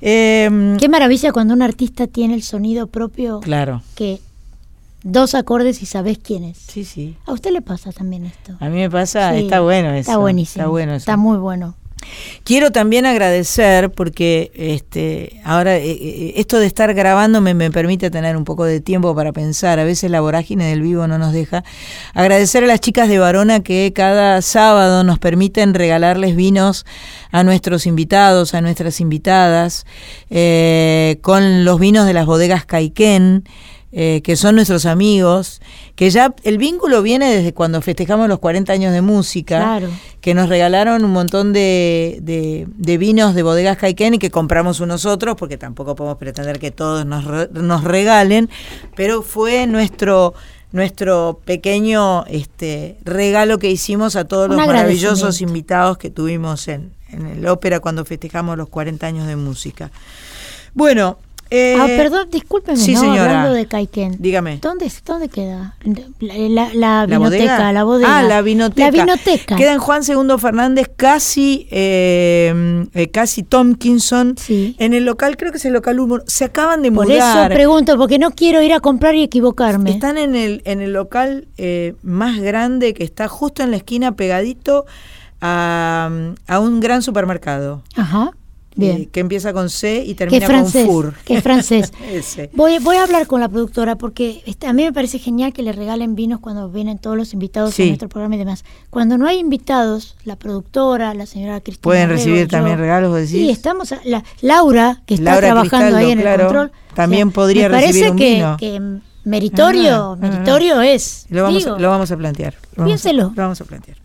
Em, 0.00 0.76
Qué 0.78 0.88
maravilla 0.88 1.32
cuando 1.32 1.52
un 1.54 1.62
artista 1.62 2.06
tiene 2.06 2.34
el 2.34 2.42
sonido 2.42 2.86
propio 2.86 3.40
claro. 3.40 3.82
que 3.94 4.20
dos 5.02 5.34
acordes 5.34 5.82
y 5.82 5.86
sabés 5.86 6.18
quién 6.18 6.44
es. 6.44 6.58
Sí, 6.58 6.84
sí. 6.84 7.16
A 7.26 7.32
usted 7.32 7.52
le 7.52 7.62
pasa 7.62 7.92
también 7.92 8.26
esto. 8.26 8.56
A 8.60 8.68
mí 8.68 8.76
me 8.76 8.90
pasa, 8.90 9.32
Sí, 9.34 9.44
está 9.44 9.60
bueno 9.60 9.90
eso. 9.90 10.10
Está 10.10 10.16
buenísimo. 10.18 10.62
Está 10.62 10.70
bueno 10.70 10.92
eso. 10.92 10.98
Está 10.98 11.16
muy 11.16 11.38
bueno. 11.38 11.76
Quiero 12.44 12.72
también 12.72 13.06
agradecer, 13.06 13.90
porque 13.90 14.50
este, 14.54 15.40
ahora 15.44 15.76
eh, 15.76 15.90
eh, 15.90 16.32
esto 16.36 16.58
de 16.58 16.66
estar 16.66 16.92
grabando 16.94 17.40
me, 17.40 17.54
me 17.54 17.70
permite 17.70 18.10
tener 18.10 18.36
un 18.36 18.44
poco 18.44 18.64
de 18.64 18.80
tiempo 18.80 19.14
para 19.14 19.32
pensar, 19.32 19.78
a 19.78 19.84
veces 19.84 20.10
la 20.10 20.20
vorágine 20.20 20.64
del 20.64 20.82
vivo 20.82 21.06
no 21.06 21.18
nos 21.18 21.32
deja. 21.32 21.62
Agradecer 22.14 22.64
a 22.64 22.66
las 22.66 22.80
chicas 22.80 23.08
de 23.08 23.18
Varona 23.18 23.60
que 23.60 23.92
cada 23.94 24.40
sábado 24.42 25.04
nos 25.04 25.18
permiten 25.18 25.74
regalarles 25.74 26.34
vinos 26.34 26.86
a 27.30 27.44
nuestros 27.44 27.86
invitados, 27.86 28.54
a 28.54 28.60
nuestras 28.60 29.00
invitadas, 29.00 29.84
eh, 30.30 31.18
con 31.20 31.64
los 31.64 31.78
vinos 31.78 32.06
de 32.06 32.14
las 32.14 32.26
bodegas 32.26 32.64
Caiquén. 32.64 33.44
Eh, 33.92 34.20
que 34.22 34.36
son 34.36 34.54
nuestros 34.54 34.86
amigos, 34.86 35.60
que 35.96 36.10
ya 36.10 36.32
el 36.44 36.58
vínculo 36.58 37.02
viene 37.02 37.28
desde 37.34 37.52
cuando 37.52 37.80
festejamos 37.82 38.28
los 38.28 38.38
40 38.38 38.72
años 38.72 38.92
de 38.92 39.00
música, 39.02 39.58
Claro. 39.58 39.88
que 40.20 40.32
nos 40.34 40.48
regalaron 40.48 41.04
un 41.04 41.10
montón 41.10 41.52
de, 41.52 42.18
de- 42.22 42.66
de 42.76 42.98
vinos 42.98 43.34
de 43.34 43.42
bodegas 43.42 43.76
Caiquén 43.78 44.14
y 44.14 44.18
que 44.18 44.30
compramos 44.30 44.78
unos 44.80 45.06
otros, 45.06 45.34
porque 45.36 45.58
tampoco 45.58 45.96
podemos 45.96 46.18
pretender 46.18 46.58
que 46.60 46.70
todos 46.70 47.04
nos, 47.04 47.24
re- 47.24 47.48
nos 47.52 47.82
regalen, 47.84 48.48
pero 48.94 49.22
fue 49.22 49.66
nuestro 49.66 50.34
nuestro 50.72 51.40
pequeño 51.44 52.24
este 52.26 52.96
regalo 53.04 53.58
que 53.58 53.68
hicimos 53.68 54.14
a 54.14 54.24
todos 54.24 54.48
Un 54.48 54.56
los 54.56 54.66
maravillosos 54.68 55.40
invitados 55.40 55.98
que 55.98 56.10
tuvimos 56.10 56.68
en, 56.68 56.92
en 57.10 57.26
el 57.26 57.44
ópera 57.48 57.80
cuando 57.80 58.04
festejamos 58.04 58.56
los 58.56 58.68
40 58.68 59.04
años 59.04 59.26
de 59.26 59.34
música. 59.34 59.90
Bueno, 60.72 61.18
eh, 61.50 61.76
ah, 61.78 61.86
perdón, 61.86 62.28
discúlpeme, 62.30 62.76
sí, 62.78 62.94
¿no? 62.94 63.00
señora. 63.00 63.22
Hablando 63.22 63.52
de 63.54 63.66
Caiquén. 63.66 64.16
Dígame. 64.18 64.58
¿Dónde, 64.62 64.90
¿Dónde 65.04 65.28
queda? 65.28 65.76
La, 66.20 66.34
la, 66.36 66.74
la 66.74 67.06
¿La 67.06 67.18
vinoteca, 67.18 67.42
bodega? 67.44 67.72
la 67.72 67.84
bodega. 67.84 68.18
Ah, 68.18 68.22
la 68.22 68.42
vinoteca. 68.42 68.84
La 68.86 68.90
vinoteca. 68.90 69.56
Queda 69.56 69.72
en 69.72 69.78
Juan 69.80 70.04
Segundo 70.04 70.38
Fernández, 70.38 70.90
casi, 70.96 71.66
eh, 71.70 72.86
eh, 72.94 73.10
casi 73.10 73.42
Tompkinson. 73.42 74.36
En 74.48 74.94
el 74.94 75.04
local, 75.04 75.36
creo 75.36 75.50
que 75.50 75.58
es 75.58 75.64
el 75.64 75.72
local 75.72 75.98
uno. 76.00 76.20
Se 76.26 76.44
acaban 76.44 76.82
de 76.82 76.92
Por 76.92 77.06
mudar. 77.06 77.50
eso 77.50 77.54
pregunto, 77.54 77.96
porque 77.96 78.18
no 78.18 78.30
quiero 78.30 78.62
ir 78.62 78.72
a 78.72 78.80
comprar 78.80 79.14
y 79.14 79.22
equivocarme. 79.22 79.90
Están 79.90 80.18
en 80.18 80.34
el, 80.36 80.62
en 80.64 80.80
el 80.80 80.92
local 80.92 81.48
eh, 81.58 81.94
más 82.02 82.38
grande 82.38 82.94
que 82.94 83.04
está 83.04 83.26
justo 83.28 83.62
en 83.62 83.70
la 83.72 83.76
esquina, 83.76 84.12
pegadito 84.12 84.86
a, 85.40 86.10
a 86.46 86.58
un 86.60 86.80
gran 86.80 87.02
supermercado. 87.02 87.82
Ajá, 87.96 88.32
bien. 88.76 88.96
eh, 89.02 89.08
que 89.10 89.20
empieza 89.20 89.52
con 89.52 89.68
C 89.70 90.04
y 90.06 90.14
termina 90.14 90.46
francés, 90.46 90.86
con 90.86 90.94
FUR. 90.94 91.14
que 91.24 91.36
es 91.36 91.42
francés. 91.42 91.92
Voy, 92.54 92.78
voy 92.78 92.96
a 92.96 93.02
hablar 93.04 93.26
con 93.26 93.40
la 93.40 93.48
productora 93.48 93.96
porque 93.96 94.42
este, 94.46 94.66
a 94.66 94.72
mí 94.72 94.82
me 94.84 94.92
parece 94.92 95.18
genial 95.18 95.52
que 95.52 95.62
le 95.62 95.72
regalen 95.72 96.14
vinos 96.14 96.40
cuando 96.40 96.68
vienen 96.70 96.98
todos 96.98 97.16
los 97.16 97.32
invitados 97.32 97.74
Sí. 97.74 97.82
a 97.82 97.86
nuestro 97.86 98.08
programa 98.08 98.34
y 98.36 98.38
demás. 98.38 98.64
Cuando 98.90 99.18
no 99.18 99.26
hay 99.26 99.38
invitados, 99.38 100.16
la 100.24 100.36
productora, 100.36 101.14
la 101.14 101.26
señora 101.26 101.60
Cristina. 101.60 101.82
Pueden 101.82 102.02
Herrero, 102.04 102.16
recibir 102.18 102.40
yo- 102.42 102.48
también 102.48 102.78
regalos, 102.78 103.14
decís. 103.14 103.30
Sí, 103.30 103.50
estamos. 103.50 103.92
a- 103.92 104.00
la, 104.04 104.22
Laura, 104.40 105.02
que 105.06 105.14
está 105.14 105.32
Laura 105.32 105.46
trabajando 105.48 105.96
ahí 105.96 106.10
en 106.12 106.18
Cristaldo, 106.18 106.42
el 106.42 106.46
control. 106.48 106.72
también 106.94 107.30
podría 107.32 107.68
me 107.68 107.80
recibir 107.80 108.10
un 108.10 108.16
que, 108.16 108.34
vino. 108.34 108.56
que 108.58 108.80
meritorio, 109.24 109.94
Ah, 110.12 110.12
ah, 110.12 110.16
meritorio 110.16 110.80
es. 110.80 111.26
Lo 111.30 111.42
vamos, 111.44 111.64
digo. 111.64 111.78
lo 111.78 111.88
vamos 111.90 112.10
a 112.10 112.16
plantear. 112.16 112.54
Lo 112.54 112.60
vamos 112.78 112.82
a- 112.82 112.84
Piénselo. 112.86 113.32
Lo 113.34 113.42
vamos 113.42 113.60
a 113.60 113.64
plantear. 113.64 113.96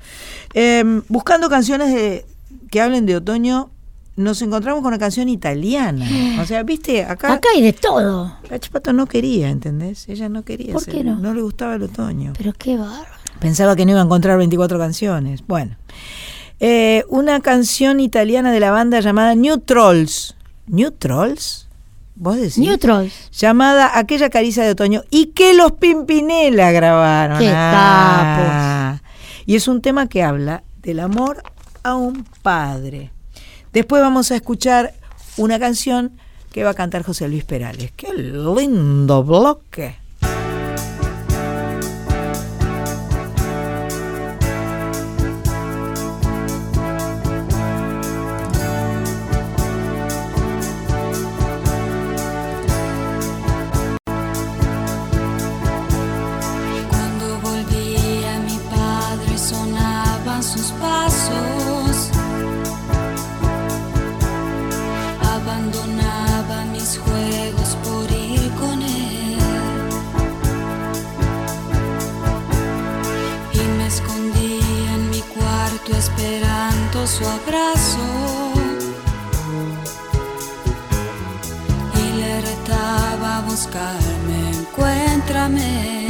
Eh, 0.54 1.02
buscando 1.08 1.50
canciones 1.50 1.94
de, 1.94 2.26
que 2.70 2.82
hablen 2.82 3.06
de 3.06 3.16
otoño, 3.18 3.70
nos 4.16 4.42
encontramos 4.42 4.82
con 4.82 4.90
una 4.90 5.00
canción 5.00 5.28
italiana. 5.30 6.08
O 6.42 6.46
sea, 6.46 6.64
viste, 6.64 7.04
acá. 7.04 7.34
Acá 7.34 7.50
hay 7.54 7.62
de 7.62 7.74
todo. 7.74 8.38
Cachapato 8.48 8.94
no 8.94 9.08
quería, 9.08 9.50
¿entendés? 9.50 10.08
Ella 10.08 10.30
no 10.30 10.44
quería. 10.44 10.74
¿Por 10.74 10.86
qué 10.86 11.04
no? 11.04 11.18
No 11.18 11.34
le 11.34 11.42
gustaba 11.42 11.76
el 11.76 11.84
otoño. 11.84 12.34
Pero 12.38 12.54
qué 12.54 12.78
bárbaro. 12.78 13.06
Pensaba 13.40 13.76
que 13.76 13.86
no 13.86 13.92
iba 13.92 14.02
a 14.02 14.06
encontrar 14.06 14.38
24 14.38 14.80
canciones. 14.80 15.46
Bueno. 15.46 15.76
Eh, 16.62 17.04
una 17.10 17.42
canción 17.42 18.00
italiana 18.00 18.52
de 18.52 18.62
la 18.62 18.72
banda 18.72 19.02
llamada 19.02 19.36
New 19.36 19.58
Trolls. 19.60 20.36
¿New 20.68 20.92
Trolls? 20.92 21.68
¿Vos 22.16 22.38
decís? 22.38 22.58
New 22.58 22.78
Trolls. 22.78 23.30
Llamada 23.32 23.98
Aquella 24.00 24.30
caricia 24.30 24.64
de 24.64 24.72
otoño. 24.72 25.04
Y 25.10 25.28
que 25.28 25.54
los 25.54 25.74
Pimpinela 25.74 26.72
grabaron. 26.72 27.40
¡Qué 27.40 27.52
Ah. 27.54 29.02
Y 29.46 29.56
es 29.56 29.68
un 29.68 29.82
tema 29.82 30.08
que 30.08 30.24
habla 30.24 30.64
del 30.82 31.02
amor 31.02 31.44
a 31.84 31.96
un 31.96 32.26
padre. 32.42 33.12
Después 33.76 34.02
vamos 34.02 34.32
a 34.32 34.38
escuchar 34.38 34.94
una 35.36 35.60
canción 35.60 36.14
que 36.54 36.64
va 36.64 36.70
a 36.70 36.76
cantar 36.76 37.04
José 37.04 37.28
Luis 37.28 37.44
Perales. 37.44 37.92
¡Qué 37.98 38.08
lindo 38.14 39.22
bloque! 39.22 39.98
Su 77.26 77.30
abrazo. 77.30 78.08
Y 82.04 82.20
le 82.20 82.42
retaba 82.42 83.38
a 83.38 83.42
buscarme, 83.42 84.40
encuéntrame. 84.60 86.08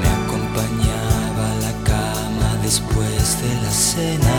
Me 0.00 0.08
acompañaba 0.20 1.44
a 1.52 1.60
la 1.66 1.74
cama 1.90 2.50
después 2.62 3.24
de 3.42 3.52
la 3.62 3.70
cena 3.70 4.31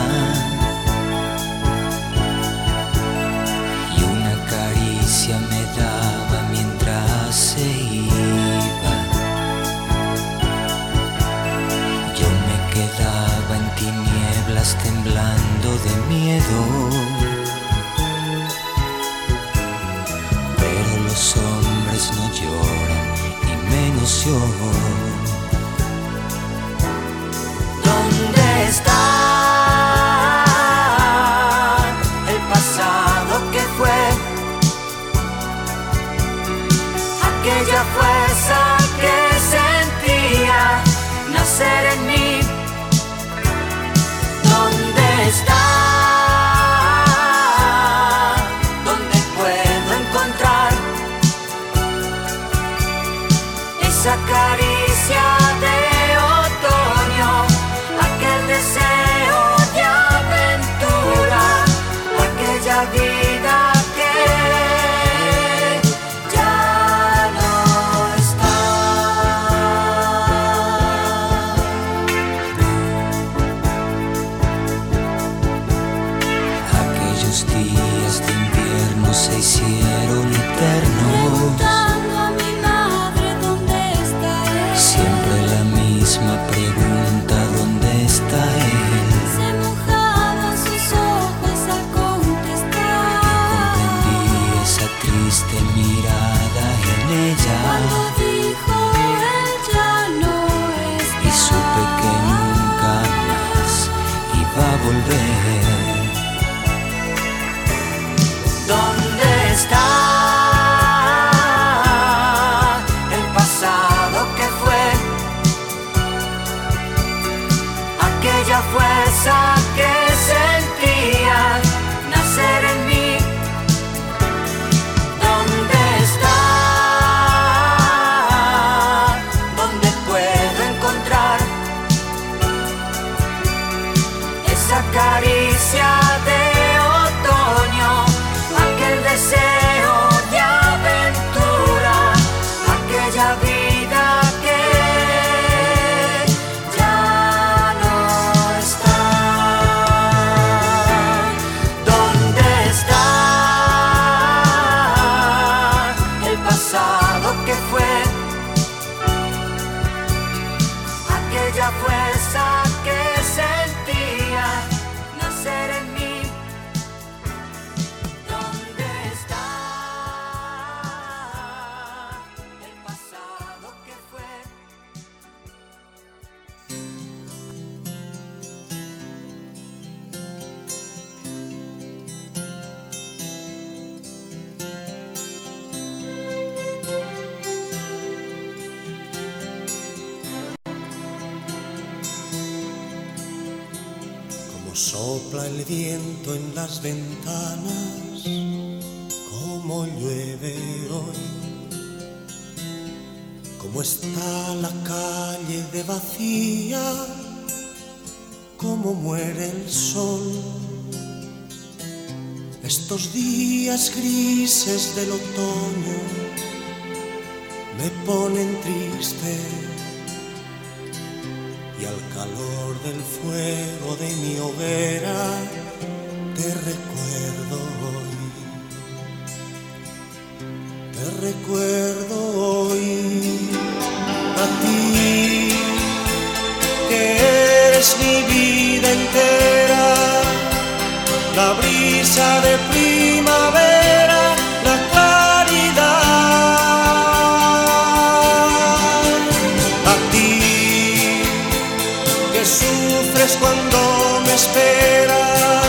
sufres 253.23 253.37
cuando 253.37 253.79
me 254.25 254.33
esperas, 254.33 255.65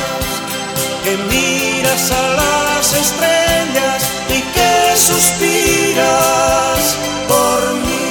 que 1.04 1.16
miras 1.30 2.10
a 2.10 2.28
las 2.36 2.92
estrellas 2.92 4.02
y 4.28 4.42
que 4.54 4.96
suspiras 4.96 6.96
por 7.28 7.74
mí. 7.84 8.08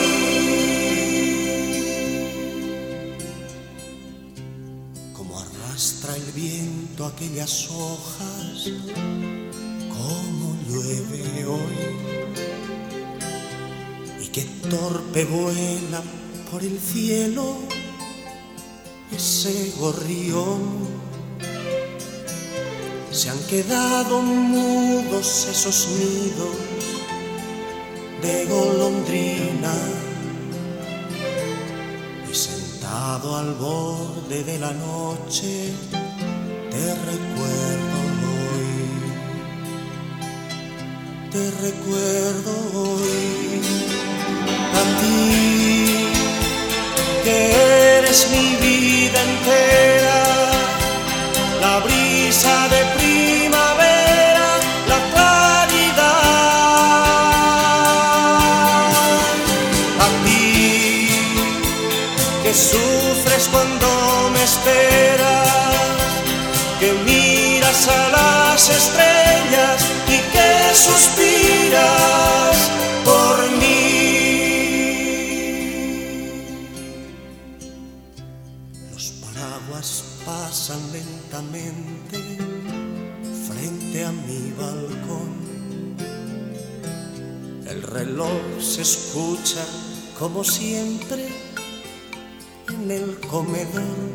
Como 5.13 5.39
arrastra 5.39 6.15
el 6.15 6.31
viento 6.33 7.05
aquellas 7.05 7.69
hojas, 7.69 8.71
como 9.89 10.55
llueve 10.67 11.45
hoy 11.45 11.77
y 14.21 14.27
que 14.27 14.43
torpe 14.69 15.25
vuela 15.25 16.01
por 16.49 16.63
el 16.63 16.79
cielo 16.79 17.72
ese 19.15 19.73
gorrión. 19.79 20.61
Se 23.11 23.29
han 23.29 23.39
quedado 23.45 24.21
mudos 24.21 25.47
esos 25.51 25.87
nidos 25.89 26.55
de 28.21 28.45
golondrina. 28.45 29.73
Y 32.31 32.35
sentado 32.35 33.37
al 33.37 33.53
borde 33.53 34.43
de 34.43 34.57
la 34.59 34.73
noche 34.73 35.71
te 36.73 36.95
recuerdo 37.11 37.97
hoy, 38.51 38.83
te 41.31 41.51
recuerdo 41.67 42.51
hoy. 42.73 43.61
A 44.73 44.83
ti 44.99 45.33
que 47.23 47.62
eres 48.13 48.29
mi 48.29 48.55
vida 48.57 49.19
entera, 49.29 50.21
la 51.61 51.79
brisa 51.79 52.67
de 52.73 52.81
primavera, 52.99 54.47
la 54.91 54.99
claridad. 55.11 56.03
A 60.05 60.07
ti 60.23 61.09
que 62.43 62.53
sufres 62.53 63.49
cuando 63.51 63.87
me 64.33 64.43
esperas, 64.43 65.47
que 66.79 66.93
miras 67.09 67.87
a 67.87 68.09
las 68.17 68.69
estrellas 68.69 69.77
y 70.07 70.17
que 70.33 70.49
suspiras 70.75 72.52
reloj 87.93 88.41
se 88.59 88.81
escucha 88.81 89.63
como 90.17 90.43
siempre 90.43 91.27
en 92.69 92.89
el 92.89 93.19
comedor. 93.29 94.09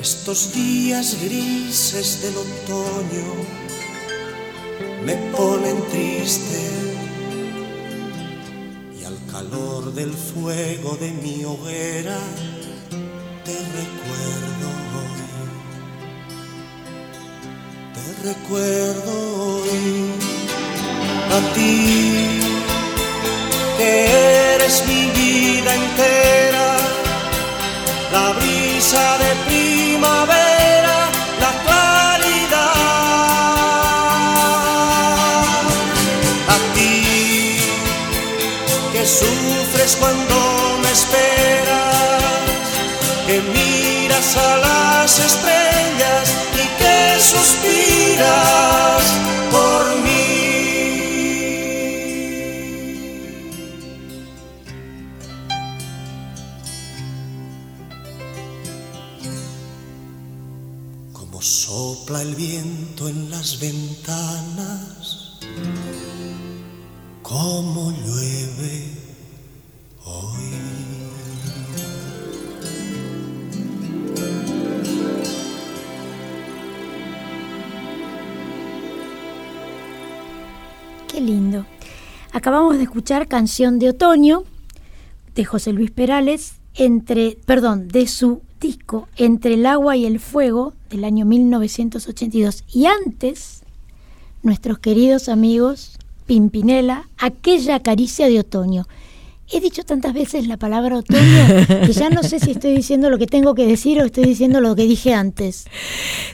Estos 0.00 0.52
días 0.52 1.16
grises 1.22 2.22
del 2.22 2.36
otoño 2.36 3.28
me 5.04 5.14
ponen 5.32 5.80
triste 5.92 6.60
y 9.00 9.04
al 9.04 9.18
calor 9.30 9.94
del 9.94 10.12
fuego 10.12 10.96
de 10.96 11.10
mi 11.12 11.44
hoguera 11.44 12.18
te 13.44 13.56
recuerdo 13.80 14.68
hoy, 14.98 15.24
te 17.94 18.28
recuerdo 18.28 19.12
hoy 19.62 20.27
a 21.36 21.40
ti 21.54 22.40
que 23.76 24.54
eres 24.54 24.84
mi 24.86 25.10
vida 25.10 25.74
entera, 25.74 26.76
la 28.12 28.32
brisa 28.38 29.04
de 29.22 29.30
primavera, 29.48 30.96
la 31.44 31.52
claridad. 31.64 32.74
A 36.54 36.56
ti 36.74 36.96
que 38.92 39.02
sufres 39.06 39.96
cuando 40.00 40.36
me 40.82 40.90
esperas, 40.90 42.38
que 43.26 43.36
miras 43.56 44.36
a 44.36 44.56
las 44.66 45.18
estrellas 45.18 46.24
y 46.54 46.64
que 46.80 47.20
suspiras 47.20 49.02
por 49.52 49.80
mí. 50.02 50.17
El 62.16 62.34
viento 62.34 63.06
en 63.06 63.30
las 63.30 63.60
ventanas, 63.60 65.38
como 67.20 67.92
llueve 67.92 68.94
hoy. 70.04 70.42
Qué 81.08 81.20
lindo. 81.20 81.66
Acabamos 82.32 82.78
de 82.78 82.84
escuchar 82.84 83.28
Canción 83.28 83.78
de 83.78 83.90
Otoño 83.90 84.44
de 85.34 85.44
José 85.44 85.74
Luis 85.74 85.90
Perales, 85.90 86.54
entre, 86.74 87.36
perdón, 87.44 87.88
de 87.88 88.06
su 88.06 88.40
disco 88.60 89.08
Entre 89.16 89.54
el 89.54 89.66
agua 89.66 89.96
y 89.96 90.06
el 90.06 90.18
fuego 90.20 90.72
del 90.90 91.04
año 91.04 91.24
1982. 91.24 92.64
Y 92.72 92.86
antes, 92.86 93.62
nuestros 94.42 94.78
queridos 94.78 95.28
amigos 95.28 95.98
Pimpinela, 96.26 97.08
Aquella 97.18 97.80
caricia 97.80 98.28
de 98.28 98.38
otoño. 98.38 98.86
he 99.50 99.60
dicho 99.60 99.82
tantas 99.82 100.12
veces 100.12 100.46
la 100.46 100.58
palabra 100.58 100.98
otoño 100.98 101.46
que 101.86 101.92
ya 101.92 102.10
no 102.10 102.22
sé 102.22 102.38
si 102.38 102.50
estoy 102.50 102.74
diciendo 102.74 103.08
lo 103.08 103.16
que 103.16 103.26
tengo 103.26 103.54
que 103.54 103.66
decir 103.66 103.98
o 104.00 104.04
estoy 104.04 104.24
diciendo 104.24 104.60
lo 104.60 104.76
que 104.76 104.82
dije 104.82 105.14
antes. 105.14 105.64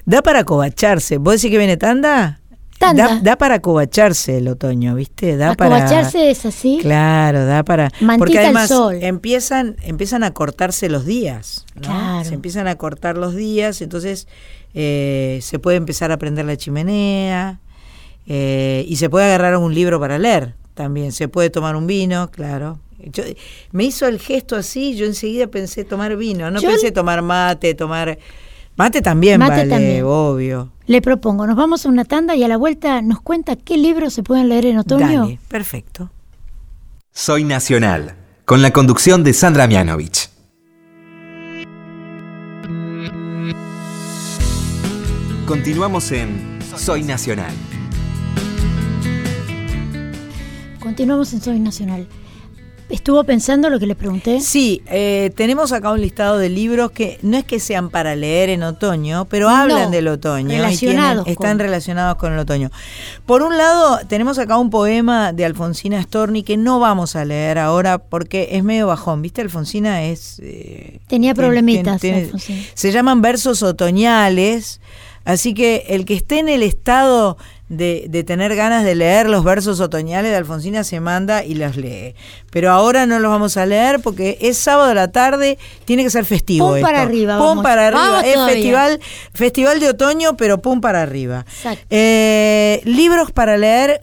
Da 0.04 0.20
para 0.20 0.42
covacharse. 0.42 1.18
¿Vos 1.18 1.34
decís 1.34 1.52
que 1.52 1.58
viene 1.58 1.76
tanda? 1.76 2.40
Tanda. 2.86 3.08
Da, 3.08 3.20
da 3.20 3.36
para 3.36 3.60
covacharse 3.60 4.38
el 4.38 4.48
otoño, 4.48 4.94
¿viste? 4.94 5.36
Da 5.36 5.54
para 5.54 5.76
Acobacharse 5.76 6.30
es 6.30 6.44
así. 6.46 6.78
Claro, 6.80 7.44
da 7.46 7.62
para. 7.62 7.90
Mantita 8.00 8.18
porque 8.18 8.38
al 8.38 8.44
además 8.46 8.68
sol. 8.68 8.98
empiezan 9.00 9.76
empiezan 9.82 10.24
a 10.24 10.32
cortarse 10.32 10.88
los 10.88 11.04
días, 11.06 11.64
¿no? 11.76 11.82
Claro. 11.82 12.24
Se 12.24 12.34
empiezan 12.34 12.66
a 12.68 12.76
cortar 12.76 13.16
los 13.16 13.34
días, 13.34 13.80
entonces 13.82 14.28
eh, 14.74 15.38
se 15.42 15.58
puede 15.58 15.76
empezar 15.76 16.12
a 16.12 16.18
prender 16.18 16.44
la 16.44 16.56
chimenea 16.56 17.60
eh, 18.26 18.84
y 18.88 18.96
se 18.96 19.08
puede 19.10 19.26
agarrar 19.26 19.56
un 19.56 19.74
libro 19.74 20.00
para 20.00 20.18
leer 20.18 20.54
también. 20.74 21.12
Se 21.12 21.28
puede 21.28 21.50
tomar 21.50 21.76
un 21.76 21.86
vino, 21.86 22.30
claro. 22.30 22.78
Yo, 22.98 23.22
me 23.72 23.84
hizo 23.84 24.06
el 24.06 24.18
gesto 24.18 24.56
así, 24.56 24.96
yo 24.96 25.04
enseguida 25.04 25.46
pensé 25.46 25.84
tomar 25.84 26.16
vino, 26.16 26.50
no 26.50 26.60
Yo- 26.60 26.70
pensé 26.70 26.90
tomar 26.90 27.20
mate, 27.22 27.74
tomar 27.74 28.18
mate 28.76 29.02
también 29.02 29.38
Mate 29.38 29.56
vale, 29.56 29.68
también. 29.70 30.04
obvio. 30.04 30.70
Le 30.86 31.00
propongo, 31.00 31.46
nos 31.46 31.56
vamos 31.56 31.86
a 31.86 31.88
una 31.88 32.04
tanda 32.04 32.36
y 32.36 32.44
a 32.44 32.48
la 32.48 32.56
vuelta 32.56 33.00
nos 33.02 33.20
cuenta 33.20 33.56
qué 33.56 33.76
libros 33.76 34.12
se 34.12 34.22
pueden 34.22 34.48
leer 34.48 34.66
en 34.66 34.78
otoño. 34.78 35.22
Dale, 35.22 35.38
perfecto. 35.48 36.10
Soy 37.12 37.44
Nacional, 37.44 38.16
con 38.44 38.60
la 38.60 38.70
conducción 38.72 39.24
de 39.24 39.32
Sandra 39.32 39.66
Mianovich. 39.66 40.28
Continuamos 45.46 46.10
en 46.12 46.58
Soy 46.76 47.02
Nacional. 47.02 47.52
Continuamos 50.80 51.32
en 51.32 51.40
Soy 51.40 51.60
Nacional. 51.60 52.06
¿Estuvo 52.90 53.24
pensando 53.24 53.70
lo 53.70 53.80
que 53.80 53.86
le 53.86 53.94
pregunté? 53.94 54.40
Sí, 54.42 54.82
eh, 54.86 55.32
tenemos 55.36 55.72
acá 55.72 55.90
un 55.90 56.00
listado 56.02 56.36
de 56.38 56.50
libros 56.50 56.90
que 56.90 57.18
no 57.22 57.36
es 57.38 57.44
que 57.44 57.58
sean 57.58 57.88
para 57.88 58.14
leer 58.14 58.50
en 58.50 58.62
otoño, 58.62 59.24
pero 59.24 59.48
hablan 59.48 59.84
No, 59.84 59.90
del 59.90 60.06
otoño. 60.08 60.52
y 60.52 60.56
relacionados 60.56 61.24
tienen- 61.24 61.32
están 61.32 61.50
con. 61.52 61.58
relacionados 61.60 62.16
con 62.18 62.32
el 62.34 62.38
otoño. 62.38 62.70
Por 63.24 63.42
un 63.42 63.56
lado, 63.56 64.00
tenemos 64.06 64.38
acá 64.38 64.58
un 64.58 64.68
poema 64.68 65.32
de 65.32 65.46
Alfonsina 65.46 66.02
Storni 66.02 66.42
que 66.42 66.58
no 66.58 66.78
vamos 66.78 67.16
a 67.16 67.24
leer 67.24 67.58
ahora 67.58 67.96
porque 67.98 68.48
es 68.52 68.62
medio 68.62 68.86
bajón. 68.86 69.22
¿Viste? 69.22 69.40
Alfonsina 69.40 70.04
es... 70.04 70.38
eh, 70.42 71.00
Tenía 71.08 71.34
problemitas. 71.34 72.02
se 72.74 72.92
llaman 72.92 73.22
versos 73.22 73.62
otoñales, 73.62 74.80
así 75.24 75.54
que 75.54 75.84
el 75.88 76.04
que 76.04 76.14
esté 76.14 76.38
en 76.38 76.50
el 76.50 76.62
estado 76.62 77.38
de, 77.68 78.06
de 78.10 78.24
tener 78.24 78.54
ganas 78.54 78.84
de 78.84 78.94
leer 78.94 79.28
los 79.28 79.42
versos 79.42 79.80
otoñales 79.80 80.30
de 80.30 80.36
Alfonsina 80.36 80.84
se 80.84 81.00
manda 81.00 81.44
y 81.44 81.54
los 81.54 81.76
lee. 81.76 82.14
Pero 82.50 82.70
ahora 82.70 83.06
no 83.06 83.18
los 83.20 83.30
vamos 83.30 83.56
a 83.56 83.64
leer 83.66 84.00
porque 84.00 84.36
es 84.40 84.58
sábado 84.58 84.90
a 84.90 84.94
la 84.94 85.10
tarde, 85.10 85.58
tiene 85.84 86.04
que 86.04 86.10
ser 86.10 86.24
festivo. 86.26 86.72
Pum 86.72 86.80
para 86.82 87.02
arriba, 87.02 87.38
Pum 87.38 87.46
vamos. 87.46 87.64
para 87.64 87.86
arriba. 87.88 88.08
Vamos 88.10 88.24
es 88.24 88.34
todavía. 88.34 88.54
festival, 88.54 89.00
festival 89.32 89.80
de 89.80 89.88
otoño, 89.88 90.36
pero 90.36 90.58
pum 90.60 90.80
para 90.80 91.02
arriba. 91.02 91.46
Eh, 91.90 92.82
libros 92.84 93.32
para 93.32 93.56
leer, 93.56 94.00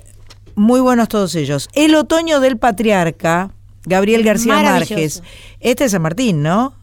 muy 0.55 0.79
buenos 0.79 1.07
todos 1.07 1.35
ellos. 1.35 1.69
El 1.73 1.93
otoño 1.95 2.39
del 2.39 2.57
patriarca, 2.57 3.51
Gabriel 3.85 4.23
García. 4.23 4.55
Márquez. 4.61 5.21
Este 5.59 5.85
es 5.85 5.91
San 5.91 6.01
Martín, 6.01 6.41
¿no? 6.41 6.75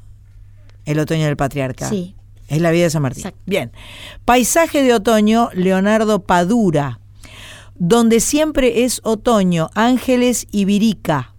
El 0.85 1.01
otoño 1.01 1.27
del 1.27 1.37
patriarca. 1.37 1.89
Sí. 1.89 2.15
Es 2.49 2.63
la 2.63 2.71
vida 2.71 2.85
de 2.85 2.91
San 2.91 3.03
Martín. 3.03 3.25
Bien. 3.47 3.71
Paisaje 4.25 4.83
de 4.83 4.95
otoño, 4.95 5.51
Leonardo 5.53 6.21
Padura. 6.21 6.99
Donde 7.77 8.21
siempre 8.21 8.85
es 8.85 9.01
otoño, 9.05 9.71
Ángeles 9.75 10.47
y 10.51 10.65
Virica. 10.65 11.35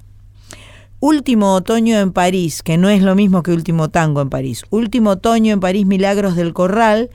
Último 1.02 1.54
otoño 1.54 1.98
en 1.98 2.12
París, 2.14 2.62
que 2.62 2.78
no 2.78 2.90
es 2.90 3.02
lo 3.02 3.16
mismo 3.16 3.42
que 3.42 3.52
último 3.52 3.90
tango 3.90 4.22
en 4.22 4.30
París. 4.30 4.64
Último 4.70 5.12
otoño 5.12 5.54
en 5.54 5.60
París, 5.60 5.86
Milagros 5.86 6.36
del 6.36 6.54
Corral. 6.54 7.10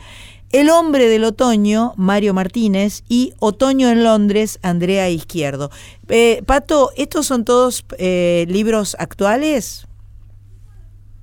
El 0.50 0.70
hombre 0.70 1.08
del 1.08 1.24
otoño, 1.24 1.92
Mario 1.96 2.34
Martínez. 2.34 3.04
Y 3.08 3.32
Otoño 3.38 3.90
en 3.90 4.02
Londres, 4.02 4.58
Andrea 4.62 5.08
Izquierdo. 5.08 5.70
Eh, 6.08 6.42
Pato, 6.46 6.90
¿estos 6.96 7.26
son 7.26 7.44
todos 7.44 7.84
eh, 7.98 8.46
libros 8.48 8.96
actuales? 8.98 9.86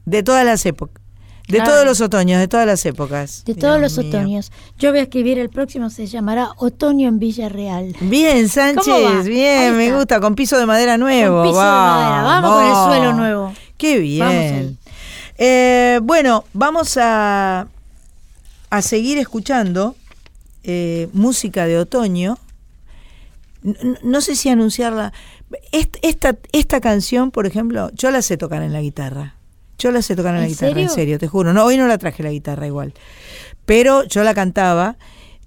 De 0.05 0.23
todas 0.23 0.45
las 0.45 0.65
épocas. 0.65 1.00
De 1.51 1.57
Claro. 1.57 1.71
todos 1.71 1.85
los 1.85 2.01
otoños, 2.01 2.39
de 2.39 2.47
todas 2.47 2.65
las 2.65 2.85
épocas. 2.85 3.43
De 3.45 3.53
todos 3.55 3.79
Dios 3.79 3.95
los 3.97 4.05
mío. 4.05 4.09
otoños. 4.17 4.51
Yo 4.79 4.89
voy 4.91 4.99
a 4.99 5.03
escribir 5.03 5.37
el 5.37 5.49
próximo, 5.49 5.89
se 5.89 6.07
llamará 6.07 6.49
Otoño 6.57 7.07
en 7.09 7.19
Villarreal. 7.19 7.95
Bien. 8.01 8.47
Sánchez, 8.49 9.25
bien, 9.27 9.75
me 9.77 9.91
gusta, 9.93 10.19
con 10.19 10.35
piso 10.35 10.57
de 10.57 10.65
madera 10.65 10.97
nuevo. 10.97 11.43
Con 11.43 11.47
piso 11.51 11.59
de 11.59 11.65
madera, 11.67 12.23
vamos 12.23 12.51
con 12.53 12.65
el 12.65 12.73
suelo 12.99 13.13
nuevo. 13.13 13.53
Qué 13.77 13.99
bien. 13.99 14.19
Vamos. 14.19 14.77
Eh, 15.37 15.99
bueno, 16.03 16.45
vamos 16.53 16.97
a, 16.97 17.67
a 18.69 18.81
seguir 18.81 19.17
escuchando 19.17 19.95
eh, 20.63 21.09
música 21.13 21.65
de 21.65 21.77
otoño. 21.79 22.37
No, 24.03 24.21
sé 24.21 24.35
si 24.35 24.49
anunciarla. 24.49 25.13
Est- 25.71 25.97
Esta, 26.01 26.35
esta 26.51 26.79
canción, 26.81 27.31
por 27.31 27.45
ejemplo, 27.45 27.91
yo 27.93 28.09
la 28.11 28.21
sé 28.21 28.37
tocar 28.37 28.63
en 28.63 28.73
la 28.73 28.81
guitarra. 28.81 29.35
Yo 29.81 29.91
la 29.91 30.01
sé 30.01 30.15
tocar 30.15 30.33
en 30.35 30.41
la 30.41 30.45
¿En 30.47 30.51
guitarra, 30.51 30.79
en 30.81 30.89
serio? 30.89 31.17
te 31.19 31.27
juro. 31.27 31.53
No, 31.53 31.65
hoy 31.65 31.77
no 31.77 31.87
la 31.87 31.97
traje 31.97 32.21
la 32.23 32.31
guitarra 32.31 32.67
igual. 32.67 32.93
Pero 33.65 34.03
yo 34.03 34.23
la 34.23 34.33
cantaba 34.33 34.97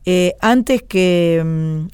eh, 0.05 0.35
antes 0.40 0.82
que 0.82 1.43
mm, 1.44 1.86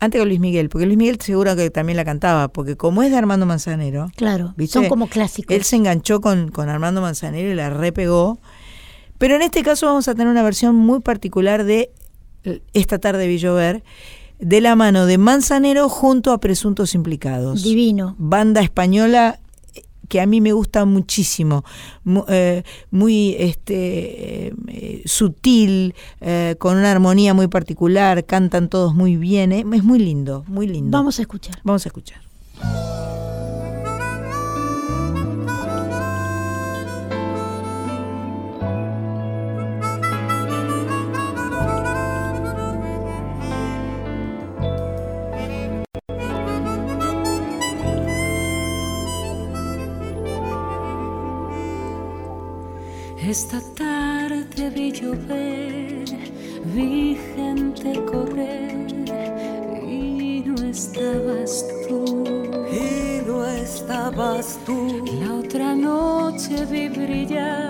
antes 0.00 0.20
que 0.20 0.26
Luis 0.26 0.40
Miguel, 0.40 0.68
porque 0.68 0.86
Luis 0.86 0.98
Miguel 0.98 1.20
seguro 1.20 1.54
que 1.54 1.70
también 1.70 1.96
la 1.96 2.04
cantaba, 2.04 2.48
porque 2.48 2.76
como 2.76 3.02
es 3.04 3.10
de 3.12 3.16
Armando 3.18 3.46
Manzanero, 3.46 4.10
Claro, 4.16 4.52
¿viste? 4.56 4.74
son 4.80 4.88
como 4.88 5.06
clásicos. 5.06 5.54
él 5.54 5.62
se 5.62 5.76
enganchó 5.76 6.20
con, 6.20 6.50
con 6.50 6.68
Armando 6.68 7.00
Manzanero 7.00 7.50
y 7.50 7.54
la 7.54 7.70
repegó. 7.70 8.40
Pero 9.18 9.36
en 9.36 9.42
este 9.42 9.62
caso 9.62 9.86
vamos 9.86 10.08
a 10.08 10.14
tener 10.14 10.26
una 10.28 10.42
versión 10.42 10.74
muy 10.74 11.00
particular 11.00 11.62
de 11.64 11.90
Esta 12.72 12.98
tarde 12.98 13.28
vi 13.28 13.38
llover, 13.38 13.84
de 14.40 14.60
la 14.60 14.74
mano 14.74 15.06
de 15.06 15.18
Manzanero 15.18 15.88
junto 15.88 16.32
a 16.32 16.38
Presuntos 16.40 16.94
Implicados. 16.96 17.62
Divino. 17.62 18.16
Banda 18.18 18.60
española 18.62 19.38
eh, 19.38 19.41
que 20.08 20.20
a 20.20 20.26
mí 20.26 20.40
me 20.40 20.52
gusta 20.52 20.84
muchísimo, 20.84 21.64
mu- 22.04 22.24
eh, 22.28 22.62
muy 22.90 23.34
este 23.38 24.46
eh, 24.48 24.52
eh, 24.68 25.02
sutil, 25.06 25.94
eh, 26.20 26.56
con 26.58 26.76
una 26.76 26.90
armonía 26.92 27.34
muy 27.34 27.48
particular, 27.48 28.24
cantan 28.26 28.68
todos 28.68 28.94
muy 28.94 29.16
bien, 29.16 29.52
eh, 29.52 29.64
es 29.72 29.84
muy 29.84 29.98
lindo, 29.98 30.44
muy 30.48 30.66
lindo. 30.66 30.96
Vamos 30.96 31.18
a 31.18 31.22
escuchar. 31.22 31.58
Vamos 31.64 31.86
a 31.86 31.88
escuchar. 31.88 32.20
Esta 53.32 53.62
tarde 53.74 54.68
vi 54.68 54.92
llover, 54.92 56.04
vi 56.74 57.16
gente 57.34 57.94
correr 58.04 58.86
y 59.88 60.44
no 60.44 60.54
estabas 60.68 61.64
tú. 61.88 62.24
Y 62.70 63.26
no 63.26 63.46
estabas 63.46 64.58
tú. 64.66 65.02
La 65.18 65.36
otra 65.36 65.74
noche 65.74 66.66
vi 66.66 66.90
brillar 66.90 67.61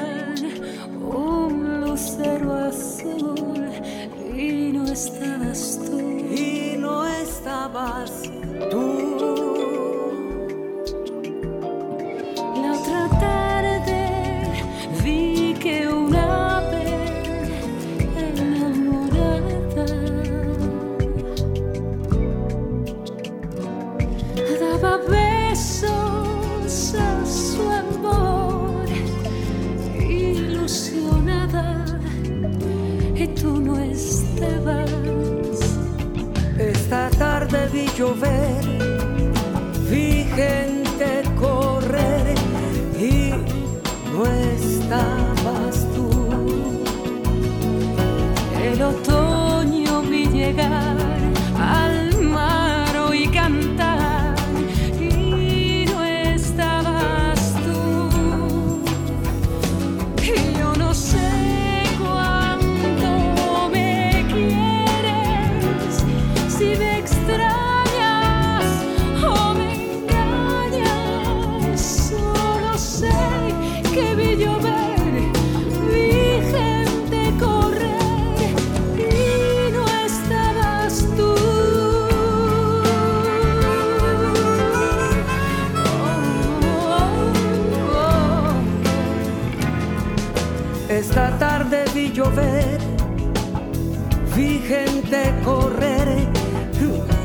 correr 95.45 96.27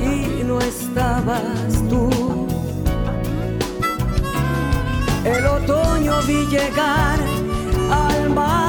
y 0.03 0.43
no 0.43 0.59
estabas 0.59 1.71
tú. 1.89 2.09
El 5.23 5.45
otoño 5.45 6.13
vi 6.27 6.45
llegar 6.47 7.19
al 7.91 8.29
mar 8.29 8.66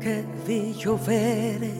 que 0.00 0.24
vi 0.46 0.74
llover 0.74 1.77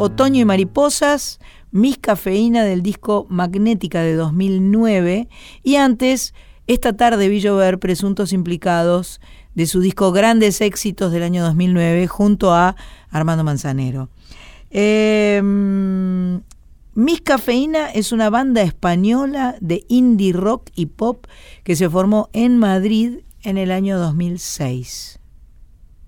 Otoño 0.00 0.40
y 0.40 0.44
Mariposas, 0.44 1.38
Miss 1.72 1.98
Cafeína 1.98 2.64
del 2.64 2.82
disco 2.82 3.26
Magnética 3.28 4.00
de 4.00 4.14
2009 4.14 5.28
y 5.62 5.76
antes 5.76 6.34
Esta 6.66 6.92
tarde 6.96 7.28
vi 7.28 7.40
llover 7.40 7.78
Presuntos 7.78 8.32
Implicados 8.32 9.20
de 9.54 9.66
su 9.66 9.80
disco 9.80 10.12
Grandes 10.12 10.60
Éxitos 10.60 11.10
del 11.12 11.22
año 11.24 11.42
2009 11.42 12.06
junto 12.06 12.54
a 12.54 12.76
Armando 13.10 13.42
Manzanero. 13.44 14.08
Eh, 14.70 15.40
Miss 16.94 17.20
Cafeína 17.22 17.90
es 17.90 18.12
una 18.12 18.30
banda 18.30 18.62
española 18.62 19.56
de 19.60 19.84
indie 19.88 20.32
rock 20.32 20.70
y 20.76 20.86
pop 20.86 21.26
que 21.64 21.74
se 21.76 21.90
formó 21.90 22.28
en 22.32 22.56
Madrid 22.58 23.18
en 23.42 23.58
el 23.58 23.70
año 23.72 23.98
2006. 23.98 25.18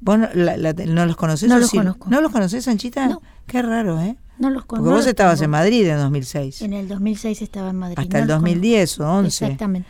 ¿Vos 0.01 0.19
no, 0.19 0.29
la- 0.35 0.57
la- 0.57 0.73
no 0.73 1.07
los 1.07 1.17
conocés? 1.17 1.49
No 1.49 1.59
los 1.59 1.71
sí? 1.71 1.77
conozco. 1.77 2.09
¿No 2.11 2.21
los 2.21 2.31
conocés, 2.33 2.65
Sanchita? 2.65 3.09
No. 3.09 3.23
Qué 3.47 3.63
raro, 3.63 4.01
¿eh? 4.01 4.17
No 4.39 4.51
los 4.51 4.65
Porque 4.65 4.83
conozco. 4.83 4.97
vos 4.97 5.07
estabas 5.07 5.41
en 5.43 5.51
Madrid 5.51 5.87
en 5.87 5.99
2006. 5.99 6.63
En 6.63 6.73
el 6.73 6.89
2006 6.89 7.43
estaba 7.43 7.71
en 7.71 7.77
Madrid. 7.77 7.99
Hasta 7.99 8.19
no 8.19 8.23
el 8.23 8.29
los 8.29 8.37
2010 8.39 8.95
o 8.95 9.05
conozco. 9.05 9.19
11. 9.19 9.45
Exactamente. 9.45 9.89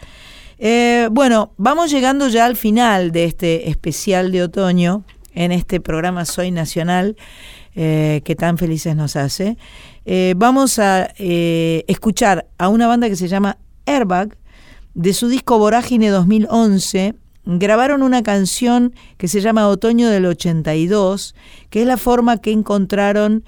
Eh, 0.58 1.08
bueno, 1.10 1.52
vamos 1.56 1.90
llegando 1.90 2.28
ya 2.28 2.44
al 2.44 2.56
final 2.56 3.12
de 3.12 3.24
este 3.24 3.70
especial 3.70 4.30
de 4.32 4.42
otoño 4.42 5.04
en 5.34 5.52
este 5.52 5.80
programa 5.80 6.24
Soy 6.24 6.50
Nacional 6.50 7.16
eh, 7.74 8.20
que 8.24 8.36
tan 8.36 8.58
felices 8.58 8.94
nos 8.94 9.16
hace. 9.16 9.56
Eh, 10.04 10.34
vamos 10.36 10.78
a 10.78 11.10
eh, 11.18 11.84
escuchar 11.88 12.46
a 12.58 12.68
una 12.68 12.86
banda 12.86 13.08
que 13.08 13.16
se 13.16 13.28
llama 13.28 13.56
Airbag 13.86 14.36
de 14.92 15.14
su 15.14 15.28
disco 15.28 15.58
Vorágine 15.58 16.10
2011. 16.10 17.14
Grabaron 17.44 18.02
una 18.02 18.22
canción 18.22 18.94
que 19.16 19.28
se 19.28 19.40
llama 19.40 19.68
Otoño 19.68 20.08
del 20.08 20.26
82, 20.26 21.34
que 21.70 21.82
es 21.82 21.86
la 21.86 21.96
forma 21.96 22.38
que 22.38 22.52
encontraron 22.52 23.44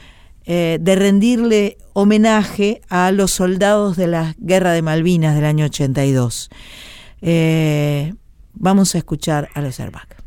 eh, 0.46 0.78
de 0.80 0.94
rendirle 0.96 1.78
homenaje 1.92 2.82
a 2.88 3.12
los 3.12 3.30
soldados 3.30 3.96
de 3.96 4.08
la 4.08 4.34
Guerra 4.38 4.72
de 4.72 4.82
Malvinas 4.82 5.34
del 5.34 5.44
año 5.44 5.64
82. 5.66 6.50
Eh, 7.22 8.14
vamos 8.52 8.94
a 8.94 8.98
escuchar 8.98 9.48
a 9.54 9.62
los 9.62 9.78
Airbag. 9.80 10.23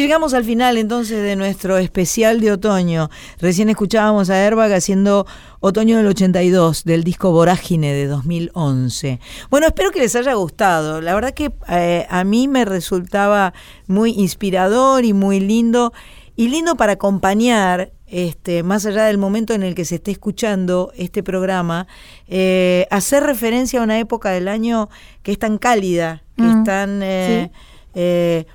Y 0.00 0.04
llegamos 0.04 0.32
al 0.32 0.44
final 0.44 0.78
entonces 0.78 1.22
de 1.22 1.36
nuestro 1.36 1.76
especial 1.76 2.40
de 2.40 2.52
otoño. 2.52 3.10
Recién 3.38 3.68
escuchábamos 3.68 4.30
a 4.30 4.46
Airbag 4.46 4.72
haciendo 4.72 5.26
Otoño 5.60 5.98
del 5.98 6.06
82 6.06 6.84
del 6.84 7.04
disco 7.04 7.32
Vorágine 7.32 7.92
de 7.92 8.06
2011. 8.06 9.20
Bueno, 9.50 9.66
espero 9.66 9.90
que 9.90 9.98
les 9.98 10.16
haya 10.16 10.32
gustado. 10.32 11.02
La 11.02 11.12
verdad 11.12 11.34
que 11.34 11.52
eh, 11.68 12.06
a 12.08 12.24
mí 12.24 12.48
me 12.48 12.64
resultaba 12.64 13.52
muy 13.88 14.12
inspirador 14.12 15.04
y 15.04 15.12
muy 15.12 15.38
lindo 15.38 15.92
y 16.34 16.48
lindo 16.48 16.76
para 16.76 16.92
acompañar 16.92 17.92
este, 18.06 18.62
más 18.62 18.86
allá 18.86 19.04
del 19.04 19.18
momento 19.18 19.52
en 19.52 19.62
el 19.62 19.74
que 19.74 19.84
se 19.84 19.96
esté 19.96 20.12
escuchando 20.12 20.92
este 20.96 21.22
programa, 21.22 21.86
eh, 22.26 22.86
hacer 22.90 23.22
referencia 23.24 23.80
a 23.80 23.82
una 23.82 23.98
época 23.98 24.30
del 24.30 24.48
año 24.48 24.88
que 25.22 25.32
es 25.32 25.38
tan 25.38 25.58
cálida, 25.58 26.22
que 26.38 26.48
es 26.48 26.56
Mm, 26.56 26.64
tan... 26.64 27.02
eh, 27.02 27.50
eh, 27.94 28.46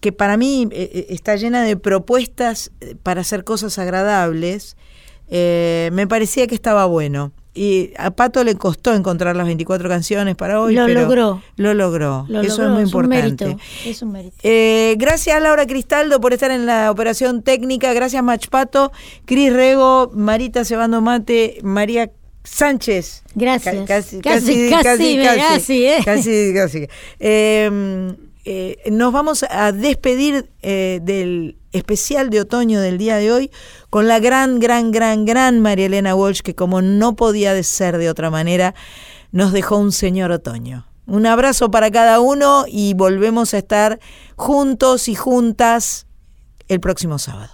que 0.00 0.12
para 0.12 0.36
mí 0.36 0.68
eh, 0.70 0.90
eh, 0.92 1.06
está 1.10 1.36
llena 1.36 1.62
de 1.62 1.76
propuestas 1.76 2.70
eh, 2.80 2.94
para 3.02 3.20
hacer 3.22 3.44
cosas 3.44 3.78
agradables, 3.78 4.76
eh, 5.28 5.90
me 5.92 6.06
parecía 6.06 6.46
que 6.46 6.54
estaba 6.54 6.84
bueno. 6.86 7.32
Y 7.56 7.92
a 7.98 8.10
Pato 8.10 8.42
le 8.42 8.56
costó 8.56 8.94
encontrar 8.94 9.36
las 9.36 9.46
24 9.46 9.88
canciones 9.88 10.34
para 10.34 10.60
hoy. 10.60 10.74
Lo 10.74 10.86
pero 10.86 11.02
logró. 11.02 11.42
Lo 11.54 11.72
logró. 11.72 12.26
Lo 12.28 12.40
Eso 12.40 12.62
logró, 12.62 12.64
es 12.64 12.70
muy 12.72 12.80
un 12.82 12.86
importante. 12.88 13.44
mérito, 13.46 13.62
es 13.86 14.02
un 14.02 14.10
mérito. 14.10 14.36
Eh, 14.42 14.96
gracias 14.98 15.40
Laura 15.40 15.64
Cristaldo 15.64 16.20
por 16.20 16.32
estar 16.32 16.50
en 16.50 16.66
la 16.66 16.90
operación 16.90 17.42
técnica. 17.42 17.92
Gracias 17.92 18.24
Machpato, 18.24 18.90
Cris 19.24 19.52
Rego, 19.52 20.10
Marita 20.14 20.64
Cebando 20.64 21.00
Mate, 21.00 21.58
María 21.62 22.10
Sánchez. 22.42 23.22
Gracias. 23.36 23.74
Ca- 23.76 23.84
casi, 23.86 24.20
Casi, 24.20 24.68
casi, 24.70 24.70
casi, 24.70 25.16
casi, 25.22 25.86
casi. 26.04 26.04
Casi, 26.04 26.52
casi. 26.54 26.88
Eh, 27.20 28.14
eh, 28.44 28.90
nos 28.90 29.12
vamos 29.12 29.44
a 29.48 29.72
despedir 29.72 30.50
eh, 30.62 31.00
del 31.02 31.58
especial 31.72 32.30
de 32.30 32.40
otoño 32.40 32.80
del 32.80 32.98
día 32.98 33.16
de 33.16 33.32
hoy 33.32 33.50
con 33.90 34.06
la 34.06 34.18
gran, 34.18 34.60
gran, 34.60 34.92
gran, 34.92 35.24
gran 35.24 35.60
María 35.60 35.86
Elena 35.86 36.14
Walsh, 36.14 36.40
que 36.40 36.54
como 36.54 36.82
no 36.82 37.16
podía 37.16 37.54
de 37.54 37.62
ser 37.62 37.98
de 37.98 38.10
otra 38.10 38.30
manera, 38.30 38.74
nos 39.32 39.52
dejó 39.52 39.78
un 39.78 39.92
señor 39.92 40.30
otoño. 40.30 40.86
Un 41.06 41.26
abrazo 41.26 41.70
para 41.70 41.90
cada 41.90 42.20
uno 42.20 42.64
y 42.68 42.94
volvemos 42.94 43.54
a 43.54 43.58
estar 43.58 43.98
juntos 44.36 45.08
y 45.08 45.14
juntas 45.14 46.06
el 46.68 46.80
próximo 46.80 47.18
sábado. 47.18 47.52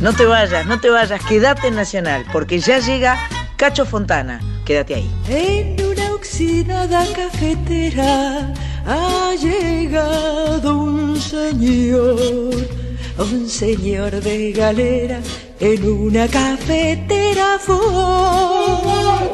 No 0.00 0.12
te 0.12 0.26
vayas, 0.26 0.64
no 0.66 0.80
te 0.80 0.90
vayas, 0.90 1.20
quédate 1.24 1.68
en 1.68 1.74
Nacional, 1.74 2.24
porque 2.32 2.60
ya 2.60 2.78
llega 2.78 3.18
Cacho 3.56 3.84
Fontana. 3.84 4.40
Quédate 4.64 4.94
ahí. 4.94 5.76
Oxidada 6.18 7.06
cafetera 7.14 8.52
ha 8.84 9.34
llegado 9.36 10.76
un 10.76 11.16
señor, 11.16 12.56
un 13.18 13.48
señor 13.48 14.10
de 14.20 14.50
galera 14.50 15.20
en 15.60 15.80
una 15.88 16.26
cafetera 16.26 17.56
Ford, 17.60 19.30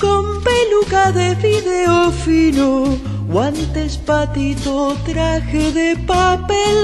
con 0.00 0.42
peluca 0.42 1.12
de 1.12 1.36
fideo 1.36 2.10
fino, 2.10 2.96
guantes 3.28 3.98
patito, 3.98 4.96
traje 5.04 5.70
de 5.72 5.96
papel. 6.06 6.78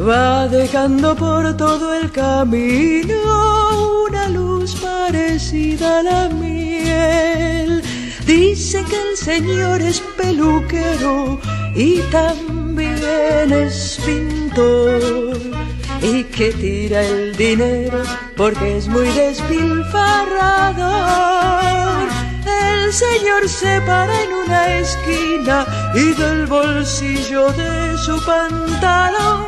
Va 0.00 0.48
dejando 0.48 1.14
por 1.14 1.56
todo 1.56 1.94
el 1.94 2.10
camino 2.10 3.14
una 4.08 4.28
luz 4.28 4.74
parecida 4.74 6.00
a 6.00 6.02
la 6.02 6.28
miel. 6.28 7.82
Dice 8.26 8.84
que 8.84 8.96
el 8.96 9.16
señor 9.16 9.80
es 9.80 10.00
peluquero 10.16 11.40
y 11.74 12.00
también 12.10 13.52
es 13.52 13.98
pintor. 14.04 15.38
Y 16.02 16.24
que 16.24 16.50
tira 16.52 17.02
el 17.02 17.34
dinero 17.36 18.02
porque 18.36 18.78
es 18.78 18.88
muy 18.88 19.08
despilfarrador. 19.10 22.08
El 22.44 22.92
señor 22.92 23.48
se 23.48 23.80
para 23.82 24.20
en 24.22 24.32
una 24.32 24.78
esquina 24.78 25.64
y 25.94 26.12
del 26.12 26.46
bolsillo 26.46 27.52
de 27.52 27.96
su 27.98 28.20
pantalón 28.24 29.46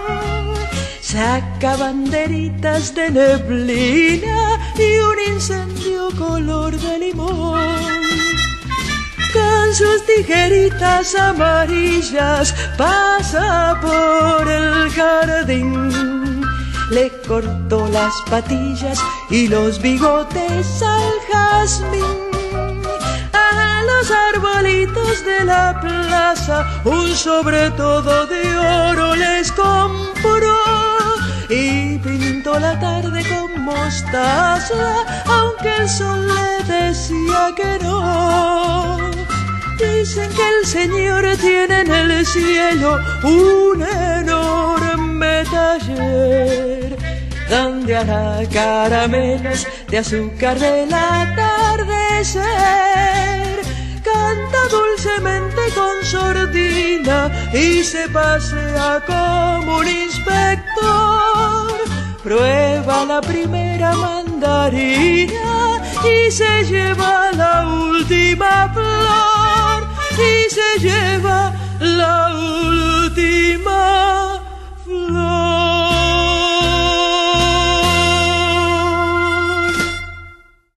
saca 1.00 1.76
banderitas 1.76 2.94
de 2.94 3.10
neblina 3.10 4.60
y 4.76 5.00
un 5.00 5.18
incendio 5.34 6.10
color 6.18 6.78
de 6.78 6.98
limón. 6.98 8.27
Con 9.32 9.74
sus 9.74 10.06
tijeritas 10.06 11.14
amarillas 11.14 12.54
pasa 12.76 13.78
por 13.80 14.48
el 14.48 14.90
jardín. 14.90 16.42
Le 16.90 17.10
cortó 17.26 17.86
las 17.88 18.14
patillas 18.30 18.98
y 19.30 19.48
los 19.48 19.80
bigotes 19.82 20.82
al 20.82 21.12
jazmín. 21.30 22.02
A 23.34 23.82
los 23.84 24.10
arbolitos 24.10 25.24
de 25.24 25.44
la 25.44 25.78
plaza 25.80 26.66
un 26.84 27.14
sobre 27.14 27.70
todo 27.72 28.26
de 28.26 28.56
oro 28.56 29.14
les 29.14 29.52
compró 29.52 30.56
y 31.50 31.98
pintó 31.98 32.27
la 32.56 32.78
tarde 32.78 33.22
con 33.28 33.62
mostaza, 33.64 35.04
aunque 35.26 35.68
el 35.82 35.88
sol 35.88 36.26
le 36.26 36.64
decía 36.72 37.52
que 37.56 37.78
no. 37.84 38.98
Dicen 39.78 40.30
que 40.30 40.46
el 40.60 40.66
Señor 40.66 41.24
tiene 41.40 41.80
en 41.80 41.90
el 41.90 42.26
cielo 42.26 42.98
un 43.22 43.82
enorme 43.82 45.44
taller 45.50 46.96
donde 47.48 47.96
hará 47.96 48.40
caramelos 48.52 49.66
de 49.88 49.98
azúcar 49.98 50.58
del 50.58 50.92
atardecer. 50.92 52.42
Canta 54.02 54.58
dulcemente 54.70 55.62
con 55.74 56.04
sordina 56.04 57.30
y 57.52 57.82
se 57.82 58.08
pasea 58.08 59.02
como 59.06 59.78
un 59.78 59.88
inspector. 59.88 61.18
Prueba 62.22 63.04
la 63.04 63.20
primera 63.20 63.92
mandarina 63.94 65.80
y 66.04 66.30
se 66.30 66.64
lleva 66.64 67.30
la 67.32 67.66
última 67.66 68.72
flor 68.74 69.86
y 70.18 70.50
se 70.50 70.80
lleva 70.80 71.52
la 71.80 72.28
última 73.14 74.40
flor. 74.84 75.47